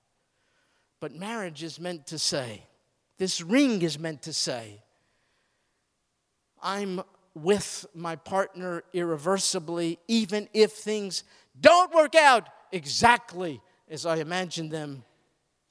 But 1.00 1.14
marriage 1.14 1.62
is 1.62 1.78
meant 1.78 2.06
to 2.06 2.18
say, 2.18 2.62
this 3.18 3.40
ring 3.40 3.82
is 3.82 3.98
meant 3.98 4.22
to 4.22 4.32
say, 4.32 4.82
I'm 6.62 7.02
with 7.36 7.84
my 7.94 8.16
partner 8.16 8.82
irreversibly, 8.94 9.98
even 10.08 10.48
if 10.54 10.72
things 10.72 11.22
don't 11.60 11.94
work 11.94 12.14
out 12.14 12.48
exactly 12.72 13.60
as 13.90 14.06
I 14.06 14.16
imagine 14.16 14.70
them 14.70 15.04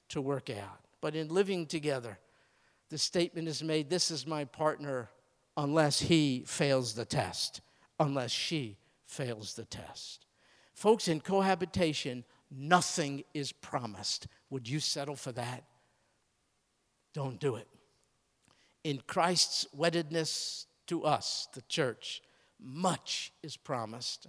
to 0.10 0.22
work 0.22 0.52
out. 0.52 0.80
But 1.02 1.16
in 1.16 1.28
living 1.28 1.66
together, 1.66 2.20
the 2.92 3.00
statement 3.00 3.48
is 3.48 3.64
made 3.64 3.90
this 3.90 4.12
is 4.12 4.28
my 4.28 4.46
partner 4.46 5.10
unless 5.58 6.00
he 6.00 6.44
fails 6.46 6.94
the 6.94 7.04
test, 7.04 7.62
unless 8.00 8.30
she 8.30 8.78
fails 9.08 9.56
the 9.56 9.66
test. 9.66 10.28
Folks, 10.76 11.08
in 11.08 11.20
cohabitation, 11.20 12.26
nothing 12.52 13.24
is 13.34 13.52
promised. 13.52 14.28
Would 14.52 14.70
you 14.70 14.80
settle 14.80 15.16
for 15.16 15.32
that? 15.32 15.64
Don't 17.16 17.40
do 17.40 17.56
it. 17.56 17.68
In 18.84 19.02
Christ's 19.08 19.66
weddedness 19.76 20.68
to 20.88 21.04
us, 21.04 21.48
the 21.54 21.62
church, 21.64 22.22
much 22.60 23.32
is 23.44 23.58
promised. 23.58 24.28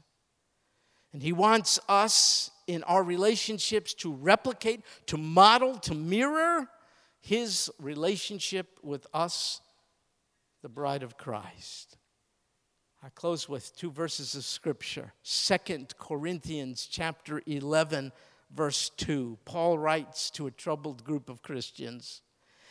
And 1.13 1.23
He 1.23 1.33
wants 1.33 1.79
us 1.89 2.51
in 2.67 2.83
our 2.85 3.03
relationships 3.03 3.95
to 3.95 4.13
replicate, 4.13 4.83
to 5.07 5.17
model, 5.17 5.79
to 5.81 5.95
mirror 5.95 6.69
His 7.21 7.71
relationship 7.79 8.79
with 8.83 9.07
us, 9.15 9.61
the 10.63 10.69
bride 10.69 11.03
of 11.03 11.17
Christ. 11.17 11.97
I 13.03 13.09
close 13.11 13.49
with 13.49 13.77
two 13.77 13.91
verses 13.91 14.35
of 14.35 14.45
scripture. 14.45 15.13
Second 15.23 15.95
Corinthians 15.99 16.89
chapter 16.91 17.41
11 17.47 18.13
verse 18.51 18.91
2. 18.97 19.39
Paul 19.45 19.79
writes 19.79 20.31
to 20.31 20.47
a 20.47 20.51
troubled 20.51 21.05
group 21.05 21.29
of 21.29 21.43
Christians. 21.43 22.23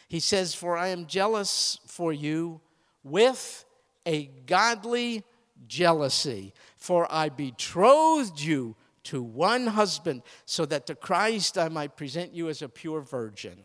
He 0.07 0.19
says, 0.19 0.53
For 0.53 0.77
I 0.77 0.89
am 0.89 1.07
jealous 1.07 1.79
for 1.85 2.13
you 2.13 2.61
with 3.03 3.65
a 4.05 4.29
godly 4.45 5.23
jealousy, 5.67 6.53
for 6.77 7.07
I 7.11 7.29
betrothed 7.29 8.39
you 8.39 8.75
to 9.03 9.21
one 9.21 9.67
husband, 9.67 10.23
so 10.45 10.65
that 10.65 10.87
to 10.87 10.95
Christ 10.95 11.57
I 11.57 11.69
might 11.69 11.95
present 11.95 12.33
you 12.33 12.49
as 12.49 12.61
a 12.61 12.69
pure 12.69 13.01
virgin. 13.01 13.63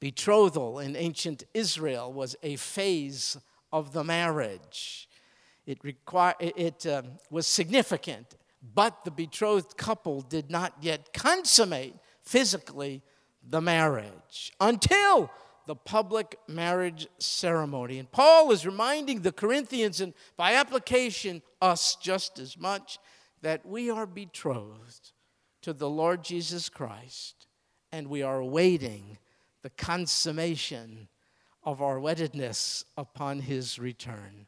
Betrothal 0.00 0.78
in 0.78 0.96
ancient 0.96 1.44
Israel 1.54 2.12
was 2.12 2.34
a 2.42 2.56
phase 2.56 3.36
of 3.72 3.92
the 3.92 4.02
marriage. 4.02 5.08
It, 5.66 5.78
require, 5.84 6.34
it 6.40 6.84
uh, 6.86 7.02
was 7.30 7.46
significant, 7.46 8.34
but 8.74 9.04
the 9.04 9.10
betrothed 9.10 9.76
couple 9.76 10.22
did 10.22 10.50
not 10.50 10.74
yet 10.80 11.12
consummate 11.12 11.94
physically 12.22 13.02
the 13.46 13.60
marriage 13.60 14.52
until 14.60 15.30
the 15.66 15.76
public 15.76 16.38
marriage 16.48 17.06
ceremony. 17.18 17.98
And 17.98 18.10
Paul 18.10 18.50
is 18.50 18.66
reminding 18.66 19.20
the 19.20 19.32
Corinthians, 19.32 20.00
and 20.00 20.14
by 20.36 20.54
application, 20.54 21.42
us 21.60 21.96
just 21.96 22.38
as 22.38 22.58
much, 22.58 22.98
that 23.42 23.64
we 23.66 23.90
are 23.90 24.06
betrothed 24.06 25.12
to 25.62 25.72
the 25.72 25.90
Lord 25.90 26.24
Jesus 26.24 26.68
Christ 26.68 27.46
and 27.92 28.08
we 28.08 28.22
are 28.22 28.38
awaiting 28.38 29.18
the 29.62 29.70
consummation 29.70 31.08
of 31.62 31.82
our 31.82 31.98
weddedness 31.98 32.84
upon 32.96 33.40
his 33.40 33.78
return. 33.78 34.46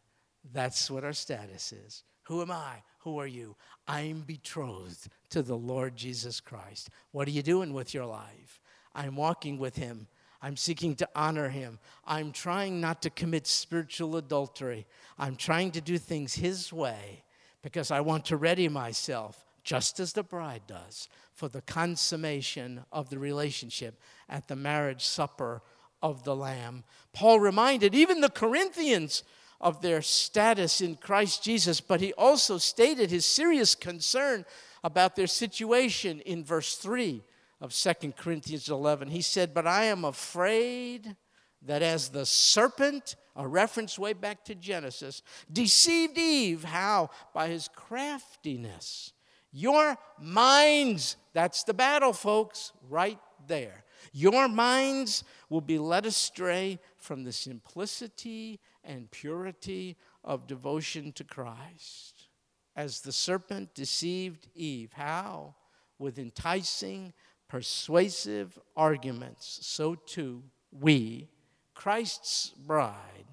That's 0.52 0.90
what 0.90 1.04
our 1.04 1.12
status 1.12 1.72
is. 1.72 2.02
Who 2.24 2.42
am 2.42 2.50
I? 2.50 2.82
Who 3.00 3.18
are 3.18 3.26
you? 3.26 3.56
I'm 3.86 4.22
betrothed 4.22 5.08
to 5.30 5.42
the 5.42 5.56
Lord 5.56 5.94
Jesus 5.94 6.40
Christ. 6.40 6.88
What 7.12 7.28
are 7.28 7.32
you 7.32 7.42
doing 7.42 7.72
with 7.72 7.92
your 7.92 8.06
life? 8.06 8.60
I'm 8.94 9.16
walking 9.16 9.58
with 9.58 9.76
Him. 9.76 10.06
I'm 10.44 10.58
seeking 10.58 10.94
to 10.96 11.08
honor 11.16 11.48
Him. 11.48 11.78
I'm 12.06 12.30
trying 12.30 12.78
not 12.78 13.00
to 13.00 13.08
commit 13.08 13.46
spiritual 13.46 14.18
adultery. 14.18 14.86
I'm 15.18 15.36
trying 15.36 15.70
to 15.70 15.80
do 15.80 15.96
things 15.96 16.34
His 16.34 16.70
way 16.70 17.24
because 17.62 17.90
I 17.90 18.02
want 18.02 18.26
to 18.26 18.36
ready 18.36 18.68
myself, 18.68 19.46
just 19.62 20.00
as 20.00 20.12
the 20.12 20.22
bride 20.22 20.60
does, 20.66 21.08
for 21.32 21.48
the 21.48 21.62
consummation 21.62 22.84
of 22.92 23.08
the 23.08 23.18
relationship 23.18 23.98
at 24.28 24.46
the 24.46 24.54
marriage 24.54 25.02
supper 25.02 25.62
of 26.02 26.24
the 26.24 26.36
Lamb. 26.36 26.84
Paul 27.14 27.40
reminded 27.40 27.94
even 27.94 28.20
the 28.20 28.28
Corinthians 28.28 29.22
of 29.62 29.80
their 29.80 30.02
status 30.02 30.82
in 30.82 30.96
Christ 30.96 31.42
Jesus, 31.42 31.80
but 31.80 32.02
he 32.02 32.12
also 32.12 32.58
stated 32.58 33.10
his 33.10 33.24
serious 33.24 33.74
concern 33.74 34.44
about 34.82 35.16
their 35.16 35.26
situation 35.26 36.20
in 36.20 36.44
verse 36.44 36.76
3 36.76 37.22
of 37.64 37.72
Second 37.72 38.14
Corinthians 38.14 38.68
11. 38.68 39.08
He 39.08 39.22
said, 39.22 39.54
But 39.54 39.66
I 39.66 39.84
am 39.84 40.04
afraid 40.04 41.16
that 41.62 41.80
as 41.80 42.10
the 42.10 42.26
serpent, 42.26 43.16
a 43.34 43.48
reference 43.48 43.98
way 43.98 44.12
back 44.12 44.44
to 44.44 44.54
Genesis, 44.54 45.22
deceived 45.50 46.18
Eve. 46.18 46.62
How? 46.62 47.08
By 47.32 47.48
his 47.48 47.70
craftiness. 47.74 49.14
Your 49.50 49.96
minds, 50.20 51.16
that's 51.32 51.64
the 51.64 51.72
battle, 51.72 52.12
folks, 52.12 52.72
right 52.90 53.18
there. 53.48 53.84
Your 54.12 54.46
minds 54.46 55.24
will 55.48 55.62
be 55.62 55.78
led 55.78 56.04
astray 56.04 56.78
from 56.98 57.24
the 57.24 57.32
simplicity 57.32 58.60
and 58.84 59.10
purity 59.10 59.96
of 60.22 60.46
devotion 60.46 61.12
to 61.12 61.24
Christ. 61.24 62.28
As 62.76 63.00
the 63.00 63.12
serpent 63.12 63.74
deceived 63.74 64.48
Eve. 64.54 64.92
How? 64.92 65.54
With 65.98 66.18
enticing 66.18 67.14
persuasive 67.54 68.58
arguments, 68.76 69.60
so 69.62 69.94
too 69.94 70.42
we, 70.72 71.28
Christ's 71.72 72.48
bride, 72.48 73.28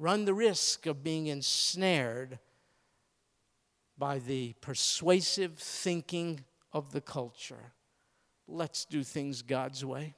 run 0.00 0.24
the 0.24 0.34
risk 0.34 0.84
of 0.86 1.04
being 1.04 1.28
ensnared 1.28 2.40
by 3.96 4.18
the 4.18 4.52
persuasive 4.60 5.60
thinking 5.60 6.40
of 6.72 6.90
the 6.90 7.00
culture. 7.00 7.72
Let's 8.48 8.84
do 8.84 9.04
things 9.04 9.42
God's 9.42 9.84
way. 9.84 10.16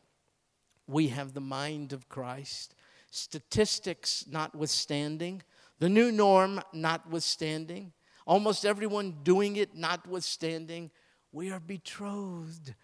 We 0.87 1.09
have 1.09 1.35
the 1.35 1.43
mind 1.43 1.93
of 1.93 2.09
Christ. 2.09 2.75
Statistics 3.11 4.25
notwithstanding, 4.27 5.43
the 5.81 5.91
new 5.91 6.11
norm 6.11 6.63
notwithstanding, 6.73 7.93
almost 8.27 8.65
everyone 8.65 9.19
doing 9.23 9.57
it 9.57 9.75
notwithstanding, 9.75 10.91
we 11.31 11.51
are 11.51 11.61
betrothed 11.61 12.75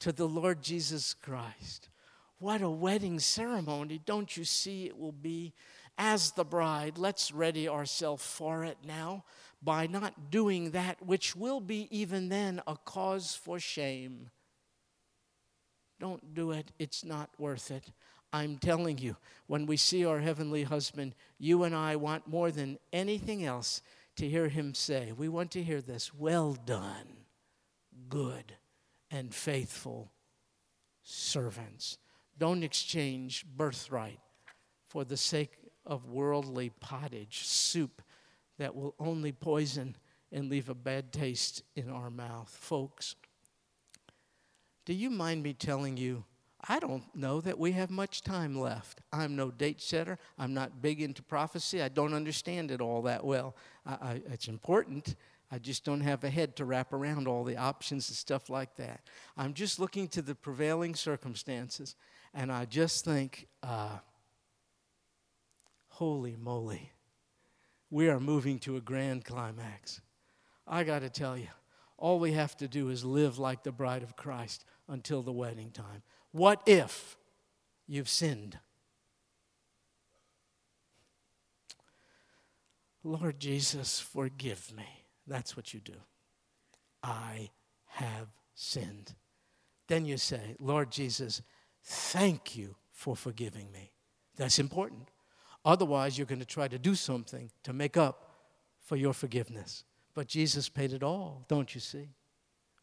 to 0.00 0.12
the 0.12 0.26
Lord 0.26 0.62
Jesus 0.62 1.14
Christ. 1.14 1.88
What 2.38 2.62
a 2.62 2.70
wedding 2.70 3.20
ceremony. 3.20 4.00
Don't 4.04 4.34
you 4.36 4.44
see 4.44 4.86
it 4.86 4.98
will 4.98 5.12
be? 5.12 5.52
As 5.98 6.32
the 6.32 6.44
bride, 6.44 6.96
let's 6.96 7.32
ready 7.32 7.68
ourselves 7.68 8.24
for 8.24 8.64
it 8.64 8.78
now 8.86 9.24
by 9.62 9.86
not 9.86 10.30
doing 10.30 10.70
that 10.70 11.04
which 11.04 11.36
will 11.36 11.60
be 11.60 11.86
even 11.90 12.30
then 12.30 12.62
a 12.66 12.76
cause 12.76 13.34
for 13.34 13.60
shame. 13.60 14.30
Don't 15.98 16.32
do 16.32 16.52
it, 16.52 16.72
it's 16.78 17.04
not 17.04 17.28
worth 17.38 17.70
it. 17.70 17.92
I'm 18.32 18.56
telling 18.56 18.96
you, 18.96 19.16
when 19.48 19.66
we 19.66 19.76
see 19.76 20.06
our 20.06 20.20
heavenly 20.20 20.62
husband, 20.62 21.14
you 21.38 21.64
and 21.64 21.74
I 21.74 21.96
want 21.96 22.26
more 22.26 22.50
than 22.50 22.78
anything 22.90 23.44
else 23.44 23.82
to 24.16 24.26
hear 24.26 24.48
him 24.48 24.72
say, 24.72 25.12
We 25.12 25.28
want 25.28 25.50
to 25.50 25.62
hear 25.62 25.82
this 25.82 26.14
well 26.14 26.56
done, 26.64 27.26
good 28.08 28.54
and 29.10 29.34
faithful 29.34 30.12
servants. 31.02 31.98
Don't 32.38 32.62
exchange 32.62 33.44
birthright 33.56 34.20
for 34.88 35.04
the 35.04 35.16
sake 35.16 35.56
of 35.84 36.08
worldly 36.08 36.70
pottage, 36.80 37.44
soup 37.46 38.02
that 38.58 38.74
will 38.74 38.94
only 38.98 39.32
poison 39.32 39.96
and 40.32 40.48
leave 40.48 40.68
a 40.68 40.74
bad 40.74 41.12
taste 41.12 41.62
in 41.74 41.90
our 41.90 42.10
mouth. 42.10 42.48
Folks, 42.48 43.16
do 44.84 44.92
you 44.94 45.10
mind 45.10 45.42
me 45.42 45.52
telling 45.54 45.96
you? 45.96 46.24
I 46.68 46.78
don't 46.78 47.04
know 47.14 47.40
that 47.40 47.58
we 47.58 47.72
have 47.72 47.90
much 47.90 48.22
time 48.22 48.58
left. 48.58 49.00
I'm 49.12 49.34
no 49.34 49.50
date 49.50 49.80
setter. 49.80 50.18
I'm 50.38 50.52
not 50.52 50.82
big 50.82 51.00
into 51.00 51.22
prophecy. 51.22 51.80
I 51.80 51.88
don't 51.88 52.12
understand 52.12 52.70
it 52.70 52.82
all 52.82 53.02
that 53.02 53.24
well. 53.24 53.56
I, 53.86 53.92
I, 53.92 54.22
it's 54.30 54.48
important. 54.48 55.16
I 55.52 55.58
just 55.58 55.84
don't 55.84 56.02
have 56.02 56.22
a 56.22 56.30
head 56.30 56.56
to 56.56 56.64
wrap 56.64 56.92
around 56.92 57.26
all 57.26 57.42
the 57.42 57.56
options 57.56 58.08
and 58.08 58.16
stuff 58.16 58.48
like 58.48 58.76
that. 58.76 59.00
I'm 59.36 59.52
just 59.52 59.80
looking 59.80 60.06
to 60.08 60.22
the 60.22 60.34
prevailing 60.34 60.94
circumstances, 60.94 61.96
and 62.32 62.52
I 62.52 62.66
just 62.66 63.04
think, 63.04 63.48
uh, 63.62 63.98
holy 65.88 66.36
moly, 66.36 66.92
we 67.90 68.08
are 68.08 68.20
moving 68.20 68.60
to 68.60 68.76
a 68.76 68.80
grand 68.80 69.24
climax. 69.24 70.00
I 70.66 70.84
got 70.84 71.00
to 71.00 71.10
tell 71.10 71.36
you, 71.36 71.48
all 71.98 72.20
we 72.20 72.32
have 72.32 72.56
to 72.58 72.68
do 72.68 72.88
is 72.88 73.04
live 73.04 73.38
like 73.38 73.64
the 73.64 73.72
bride 73.72 74.04
of 74.04 74.16
Christ 74.16 74.64
until 74.88 75.22
the 75.22 75.32
wedding 75.32 75.70
time. 75.72 76.02
What 76.30 76.62
if 76.64 77.16
you've 77.88 78.08
sinned? 78.08 78.58
Lord 83.02 83.40
Jesus, 83.40 83.98
forgive 83.98 84.72
me. 84.76 84.99
That's 85.26 85.56
what 85.56 85.72
you 85.74 85.80
do. 85.80 85.94
I 87.02 87.50
have 87.86 88.28
sinned. 88.54 89.14
Then 89.88 90.04
you 90.04 90.16
say, 90.16 90.56
Lord 90.58 90.90
Jesus, 90.90 91.42
thank 91.82 92.56
you 92.56 92.76
for 92.92 93.16
forgiving 93.16 93.72
me. 93.72 93.92
That's 94.36 94.58
important. 94.58 95.08
Otherwise, 95.64 96.16
you're 96.16 96.26
going 96.26 96.40
to 96.40 96.46
try 96.46 96.68
to 96.68 96.78
do 96.78 96.94
something 96.94 97.50
to 97.64 97.72
make 97.72 97.96
up 97.96 98.30
for 98.80 98.96
your 98.96 99.12
forgiveness. 99.12 99.84
But 100.14 100.26
Jesus 100.26 100.68
paid 100.68 100.92
it 100.92 101.02
all, 101.02 101.44
don't 101.48 101.74
you 101.74 101.80
see? 101.80 102.10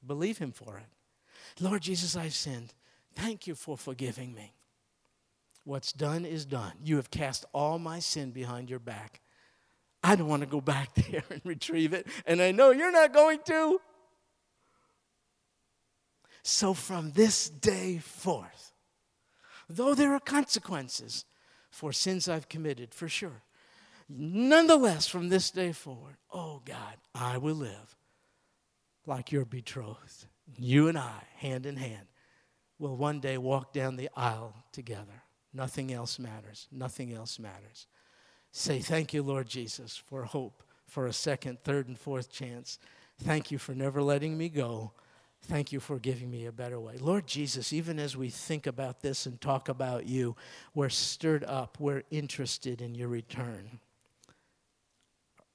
Believe 0.06 0.38
Him 0.38 0.52
for 0.52 0.78
it. 0.78 1.62
Lord 1.62 1.82
Jesus, 1.82 2.16
I've 2.16 2.34
sinned. 2.34 2.74
Thank 3.16 3.48
you 3.48 3.56
for 3.56 3.78
forgiving 3.78 4.34
me. 4.34 4.54
What's 5.64 5.92
done 5.92 6.24
is 6.24 6.46
done. 6.46 6.74
You 6.84 6.96
have 6.98 7.12
cast 7.12 7.46
all 7.54 7.80
my 7.80 8.00
sin 8.00 8.32
behind 8.32 8.70
your 8.70 8.80
back. 8.80 9.22
I 10.08 10.16
don't 10.16 10.30
want 10.30 10.42
to 10.42 10.48
go 10.48 10.62
back 10.62 10.94
there 11.12 11.24
and 11.30 11.42
retrieve 11.44 11.94
it, 11.94 12.08
and 12.26 12.42
I 12.42 12.52
know 12.52 12.72
you're 12.72 12.94
not 12.94 13.14
going 13.14 13.40
to. 13.48 13.82
So 16.44 16.74
from 16.74 17.12
this 17.12 17.50
day 17.50 17.98
forth, 17.98 18.72
though 19.68 19.94
there 19.94 20.14
are 20.14 20.22
consequences 20.22 21.26
for 21.70 21.92
sins 21.92 22.30
I've 22.30 22.48
committed, 22.48 22.94
for 22.94 23.10
sure, 23.10 23.42
nonetheless, 24.08 25.08
from 25.08 25.28
this 25.28 25.52
day 25.52 25.74
forward, 25.74 26.16
oh 26.32 26.62
God, 26.64 26.96
I 27.14 27.38
will 27.38 27.56
live 27.56 27.98
like 29.06 29.34
your 29.34 29.44
betrothed. 29.44 30.28
You 30.56 30.88
and 30.88 30.98
I, 30.98 31.24
hand 31.36 31.66
in 31.66 31.76
hand, 31.76 32.08
will 32.80 32.96
one 32.96 33.20
day 33.20 33.38
walk 33.38 33.74
down 33.74 33.98
the 33.98 34.10
aisle 34.16 34.56
together. 34.72 35.24
Nothing 35.54 35.92
else 35.92 36.18
matters. 36.18 36.70
Nothing 36.72 37.12
else 37.12 37.40
matters. 37.40 37.88
Say, 38.52 38.80
Thank 38.80 39.14
you, 39.14 39.24
Lord 39.24 39.48
Jesus, 39.48 39.96
for 39.98 40.24
hope, 40.24 40.64
for 40.88 41.06
a 41.06 41.14
second, 41.14 41.60
third, 41.64 41.88
and 41.88 41.98
fourth 41.98 42.32
chance. 42.32 42.80
Thank 43.20 43.52
you 43.52 43.58
for 43.58 43.74
never 43.74 44.02
letting 44.02 44.38
me 44.38 44.50
go. 44.50 44.94
Thank 45.44 45.72
you 45.72 45.80
for 45.80 46.00
giving 46.00 46.30
me 46.30 46.46
a 46.46 46.52
better 46.52 46.80
way. 46.80 46.98
Lord 47.00 47.28
Jesus, 47.28 47.72
even 47.72 48.00
as 48.00 48.18
we 48.18 48.30
think 48.30 48.68
about 48.68 49.02
this 49.02 49.26
and 49.26 49.40
talk 49.40 49.70
about 49.70 50.06
you, 50.08 50.36
we're 50.74 50.90
stirred 50.90 51.44
up. 51.44 51.78
We're 51.80 52.04
interested 52.12 52.82
in 52.82 52.96
your 52.96 53.08
return. 53.08 53.80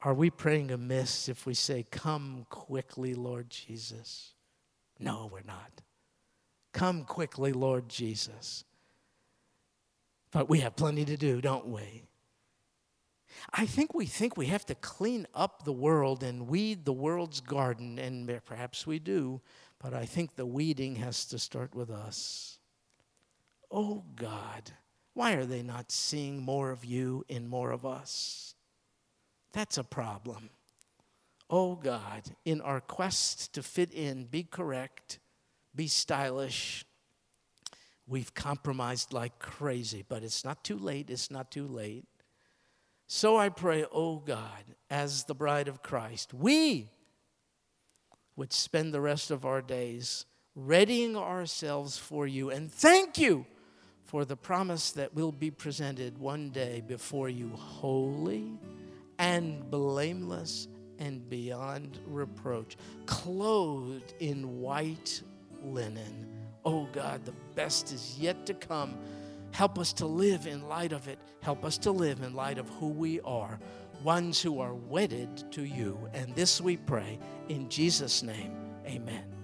Are 0.02 0.14
we 0.14 0.30
praying 0.30 0.70
amiss 0.70 1.28
if 1.28 1.46
we 1.46 1.54
say, 1.54 1.86
Come 1.90 2.46
quickly, 2.48 3.14
Lord 3.14 3.50
Jesus? 3.50 4.34
No, 4.98 5.28
we're 5.32 5.42
not. 5.42 5.82
Come 6.72 7.04
quickly, 7.04 7.52
Lord 7.52 7.88
Jesus. 7.88 8.64
But 10.30 10.48
we 10.48 10.60
have 10.60 10.74
plenty 10.74 11.04
to 11.04 11.16
do, 11.16 11.40
don't 11.40 11.68
we? 11.68 12.04
I 13.52 13.66
think 13.66 13.94
we 13.94 14.06
think 14.06 14.36
we 14.36 14.46
have 14.46 14.66
to 14.66 14.74
clean 14.74 15.26
up 15.34 15.64
the 15.64 15.72
world 15.72 16.22
and 16.22 16.48
weed 16.48 16.84
the 16.84 16.92
world's 16.92 17.40
garden, 17.40 17.98
and 17.98 18.30
perhaps 18.44 18.86
we 18.86 18.98
do, 18.98 19.40
but 19.78 19.94
I 19.94 20.04
think 20.04 20.36
the 20.36 20.46
weeding 20.46 20.96
has 20.96 21.24
to 21.26 21.38
start 21.38 21.74
with 21.74 21.90
us. 21.90 22.58
Oh 23.70 24.04
God, 24.16 24.72
why 25.14 25.32
are 25.32 25.44
they 25.44 25.62
not 25.62 25.90
seeing 25.90 26.42
more 26.42 26.70
of 26.70 26.84
you 26.84 27.24
in 27.28 27.48
more 27.48 27.70
of 27.70 27.86
us? 27.86 28.54
That's 29.52 29.78
a 29.78 29.84
problem. 29.84 30.50
Oh 31.50 31.74
God, 31.76 32.22
in 32.44 32.60
our 32.60 32.80
quest 32.80 33.52
to 33.54 33.62
fit 33.62 33.92
in, 33.92 34.24
be 34.24 34.42
correct, 34.42 35.18
be 35.74 35.86
stylish, 35.86 36.84
we've 38.06 38.34
compromised 38.34 39.12
like 39.12 39.38
crazy, 39.38 40.04
but 40.06 40.22
it's 40.22 40.44
not 40.44 40.64
too 40.64 40.78
late. 40.78 41.10
It's 41.10 41.30
not 41.30 41.50
too 41.50 41.66
late. 41.66 42.04
So 43.14 43.36
I 43.36 43.50
pray, 43.50 43.84
oh 43.92 44.20
God, 44.20 44.64
as 44.88 45.24
the 45.24 45.34
bride 45.34 45.68
of 45.68 45.82
Christ, 45.82 46.32
we 46.32 46.88
would 48.36 48.54
spend 48.54 48.94
the 48.94 49.02
rest 49.02 49.30
of 49.30 49.44
our 49.44 49.60
days 49.60 50.24
readying 50.54 51.14
ourselves 51.14 51.98
for 51.98 52.26
you. 52.26 52.48
And 52.48 52.72
thank 52.72 53.18
you 53.18 53.44
for 54.02 54.24
the 54.24 54.34
promise 54.34 54.92
that 54.92 55.12
we'll 55.12 55.30
be 55.30 55.50
presented 55.50 56.16
one 56.16 56.48
day 56.52 56.82
before 56.86 57.28
you 57.28 57.50
holy 57.50 58.50
and 59.18 59.70
blameless 59.70 60.68
and 60.98 61.28
beyond 61.28 61.98
reproach, 62.06 62.78
clothed 63.04 64.14
in 64.20 64.62
white 64.62 65.20
linen. 65.62 66.28
Oh 66.64 66.88
God, 66.94 67.26
the 67.26 67.34
best 67.54 67.92
is 67.92 68.16
yet 68.18 68.46
to 68.46 68.54
come. 68.54 68.96
Help 69.52 69.78
us 69.78 69.92
to 69.94 70.06
live 70.06 70.46
in 70.46 70.68
light 70.68 70.92
of 70.92 71.08
it. 71.08 71.18
Help 71.40 71.64
us 71.64 71.78
to 71.78 71.90
live 71.90 72.22
in 72.22 72.34
light 72.34 72.58
of 72.58 72.68
who 72.70 72.88
we 72.88 73.20
are, 73.20 73.58
ones 74.02 74.40
who 74.40 74.60
are 74.60 74.74
wedded 74.74 75.52
to 75.52 75.62
you. 75.62 75.98
And 76.14 76.34
this 76.34 76.60
we 76.60 76.76
pray 76.76 77.18
in 77.48 77.68
Jesus' 77.68 78.22
name. 78.22 78.56
Amen. 78.86 79.41